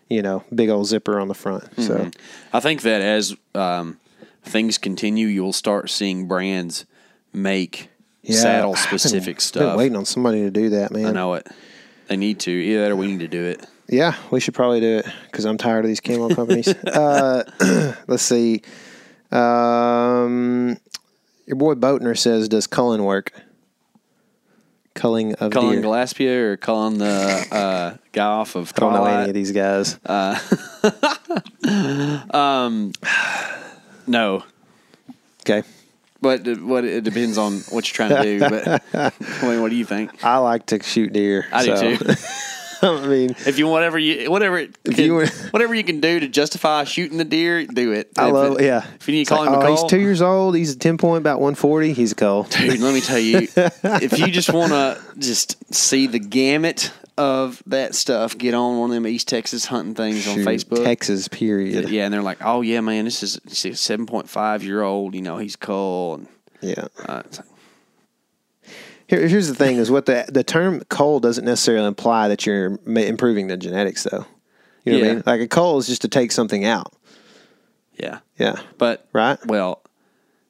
[0.08, 1.64] you know, big old zipper on the front.
[1.80, 2.56] So Mm-hmm.
[2.56, 4.00] I think that as um,
[4.42, 6.84] things continue, you'll start seeing brands
[7.32, 7.90] make
[8.22, 9.76] yeah, saddle been- specific Been stuff.
[9.76, 11.06] waiting on somebody to do that, man.
[11.06, 11.46] I know it.
[12.08, 12.50] They need to.
[12.50, 13.64] Either that or we need to do it.
[13.88, 16.68] Yeah, we should probably do it because I'm tired of these camo companies.
[16.86, 17.44] uh,
[18.08, 18.62] let's see.
[19.30, 20.78] Um,
[21.46, 23.32] your boy Boatner says, "Does culling work?"
[24.94, 25.80] Culling of Cullen deer.
[25.82, 29.98] Gillespie or Cullen the uh, guy off of I don't know any of these guys.
[34.06, 34.44] No,
[35.40, 35.62] okay,
[36.20, 38.38] but it- what it depends on what you're trying to do.
[38.40, 38.82] But
[39.42, 40.22] I mean, what do you think?
[40.24, 41.46] I like to shoot deer.
[41.52, 42.14] I do too.
[43.04, 46.28] I mean, If you whatever you whatever can- you were- whatever you can do to
[46.28, 48.10] justify shooting the deer, do it.
[48.18, 48.60] I If love.
[48.60, 48.84] it- Yeah.
[49.00, 50.54] If you need to call like, him a oh, call, he's two years old.
[50.56, 51.92] He's a ten point, about one forty.
[51.92, 52.44] He's a call.
[52.44, 52.80] dude.
[52.80, 57.94] Let me tell you, if you just want to just see the gamut of that
[57.94, 60.82] stuff, get on one of them East Texas hunting things on Facebook.
[60.84, 61.28] Texas.
[61.28, 61.88] Period.
[61.88, 64.64] Yeah, and they're like, "Oh yeah, man, this is this is a seven point five
[64.64, 65.14] year old.
[65.14, 66.28] You know, he's cool." And
[66.60, 66.86] Yeah.
[67.06, 67.46] uh, it's like,
[69.06, 72.78] Here, here's the thing: is what the the term "cull" doesn't necessarily imply that you're
[72.86, 74.26] improving the genetics, though.
[74.84, 75.22] You know what I mean?
[75.26, 76.92] Like a cull is just to take something out.
[77.98, 78.56] yeah, Yeah.
[78.76, 79.38] but Right?
[79.46, 79.82] Well,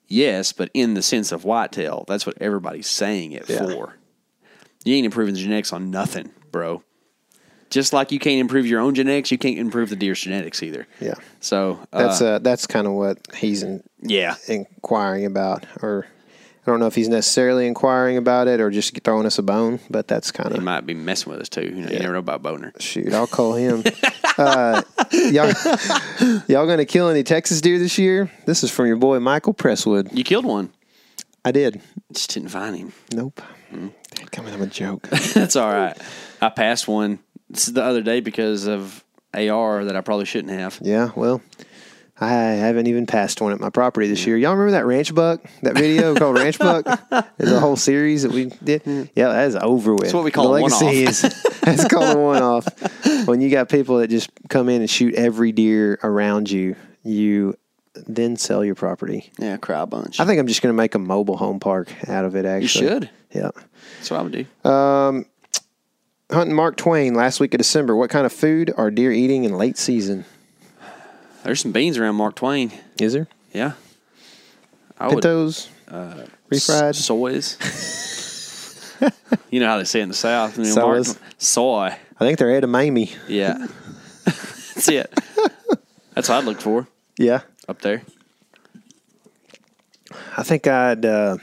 [0.09, 3.59] yes, but in the sense of whitetail, that's what everybody's saying it Yeah.
[3.67, 3.95] for.
[4.85, 6.83] You ain't improving the genetics on nothing, bro.
[7.71, 10.87] Just like you can't improve your own genetics, you can't improve the deer's genetics either.
[11.01, 11.15] Yeah.
[11.41, 16.07] So That's uh, uh, that's kind of what he's in, yeah, inquiring about, or
[16.67, 19.81] I don't know if he's necessarily inquiring about it or just throwing us a bone,
[19.91, 20.55] but that's kind of.
[20.57, 21.63] he might be messing with us too.
[21.63, 22.81] You, know, you never know about Boatner.
[22.81, 23.13] shoot.
[23.13, 23.85] I'll call him.
[24.39, 25.53] uh, y'all,
[26.49, 28.31] y'all gonna kill any Texas deer this year?
[28.47, 30.17] This is from your boy Michael Presswood.
[30.17, 30.73] You killed one,
[31.45, 31.83] I did.
[32.13, 32.93] just didn't find him.
[33.13, 33.43] Nope.
[33.71, 34.25] Mm-hmm.
[34.33, 35.03] Come I'm a joke.
[35.35, 35.97] That's all right.
[36.41, 37.19] I passed one
[37.51, 39.05] the other day because of
[39.35, 40.79] AR that I probably shouldn't have.
[40.81, 41.43] Yeah, well,
[42.21, 44.37] I haven't even passed one at my property this year.
[44.37, 45.43] Y'all remember that Ranch Buck?
[45.63, 46.85] That video called Ranch Buck?
[47.37, 49.11] There's a whole series that we did.
[49.17, 50.03] Yeah, that is over with.
[50.03, 50.95] That's what we call the legacy one-off.
[50.95, 51.23] is
[51.63, 52.67] that's called a one off.
[53.27, 57.57] When you got people that just come in and shoot every deer around you, you
[58.07, 59.33] then sell your property.
[59.39, 60.21] Yeah, cry a bunch.
[60.21, 62.45] I think I'm just going to make a mobile home park out of it.
[62.45, 63.11] Actually, you should.
[63.33, 63.51] Yeah.
[63.97, 64.69] That's what I would do.
[64.71, 65.27] Um,
[66.31, 67.97] hunting Mark Twain last week of December.
[67.97, 70.25] What kind of food are deer eating in late season?
[71.45, 72.73] There's some beans around Mark Twain.
[73.01, 73.73] Is there Yeah.
[74.99, 75.69] I would pintos?
[76.51, 76.91] refried.
[76.91, 77.57] S- soys.
[79.51, 80.57] you know how they say it in the South.
[80.59, 81.07] You know, Soys.
[81.09, 81.87] Mark- soy.
[82.19, 83.15] I think they're edamame.
[83.29, 83.67] Yeah.
[84.25, 85.13] That's it.
[86.15, 86.87] That's what I'd look for
[87.19, 87.41] Yeah.
[87.69, 88.03] up there.
[90.37, 91.05] I think I'd.
[91.05, 91.37] Uh,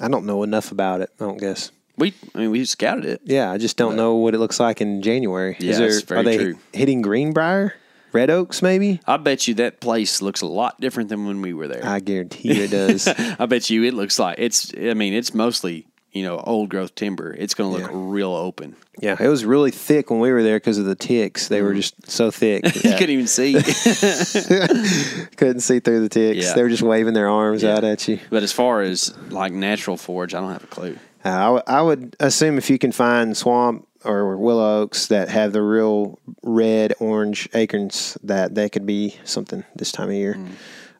[0.00, 1.10] I don't know enough about it.
[1.20, 1.70] I don't guess.
[1.96, 3.20] We, I mean, we scouted it.
[3.24, 5.56] Yeah, I just don't know what it looks like in January.
[5.60, 6.58] Yeah, Is there, that's very are they true.
[6.72, 7.74] hitting Greenbrier,
[8.14, 9.00] Red Oaks, maybe?
[9.06, 11.84] I bet you that place looks a lot different than when we were there.
[11.84, 13.06] I guarantee you it does.
[13.38, 14.72] I bet you it looks like it's.
[14.78, 17.34] I mean, it's mostly you know old growth timber.
[17.34, 17.96] It's going to look Yeah.
[18.00, 18.76] real open.
[19.02, 21.48] yeah, it was really thick when we were there because of the ticks.
[21.48, 21.64] They Mm.
[21.64, 22.64] were just so thick.
[22.84, 23.54] You couldn't even see.
[25.36, 26.46] Couldn't see through the ticks.
[26.46, 26.54] Yeah.
[26.54, 27.76] They were just waving their arms Yeah.
[27.76, 28.20] out at you.
[28.30, 30.96] but as far as like natural forage, I don't have a clue.
[31.24, 35.28] Uh, I, w- I would assume if you can find swamp or willow oaks that
[35.28, 40.38] have the real red orange acorns, that they could be something this time of year.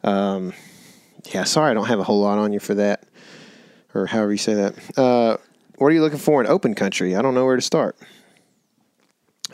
[0.03, 0.53] Um,
[1.33, 3.05] yeah, sorry, I don't have a whole lot on you for that,
[3.95, 4.99] or however you say that.
[4.99, 5.37] Uh,
[5.77, 7.17] what are you looking for in open country?
[7.17, 7.97] I don't know where to start.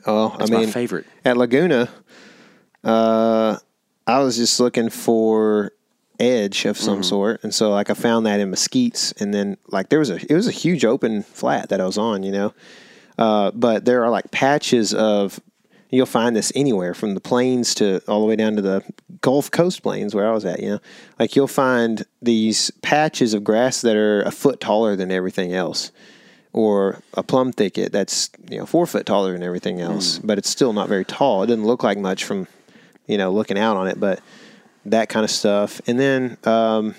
[0.06, 1.06] Oh, That's I mean, favorite.
[1.24, 1.88] at Laguna,
[2.84, 3.56] uh,
[4.06, 5.72] I was just looking for
[6.18, 9.88] edge of some sort, and so like I found that in mesquites, and then like
[9.88, 12.54] there was a it was a huge open flat that I was on, you know,
[13.18, 15.40] uh, but there are like patches of
[15.90, 18.84] you'll find this anywhere from the plains to all the way down to the
[19.20, 20.80] Gulf Coast plains where I was at, you know,
[21.18, 25.90] like you'll find these patches of grass that are a foot taller than everything else
[26.52, 30.50] or a plum thicket that's you know four foot taller than everything else, but it's
[30.50, 31.42] still not very tall.
[31.42, 32.46] It doesn't look like much from
[33.06, 34.20] you know looking out on it, but
[34.86, 35.80] that kind of stuff.
[35.86, 36.94] And then um,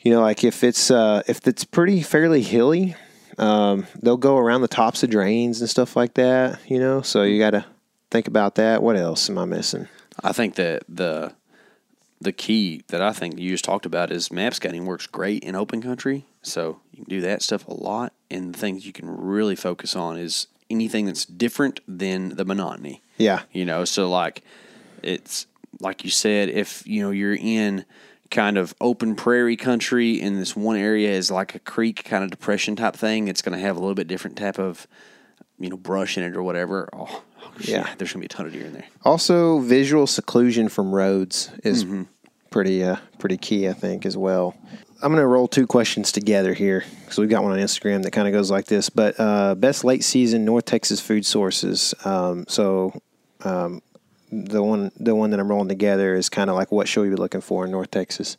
[0.00, 2.94] you know like if it's uh, if it's pretty fairly hilly,
[3.38, 6.60] um, they'll go around the tops of drains and stuff like that.
[6.68, 7.64] You know, so you got to
[8.10, 8.82] think about that.
[8.82, 9.88] What else am I missing?
[10.22, 11.32] I think that the
[12.20, 15.54] the key that I think you just talked about is map scouting works great in
[15.54, 16.24] open country.
[16.42, 18.12] So you can do that stuff a lot.
[18.30, 23.02] And the things you can really focus on is anything that's different than the monotony.
[23.18, 24.42] Yeah, You know, so like
[25.02, 25.46] it's
[25.80, 27.84] like you said, if you know you're in
[28.30, 32.30] kind of open prairie country and this one area is like a creek kind of
[32.30, 34.86] depression type thing, it's going to have a little bit different type of
[35.58, 36.88] you know brush in it or whatever.
[36.92, 37.22] Oh,
[37.60, 37.78] Yeah.
[37.86, 38.86] yeah, there's going to be a ton of deer in there.
[39.04, 41.84] Also, visual seclusion from roads is
[42.50, 44.54] pretty uh, pretty key, I think, as well.
[45.00, 48.10] I'm going to roll two questions together here because we've got one on Instagram that
[48.10, 48.90] kind of goes like this.
[48.90, 51.94] But uh, best late season North Texas food sources.
[52.04, 53.00] Um, so
[53.44, 53.80] um,
[54.30, 57.10] the one the one that I'm rolling together is kind of like what should we
[57.10, 58.36] be looking for in North Texas?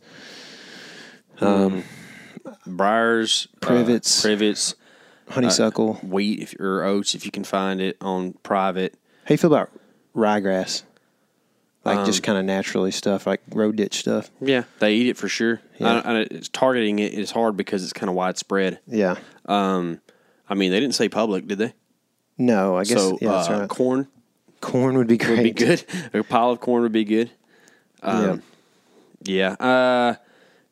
[2.66, 4.20] Briars, Privets.
[4.24, 4.76] uh, privets,
[5.30, 5.96] Honeysuckle.
[5.96, 8.96] wheat if, or oats if you can find it on private.
[9.26, 9.72] How you feel about
[10.16, 10.84] ryegrass?
[11.86, 14.30] Like just kind of naturally stuff, like road ditch stuff.
[14.42, 15.62] Yeah, they eat it for sure.
[15.80, 16.02] Yeah.
[16.06, 18.80] I, I, it's targeting it is hard because it's kind of widespread.
[18.86, 19.16] Yeah.
[19.46, 20.02] Um,
[20.48, 21.74] I mean, they didn't say public, did they?
[22.38, 23.70] No, I guess so yeah, uh, right.
[23.70, 24.08] corn
[24.62, 25.38] corn would be great.
[25.38, 25.84] would be good.
[26.14, 27.32] a pile of corn would be good.
[28.02, 28.42] Um,
[29.24, 29.52] yeah.
[29.54, 30.16] Uh,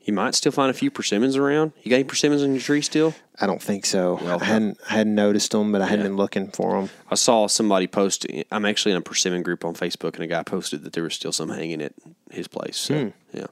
[0.03, 1.73] you might still find a few persimmons around.
[1.83, 3.13] You got any persimmons on your tree still?
[3.41, 4.17] I don't think so.
[4.23, 6.09] Well, I hadn't I hadn't noticed them, but I hadn't Yeah.
[6.09, 6.89] been looking for them.
[7.11, 8.25] I saw somebody post.
[8.51, 11.13] I'm actually in a persimmon group on Facebook, and a guy posted that there was
[11.13, 11.91] still some hanging at
[12.31, 12.77] his place.
[12.77, 13.37] So, Hmm.
[13.37, 13.47] yeah.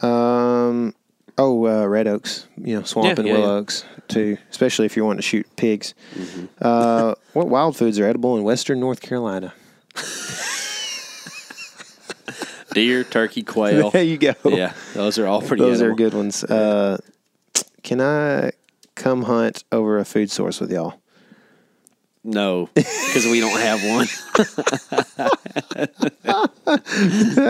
[0.00, 0.94] Um,
[1.42, 3.60] oh, uh, red oaks, you know, swamp Yeah, and yeah, willow yeah.
[3.60, 5.94] oaks too, especially if you're wanting to shoot pigs.
[6.14, 6.44] Mm-hmm.
[6.60, 9.52] Uh, what wild foods are edible in Western North Carolina?
[12.72, 13.90] Deer, turkey, quail.
[13.92, 14.34] There you go.
[14.44, 15.62] yeah, those are all pretty.
[15.62, 15.72] Good.
[15.72, 16.42] Those are good ones.
[16.44, 16.98] Uh,
[17.82, 18.52] can I
[18.94, 20.94] come hunt over a food source with y'all?
[22.24, 24.06] No, because we don't have one.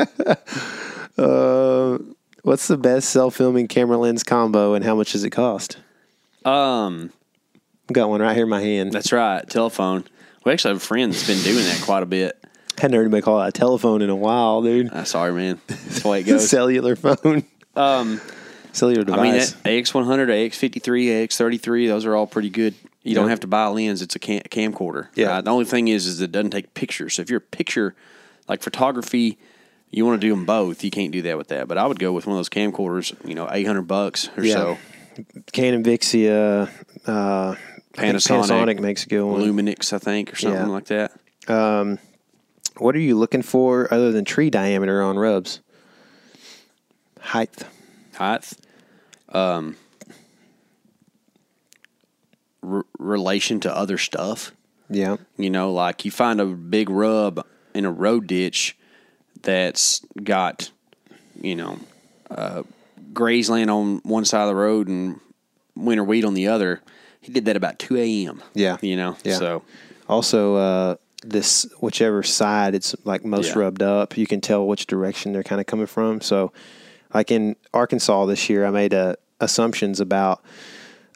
[1.18, 1.98] Uh,
[2.42, 5.78] what's the best self filming camera lens combo, and how much does it cost?
[6.44, 7.12] Um,
[7.92, 8.92] Got one right here in my hand.
[8.92, 9.48] that's right.
[9.48, 10.04] Telephone.
[10.44, 12.38] We actually have a friend that's been doing that quite a bit.
[12.78, 14.90] Hadn't heard anybody call it a telephone in a while, dude.
[14.90, 15.60] Uh, sorry, man.
[15.66, 16.48] That's the way it goes.
[16.50, 17.44] Cellular phone,
[17.76, 18.20] Um,
[18.72, 19.20] cellular device.
[19.20, 20.80] I mean, that AX100, AX53,
[21.28, 22.74] AX33, those are all pretty good.
[23.02, 23.30] You don't Yeah.
[23.30, 25.08] have to buy a lens; it's a cam- camcorder.
[25.14, 25.38] Yeah.
[25.38, 27.14] Uh, the only thing is, is it doesn't take pictures.
[27.14, 27.94] So if you're a picture,
[28.48, 29.38] like photography,
[29.92, 30.82] you want to do them both.
[30.82, 31.68] You can't do that with that.
[31.68, 33.14] But I would go with one of those camcorders.
[33.28, 34.54] You know, eight hundred bucks or Yeah.
[34.54, 34.78] so.
[35.52, 36.70] Canon Vixia,
[37.06, 37.54] uh,
[37.92, 39.42] Panasonic, Panasonic makes a good one.
[39.42, 40.66] Luminix, I think, or something Yeah.
[40.66, 41.12] like that.
[42.78, 45.60] What are you looking for other than tree diameter on rubs?
[47.20, 47.64] Height.
[48.14, 48.52] height,
[49.28, 49.76] um,
[52.62, 54.52] r- relation to other stuff.
[54.88, 55.16] Yeah.
[55.36, 58.76] You know, like you find a big rub in a road ditch
[59.42, 60.70] that's got,
[61.40, 61.78] you know,
[62.30, 62.62] uh,
[63.12, 65.20] grazeland on one side of the road and
[65.76, 66.80] winter wheat on the other.
[67.20, 68.42] He did that about two a.m.
[68.54, 68.78] Yeah.
[68.80, 69.36] you know, Yeah.
[69.38, 69.62] so
[70.08, 73.60] Also, uh, this whichever side it's like most Yeah.
[73.60, 76.20] rubbed up, you can tell which direction they're kind of coming from.
[76.20, 76.52] So,
[77.14, 80.42] like in Arkansas this year, I made uh, assumptions about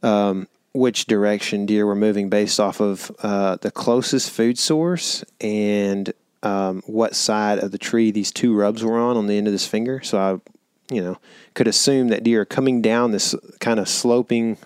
[0.02, 6.12] um, which direction deer were moving based off of uh, the closest food source and
[6.43, 9.53] um, what side of the tree these two rubs were on on the end of
[9.53, 10.03] this finger.
[10.03, 11.18] So I, you know,
[11.55, 14.59] could assume that deer are coming down this kind of sloping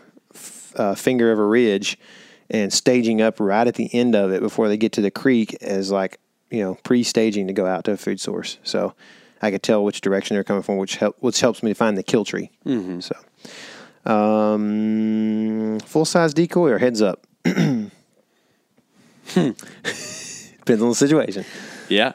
[0.77, 1.99] uh, finger of a ridge
[2.51, 5.55] and staging up right at the end of it before they get to the creek
[5.63, 6.19] as like
[6.51, 8.59] you know pre-staging to go out to a food source.
[8.65, 8.95] So
[9.41, 11.97] I could tell which direction they're coming from, which help, which helps me to find
[11.97, 12.51] the kill tree.
[12.67, 13.01] Mm-hmm.
[13.01, 13.17] So,
[14.13, 17.27] um, full size decoy or heads up.
[20.61, 21.45] Depends on the situation.
[21.89, 22.13] Yeah.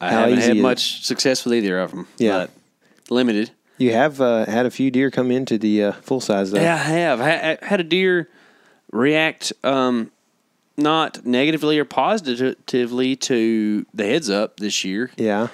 [0.00, 0.62] I How haven't easy had it?
[0.62, 2.06] much success with either of them.
[2.18, 2.46] Yeah.
[2.46, 2.50] But
[3.10, 3.50] limited.
[3.78, 6.60] You have uh, had a few deer come into the uh, full size though.
[6.60, 7.20] Yeah, I have.
[7.20, 8.28] I I had a deer
[8.92, 10.10] react um,
[10.76, 15.10] not negatively or positively to the heads up this year.
[15.16, 15.48] Yeah.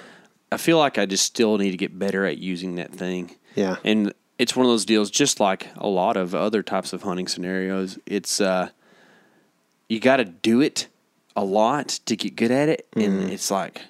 [0.51, 3.35] I feel like I just still need to get better at using that thing.
[3.55, 3.77] Yeah.
[3.83, 7.27] And it's one of those deals, just like a lot of other types of hunting
[7.27, 7.99] scenarios.
[8.05, 8.69] It's uh,
[9.89, 10.87] you got to do it
[11.37, 13.81] a lot to get good at it, and it's like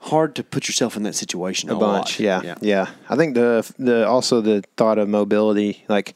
[0.00, 1.82] hard to put yourself in that situation a, Mm-hmm.
[1.82, 2.20] a bunch.
[2.20, 2.44] lot.
[2.44, 6.14] Yeah, yeah, I think the the also the thought of mobility, like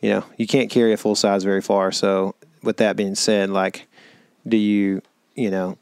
[0.00, 1.92] you know, you can't carry a full size very far.
[1.92, 3.86] So with that being said, like,
[4.46, 5.02] do you
[5.34, 5.76] you know,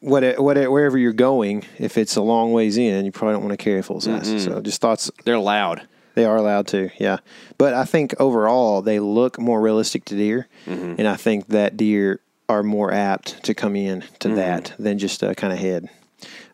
[0.00, 3.58] what what wherever you're going, if it's a long ways in, you probably don't want
[3.58, 4.44] to carry a full size.
[4.44, 5.10] So just thoughts.
[5.24, 5.82] They're loud.
[6.14, 7.18] They are allowed to, yeah.
[7.58, 10.94] But I think overall they look more realistic to deer, Mm-hmm.
[10.98, 14.14] and I think that deer are more apt to come in Mm-hmm.
[14.20, 15.88] to that than just a kind of head.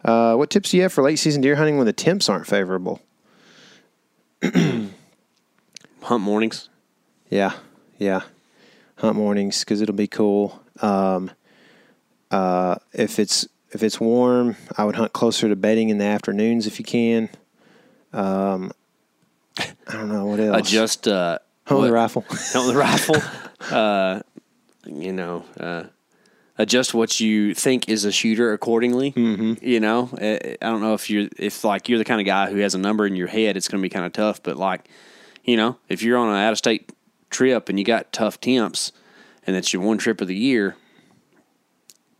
[0.05, 2.47] Uh, what tips do you have for late season deer hunting when the temps aren't
[2.47, 3.01] favorable?
[4.43, 6.69] Hunt mornings.
[7.31, 7.55] Yeah,
[7.99, 8.23] yeah.
[8.97, 10.61] Hunt mornings because it'll be cool.
[10.83, 11.31] Um,
[12.31, 16.67] uh, if it's if it's warm, I would hunt closer to bedding in the afternoons
[16.67, 17.29] if you can.
[18.13, 18.73] Um,
[19.59, 20.69] I don't know what else.
[20.69, 22.25] Adjust uh, a what- rifle.
[22.29, 23.17] hunt with a rifle.
[23.75, 24.21] uh,
[24.87, 25.85] you know, uh,
[26.59, 29.13] adjust what you think is a shooter accordingly.
[29.13, 29.65] Mm-hmm.
[29.65, 32.51] You know, I, I don't know if you're if like you're the kind of guy
[32.51, 34.43] who has a number in your head, it's going to be kind of tough.
[34.43, 34.89] But like,
[35.45, 36.93] you know, if you're on an out of state
[37.31, 38.93] trip and you got tough temps,
[39.47, 40.77] and that's your one trip of the year.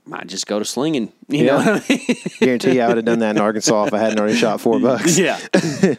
[0.07, 1.59] Might just go to slinging, you know.
[1.59, 1.73] Yeah.
[1.73, 2.17] What I mean?
[2.39, 4.79] Guarantee you I would have done that in Arkansas if I hadn't already shot four
[4.79, 5.19] bucks.
[5.19, 5.39] yeah,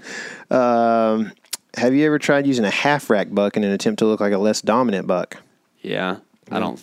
[0.51, 1.31] Um,
[1.75, 4.31] have you ever tried using a half rack buck in an attempt to look like
[4.31, 5.37] a less dominant buck?
[5.81, 6.17] yeah.
[6.51, 6.79] I don't,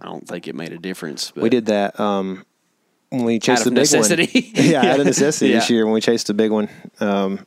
[0.00, 1.30] I don't think it made a difference.
[1.32, 2.44] But We did that um,
[3.10, 4.52] when we out chased of the big necessity.
[4.54, 4.64] one.
[4.70, 6.68] yeah, out of necessity this year when we chased the big one.
[7.00, 7.44] Um,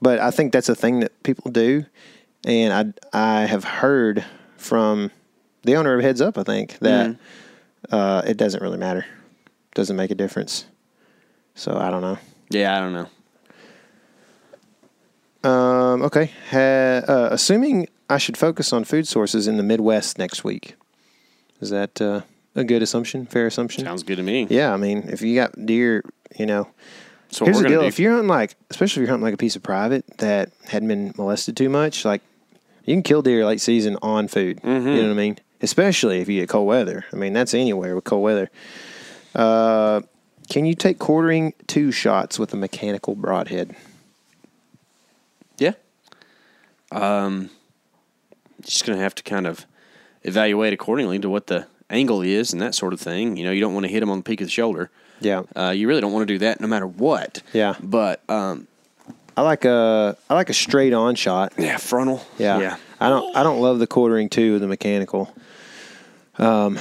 [0.00, 1.84] but I think that's a thing that people do,
[2.44, 4.24] and I I have heard
[4.56, 5.10] from
[5.62, 6.36] the owner of Heads Up.
[6.38, 7.94] I think that Mm-hmm.
[7.94, 9.04] uh, it doesn't really matter,
[9.74, 10.66] doesn't make a difference.
[11.54, 12.18] So I don't know.
[12.50, 13.08] Yeah, I don't know.
[15.48, 16.30] Um, okay.
[16.50, 20.74] Ha, uh, assuming I should focus on food sources in the Midwest next week,
[21.60, 22.22] is that uh,
[22.54, 23.26] a good assumption?
[23.26, 23.84] Fair assumption?
[23.84, 24.46] Sounds good to me.
[24.50, 26.02] Yeah, I mean, if you got deer,
[26.38, 26.68] you know,
[27.30, 27.86] So here's the deal: do.
[27.86, 30.88] if you're hunting like, especially if you're hunting like a piece of private that hadn't
[30.88, 32.22] been molested too much, like
[32.84, 34.58] you can kill deer late season on food.
[34.62, 34.88] Mm-hmm.
[34.88, 35.38] You know what I mean?
[35.60, 37.04] Especially if you get cold weather.
[37.12, 38.50] I mean, that's anywhere with cold weather.
[39.34, 40.02] Uh,
[40.50, 43.74] can you take quartering two shots with a mechanical broadhead?
[45.56, 45.72] Yeah.
[46.92, 47.50] Um,
[48.60, 49.66] just gonna have to kind of
[50.24, 53.36] evaluate accordingly to what the angle is and that sort of thing.
[53.36, 54.90] You know, you don't want to hit them on the peak of the shoulder.
[55.20, 55.42] Yeah.
[55.54, 57.42] Uh, you really don't want to do that no matter what.
[57.52, 57.76] Yeah.
[57.80, 58.66] But um,
[59.36, 61.54] I like a I like a straight on shot.
[61.58, 62.24] yeah, frontal.
[62.38, 62.58] Yeah.
[62.58, 62.76] Yeah.
[63.00, 65.34] I don't I don't love the quartering with the mechanical.
[66.38, 66.78] Um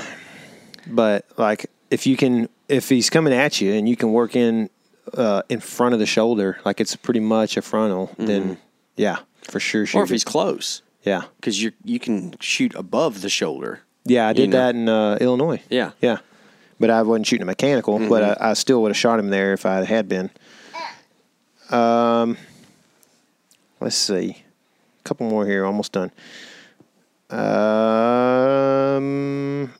[0.88, 4.70] but like if you can if he's coming at you and you can work in
[5.14, 8.58] uh in front of the shoulder like it's pretty much a frontal, then
[8.96, 9.98] yeah, for sure Mm-hmm.
[9.98, 11.24] Or if he's close, Yeah.
[11.38, 13.82] because you you can shoot above the shoulder.
[14.06, 14.58] Yeah, I You did know.
[14.58, 15.62] that in uh, Illinois.
[15.70, 15.92] Yeah.
[16.02, 16.18] Yeah.
[16.80, 18.44] But I wasn't shooting a mechanical, but Mm-hmm.
[18.44, 20.30] I, I still would have shot him there if I had been.
[21.70, 22.38] Um,
[23.80, 24.44] let's see.
[25.00, 26.12] A couple more here, almost done.
[28.44, 29.74] Um,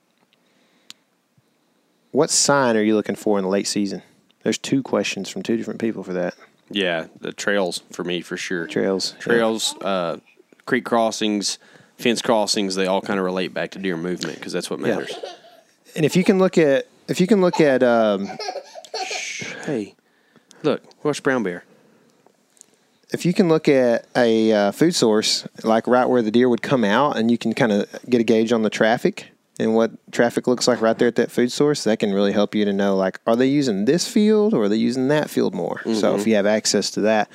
[2.12, 4.02] what sign are you looking for in the late season?
[4.44, 6.36] There's two questions from two different people for that.
[6.70, 8.68] Yeah, the trails for me for sure.
[8.68, 9.16] Trails.
[9.20, 10.18] trails, uh,
[10.66, 11.58] creek crossings,
[11.98, 14.88] fence crossings, they all kind of relate back to deer movement because that's what Yeah.
[14.96, 15.14] matters.
[15.96, 18.30] And if you can look at if you can look at um,
[19.66, 19.96] Hey,
[20.64, 21.64] look, watch brown bear.
[23.12, 26.62] if you can look at a uh, food source like right where the deer would
[26.62, 29.30] come out and you can kind of get a gauge on the traffic
[29.60, 32.56] and what traffic looks like right there at that food source that can really help
[32.56, 35.54] you to know like are they using this field or are they using that field
[35.54, 37.30] more so if you have access to that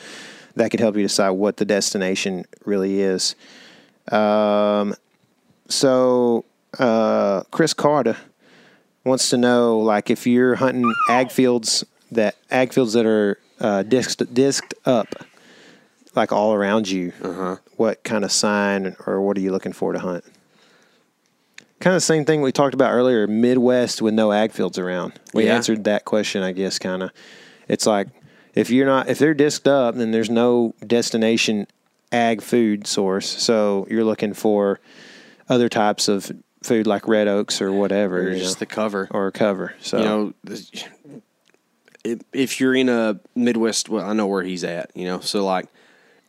[0.58, 3.34] that could help you decide what the destination really is
[4.12, 4.94] um,
[5.68, 6.44] so
[6.78, 8.16] uh, Chris Carter
[9.04, 13.82] wants to know, like, if you're hunting ag fields that ag fields that are uh,
[13.82, 15.08] disked disked up,
[16.14, 17.56] like all around you, Uh-huh.
[17.76, 20.24] what kind of sign or what are you looking for to hunt?
[21.80, 23.26] Kind of the same thing we talked about earlier.
[23.26, 25.12] Midwest with no ag fields around.
[25.34, 25.54] We Yeah.
[25.56, 26.78] answered that question, I guess.
[26.78, 27.10] Kind of.
[27.68, 28.08] It's like
[28.58, 31.66] if you're not if they're disked up, then there's no destination
[32.12, 33.28] ag food source.
[33.42, 34.80] So you're looking for
[35.48, 36.30] other types of
[36.62, 39.08] food like red oaks or whatever, Or just know, the cover.
[39.10, 39.74] or cover.
[39.80, 40.34] So you know,
[42.04, 44.90] if, if you're in a Midwest, well, I know where he's at.
[44.94, 45.66] You know, so like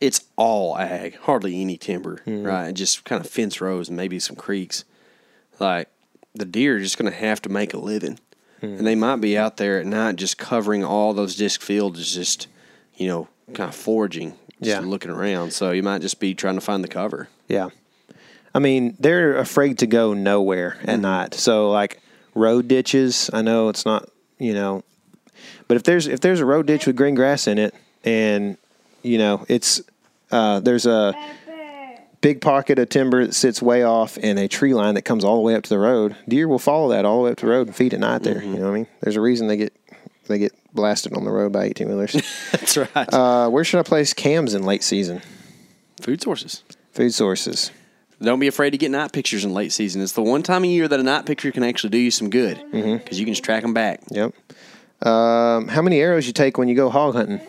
[0.00, 2.42] it's all ag, hardly any timber, Mm-hmm.
[2.44, 2.66] right?
[2.66, 4.84] And just kind of fence rows and maybe some creeks.
[5.58, 5.88] Like
[6.34, 8.18] the deer are just going to have to make a living,
[8.62, 8.78] Mm-hmm.
[8.78, 12.46] and they might be out there at night just covering all those disc fields, just
[12.94, 14.80] you know, kind of foraging, just Yeah.
[14.80, 15.52] looking around.
[15.52, 17.28] So you might just be trying to find the cover.
[17.48, 17.70] Yeah.
[18.54, 21.00] I mean, they're afraid to go nowhere at Mm-hmm.
[21.02, 21.34] night.
[21.34, 22.00] So like
[22.34, 24.08] road ditches, I know it's not,
[24.38, 24.82] you know,
[25.68, 27.74] but if there's if there's a road ditch with green grass in it
[28.04, 28.56] and
[29.02, 29.80] you know, it's
[30.30, 31.14] uh there's a
[32.20, 35.36] big pocket of timber that sits way off and a tree line that comes all
[35.36, 37.46] the way up to the road, deer will follow that all the way up to
[37.46, 38.36] the road and feed at night there.
[38.36, 38.52] Mm-hmm.
[38.54, 38.86] You know what I mean?
[39.00, 39.74] There's a reason they get
[40.28, 42.12] they get blasted on the road by eighteen wheelers.
[42.52, 43.12] That's right.
[43.12, 45.22] uh, where should I place cams in late season?
[46.02, 46.62] Food sources.
[46.92, 47.70] Food sources.
[48.22, 50.02] Don't be afraid to get night pictures in late season.
[50.02, 52.28] It's the one time of year that a night picture can actually do you some
[52.28, 53.14] good because Mm-hmm.
[53.14, 54.34] you can just track them back Yep.
[55.02, 57.40] Um, how many arrows you take when you go hog hunting?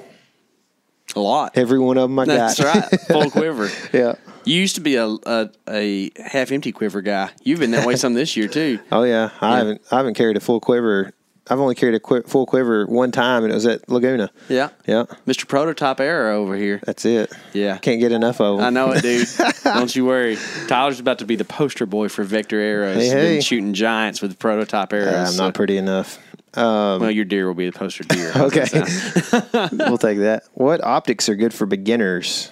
[1.15, 1.57] A lot.
[1.57, 2.89] Every one of them I That's got.
[2.91, 3.69] That's right, full quiver.
[3.93, 4.13] yeah.
[4.43, 7.29] You used to be a, a a half empty quiver guy.
[7.43, 8.79] You've been that way some this year too.
[8.91, 9.29] Oh yeah.
[9.39, 9.81] I haven't.
[9.91, 11.11] I haven't carried a full quiver.
[11.51, 14.31] I've only carried a qui- full quiver one time, and it was at Laguna.
[14.47, 15.03] Yeah, Yeah.
[15.27, 15.45] Mr.
[15.47, 16.79] Prototype Arrow over here.
[16.85, 17.29] That's it.
[17.51, 18.65] Yeah, Can't get enough of them.
[18.65, 19.27] I know it, dude.
[19.65, 20.37] Don't you worry.
[20.69, 22.95] Tyler's about to be the poster boy for Vector arrows.
[22.95, 23.41] Hey, hey.
[23.41, 25.13] shooting giants with prototype arrows.
[25.13, 26.19] I'm so- not pretty enough.
[26.53, 28.31] Um, well, your deer will be the poster deer.
[28.35, 28.65] Okay.
[29.73, 30.43] we'll take that.
[30.53, 32.51] What optics are good for beginners?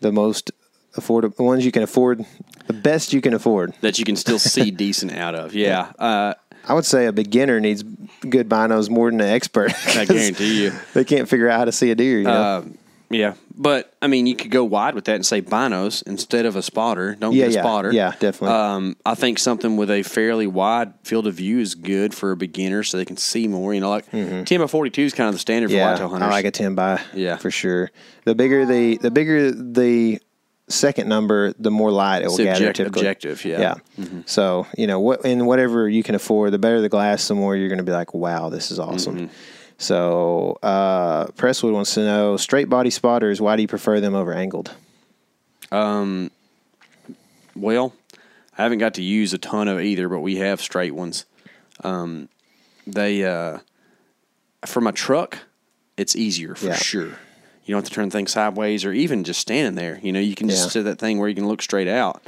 [0.00, 0.50] The most
[0.96, 2.24] affordable, ones you can afford,
[2.66, 3.74] the best you can afford.
[3.82, 5.54] that you can still see decent out of.
[5.54, 6.34] Yeah, uh,
[6.68, 7.82] I would say a beginner needs
[8.28, 9.72] good binos more than an expert.
[9.96, 10.72] I guarantee you.
[10.94, 12.18] they can't figure out how to see a deer.
[12.18, 12.30] You know?
[12.32, 12.64] Uh,
[13.12, 16.54] yeah, but I mean, you could go wide with that and say binos instead of
[16.54, 17.16] a spotter.
[17.16, 17.62] Don't Yeah, get a yeah.
[17.62, 17.92] spotter.
[17.92, 18.56] Yeah, definitely.
[18.56, 22.36] Um, I think something with a fairly wide field of view is good for a
[22.36, 23.74] beginner, so they can see more.
[23.74, 25.90] You know, like ten by forty two is kind of the standard for Mm-hmm.
[25.90, 26.28] whitetail hunters.
[26.28, 27.00] I like a ten by.
[27.12, 27.36] Yeah.
[27.36, 27.90] for sure.
[28.26, 30.20] The bigger the the bigger the
[30.70, 32.72] second number, the more light it will It's gather.
[32.72, 33.00] typically.
[33.02, 33.74] objective, yeah.
[33.98, 34.20] Mm-hmm.
[34.26, 37.54] So you know what, in whatever you can afford, the better the glass, the more
[37.56, 39.16] you're going to be like, wow, this is awesome.
[39.16, 39.34] Mm-hmm.
[39.78, 43.40] So uh, Presswood wants to know straight body spotters.
[43.40, 44.74] Why do you prefer them over angled?
[45.72, 46.30] Um,
[47.56, 47.94] Well,
[48.58, 51.24] I haven't got to use a ton of either, but we have straight ones.
[51.82, 52.28] Um,
[52.86, 53.58] they uh,
[54.66, 55.38] for my truck,
[55.96, 56.74] it's easier for Yeah.
[56.76, 57.12] sure.
[57.64, 60.00] You don't have to turn things sideways or even just standing there.
[60.02, 60.68] You know, you can just Yeah.
[60.70, 62.22] set that thing where you can look straight out.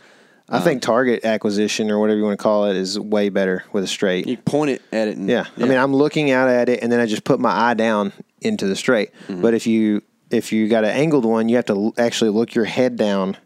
[0.49, 3.85] I think target acquisition or whatever you want to call it is way better with
[3.85, 4.27] a straight.
[4.27, 5.17] You point it at it.
[5.17, 5.47] And, Yeah.
[5.57, 8.13] I mean, I'm looking out at it, and then I just put my eye down
[8.43, 9.11] into the straight.
[9.29, 9.41] Mm-hmm.
[9.41, 12.65] But if you if you got an angled one, you have to actually look your
[12.65, 13.37] head down,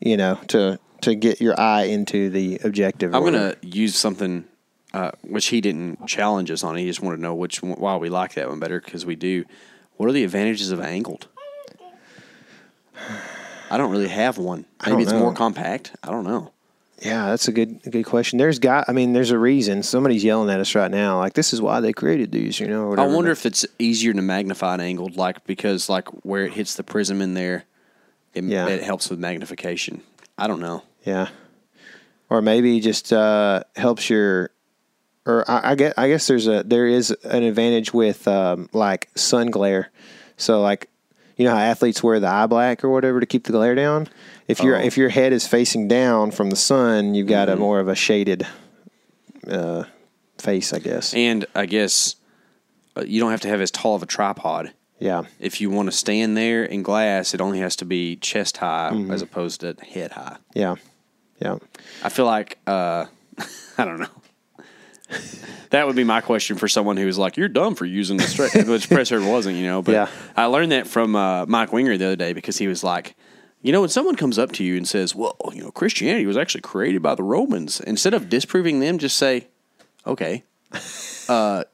[0.00, 3.14] you know, to to get your eye into the objective.
[3.14, 4.44] I'm gonna use something
[4.94, 6.76] uh, which he didn't challenge us on.
[6.76, 9.44] He just wanted to know which why we like that one better because we do.
[10.02, 11.28] What are the advantages of angled?
[13.70, 14.64] I don't really have one.
[14.84, 15.94] Maybe it's more compact.
[16.02, 16.50] I don't know.
[17.00, 18.36] Yeah, that's a good a good question.
[18.36, 18.88] There's got.
[18.88, 19.84] I mean, there's a reason.
[19.84, 21.18] Somebody's yelling at us right now.
[21.18, 22.58] Like this is why they created these.
[22.58, 22.96] You know.
[22.96, 26.74] I wonder if it's easier to magnify an angled, like because like where it hits
[26.74, 27.62] the prism in there,
[28.34, 28.66] it, Yeah.
[28.66, 30.02] it helps with magnification.
[30.36, 30.82] I don't know.
[31.04, 31.28] Yeah.
[32.28, 34.50] Or maybe just uh, helps your,
[35.24, 39.08] or I, I guess I guess there's a there is an advantage with um, like
[39.14, 39.91] sun glare.
[40.42, 40.88] So like,
[41.36, 44.08] you know how athletes wear the eye black or whatever to keep the glare down.
[44.48, 44.80] If your Oh.
[44.80, 47.56] if your head is facing down from the sun, you've got Mm-hmm.
[47.58, 48.46] a more of a shaded
[49.48, 49.84] uh,
[50.38, 51.14] face, I guess.
[51.14, 52.16] And I guess
[52.96, 54.72] uh, you don't have to have as tall of a tripod.
[54.98, 55.24] Yeah.
[55.40, 58.90] If you want to stand there in glass, it only has to be chest high
[58.92, 59.10] Mm-hmm.
[59.10, 60.36] as opposed to head high.
[60.54, 60.76] Yeah.
[61.40, 61.58] Yeah.
[62.04, 63.06] I feel like uh,
[63.78, 64.06] I don't know.
[65.70, 68.24] That would be my question for someone who was like, "You're dumb for using the
[68.24, 69.82] straight," which Presser wasn't, you know.
[69.82, 70.08] But Yeah.
[70.36, 73.14] I learned that from uh, Mike Winger the other day because he was like,
[73.62, 76.36] "You know, when someone comes up to you and says, well, you know, Christianity was
[76.36, 79.48] actually created by the Romans,' instead of disproving them, just say,
[80.06, 80.44] okay,
[81.28, 81.64] uh,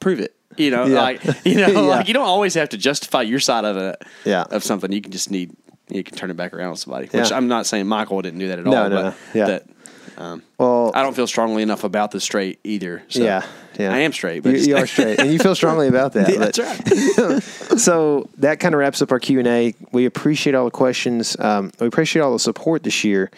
[0.00, 1.02] prove it." You know, Yeah.
[1.02, 1.80] like you know, Yeah.
[1.80, 4.44] like you don't always have to justify your side of it, Yeah.
[4.50, 4.92] of something.
[4.92, 5.50] You can just need
[5.90, 7.08] you can turn it back around on somebody.
[7.08, 7.30] Which.
[7.30, 8.88] I'm not saying Michael didn't do that at No, all.
[8.88, 9.14] no, but no.
[9.34, 9.46] Yeah.
[9.46, 9.66] That,
[10.16, 13.02] um, Well, I don't feel strongly enough about the straight either.
[13.08, 13.44] So yeah,
[13.78, 13.92] yeah.
[13.92, 16.28] I am straight, but you, you are straight, and you feel strongly about that.
[16.34, 17.42] Yeah, that's right.
[17.78, 19.74] so that kind of wraps up our Q and A.
[19.92, 21.38] We appreciate all the questions.
[21.38, 23.30] Um, we appreciate all the support this year.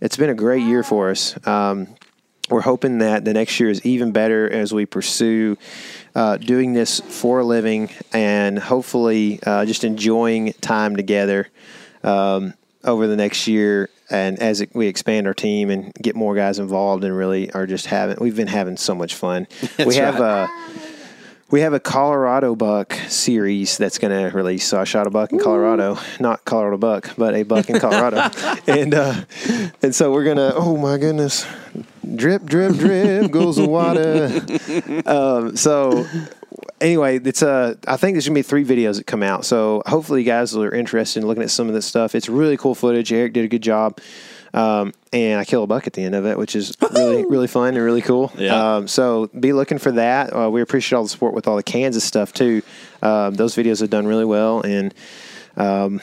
[0.00, 1.34] It's been a great year for us.
[1.46, 1.94] Um,
[2.50, 5.56] we're hoping that the next year is even better as we pursue
[6.14, 11.48] uh, doing this for a living and hopefully uh, just enjoying time together
[12.02, 12.54] um,
[12.84, 13.88] over the next year.
[14.12, 17.66] And as it, we expand our team and get more guys involved, and really are
[17.66, 19.46] just having, we've been having so much fun.
[19.86, 20.44] we have right.
[20.44, 20.48] uh,
[21.52, 24.66] we have a Colorado buck series that's going to release.
[24.66, 28.30] So I shot a buck in Colorado, not Colorado buck, but a buck in Colorado,
[28.66, 29.24] and uh,
[29.82, 30.52] and so we're gonna.
[30.54, 31.46] Oh my goodness,
[32.16, 34.30] drip, drip, drip goes the water.
[35.06, 36.06] um, so
[36.82, 37.78] anyway, it's a.
[37.86, 39.44] I think there's gonna be three videos that come out.
[39.44, 42.14] So hopefully, you guys are interested in looking at some of this stuff.
[42.14, 43.12] It's really cool footage.
[43.12, 43.98] Eric did a good job.
[44.54, 47.46] Um, and I kill a buck at the end of it, which is really, really
[47.46, 48.30] fun and really cool.
[48.36, 48.76] Yeah.
[48.76, 50.36] Um, so be looking for that.
[50.36, 52.60] Uh, we appreciate all the support with all the Kansas stuff too.
[53.00, 54.92] Um, those videos have done really well, and
[55.56, 56.02] um,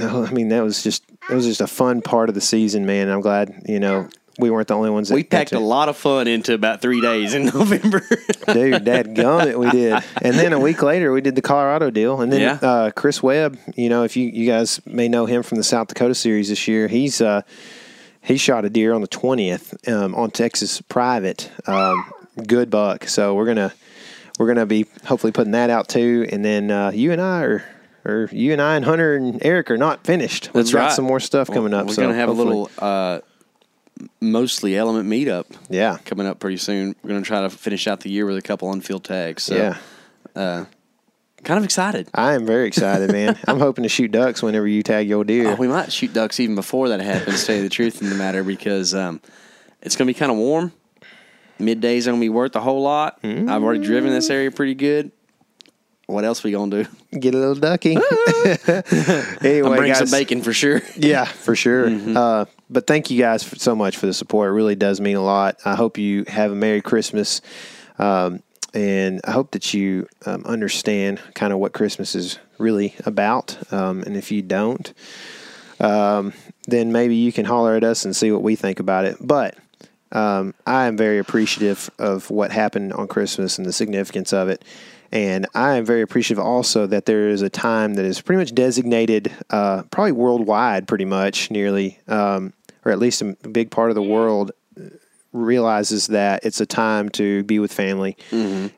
[0.00, 2.86] no, I mean that was just it was just a fun part of the season,
[2.86, 3.10] man.
[3.10, 4.08] I'm glad you know
[4.38, 7.00] we weren't the only ones that we packed a lot of fun into about three
[7.00, 8.00] days in November.
[8.52, 10.02] Dude, dad gummit, we did.
[10.22, 12.20] And then a week later, we did the Colorado deal.
[12.20, 12.58] And then Yeah.
[12.68, 15.88] uh, Chris Webb, you know, if you, you guys may know him from the South
[15.88, 17.42] Dakota series this year, he's uh,
[18.22, 21.50] he shot a deer on the 20th um, on Texas private.
[21.66, 22.04] Um,
[22.46, 23.08] good buck.
[23.08, 23.72] So we're going to
[24.38, 26.28] we're gonna be hopefully putting that out too.
[26.30, 27.64] And then uh, you and I are.
[28.04, 30.46] Or you and I and Hunter and Eric are not finished.
[30.54, 30.92] We've That's got right.
[30.92, 31.86] some more stuff coming up.
[31.88, 33.20] We're so gonna have hopefully- a little uh,
[34.20, 36.94] mostly element meetup yeah, coming up pretty soon.
[37.02, 39.42] We're gonna try to finish out the year with a couple on-field tags.
[39.44, 39.76] So, yeah.
[40.40, 40.64] uh,
[41.44, 42.08] kind of excited.
[42.14, 43.38] I am very excited, man.
[43.48, 45.50] I'm hoping to shoot ducks whenever you tag your deer.
[45.50, 47.40] Oh, we might shoot ducks even before that happens.
[47.40, 49.20] to tell you the truth in the matter, because um,
[49.82, 50.72] it's going to be kind of warm.
[51.58, 53.18] Middays going to be worth a whole lot.
[53.24, 55.10] I've already driven this area pretty good.
[56.08, 56.90] What else we going to do?
[57.20, 57.90] Get a little ducky.
[59.46, 60.80] anyway, bring some guys, bacon for sure.
[60.96, 61.90] Yeah, for sure.
[61.90, 62.16] Mm-hmm.
[62.16, 64.48] Uh, but thank you guys so much for the support.
[64.48, 65.58] It really does mean a lot.
[65.66, 67.42] I hope you have a Merry Christmas.
[67.98, 73.58] Um, and I hope that you um, understand kind of what Christmas is really about.
[73.70, 74.90] Um, and if you don't,
[75.78, 76.32] um,
[76.66, 79.18] then maybe you can holler at us and see what we think about it.
[79.20, 79.58] But
[80.12, 84.64] um, I am very appreciative of what happened on Christmas and the significance of it.
[85.10, 88.54] And I am very appreciative also that there is a time that is pretty much
[88.54, 92.52] designated, uh, probably worldwide, pretty much, nearly, um,
[92.84, 94.52] or at least a big part of the world
[95.32, 98.16] realizes that it's a time to be with family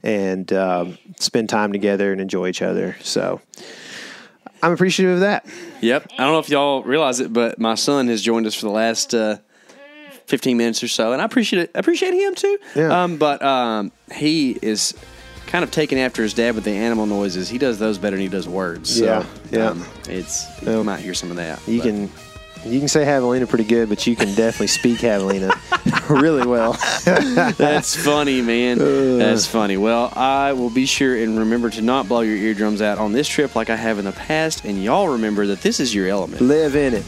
[0.02, 2.96] and um, spend time together and enjoy each other.
[3.00, 3.40] So
[4.62, 5.46] I'm appreciative of that.
[5.80, 6.10] Yep.
[6.12, 8.72] I don't know if y'all realize it, but my son has joined us for the
[8.72, 9.38] last uh,
[10.26, 11.70] 15 minutes or so, and I appreciate it.
[11.74, 12.58] I appreciate him too.
[12.76, 13.02] Yeah.
[13.02, 14.94] Um, but um, he is
[15.50, 17.48] kind of taking after his dad with the animal noises.
[17.48, 18.98] He does those better than he does words.
[18.98, 19.70] So, Yeah, yeah.
[19.70, 21.60] Um, it's you might hear some of that.
[21.66, 22.10] You but- can
[22.64, 25.50] you can say javelina pretty good, but you can definitely speak javelina
[26.10, 26.72] really well.
[27.56, 28.78] That's funny, man.
[29.18, 29.76] That's funny.
[29.78, 33.26] Well, I will be sure and remember to not blow your eardrums out on this
[33.28, 34.64] trip like I have in the past.
[34.66, 36.42] And y'all remember that this is your element.
[36.42, 37.04] Live in it.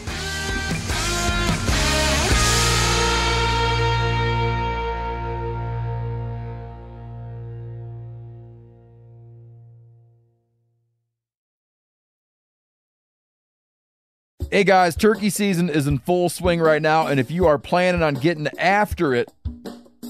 [14.53, 18.03] Hey guys, turkey season is in full swing right now, and if you are planning
[18.03, 19.33] on getting after it,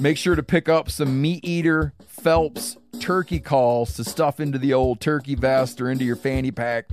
[0.01, 4.99] make sure to pick up some MeatEater Phelps turkey calls to stuff into the old
[4.99, 6.89] turkey vest or into your fanny pack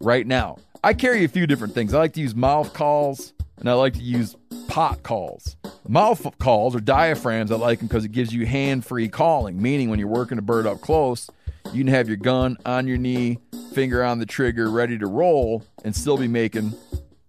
[0.00, 0.56] right now.
[0.82, 1.94] I carry a few different things.
[1.94, 4.34] I like to use mouth calls and I like to use
[4.66, 5.54] pot calls.
[5.86, 9.88] Mouth calls or diaphragms, I like them because it gives you hand free calling, meaning
[9.88, 11.30] when you're working a bird up close,
[11.72, 13.38] you can have your gun on your knee,
[13.72, 16.74] finger on the trigger, ready to roll, and still be making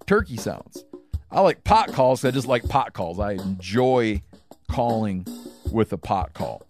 [0.10, 0.86] turkey sounds.
[1.30, 2.26] I like pot calls.
[2.26, 3.20] I just like pot calls.
[3.20, 4.24] I enjoy
[4.68, 5.28] calling
[5.72, 6.64] with a pot call.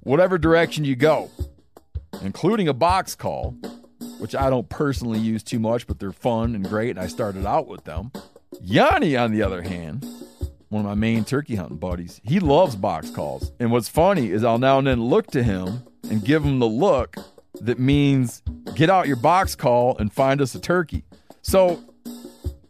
[0.00, 1.30] Whatever direction you go,
[2.22, 3.52] including a box call,
[4.18, 7.46] which I don't personally use too much, but they're fun and great, and I started
[7.46, 8.10] out with them.
[8.60, 10.04] Yanni, on the other hand,
[10.68, 13.52] one of my main turkey hunting buddies, he loves box calls.
[13.60, 16.66] And what's funny is I'll now and then look to him and give him the
[16.66, 17.14] look
[17.60, 18.42] that means
[18.74, 21.04] get out your box call and find us a turkey.
[21.42, 21.80] So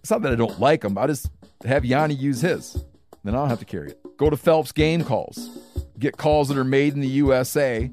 [0.03, 0.99] it's not that I don't like them.
[0.99, 1.31] I just
[1.65, 2.85] have Yanni use his.
[3.23, 4.01] Then I don't have to carry it.
[4.17, 5.49] Go to Phelps Game Calls.
[5.99, 7.89] Get calls that are made in the USA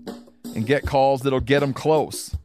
[0.56, 2.36] and get calls that'll get them close.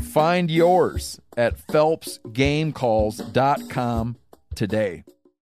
[0.00, 4.16] Find yours at phelpsgamecalls.com
[4.54, 5.04] today.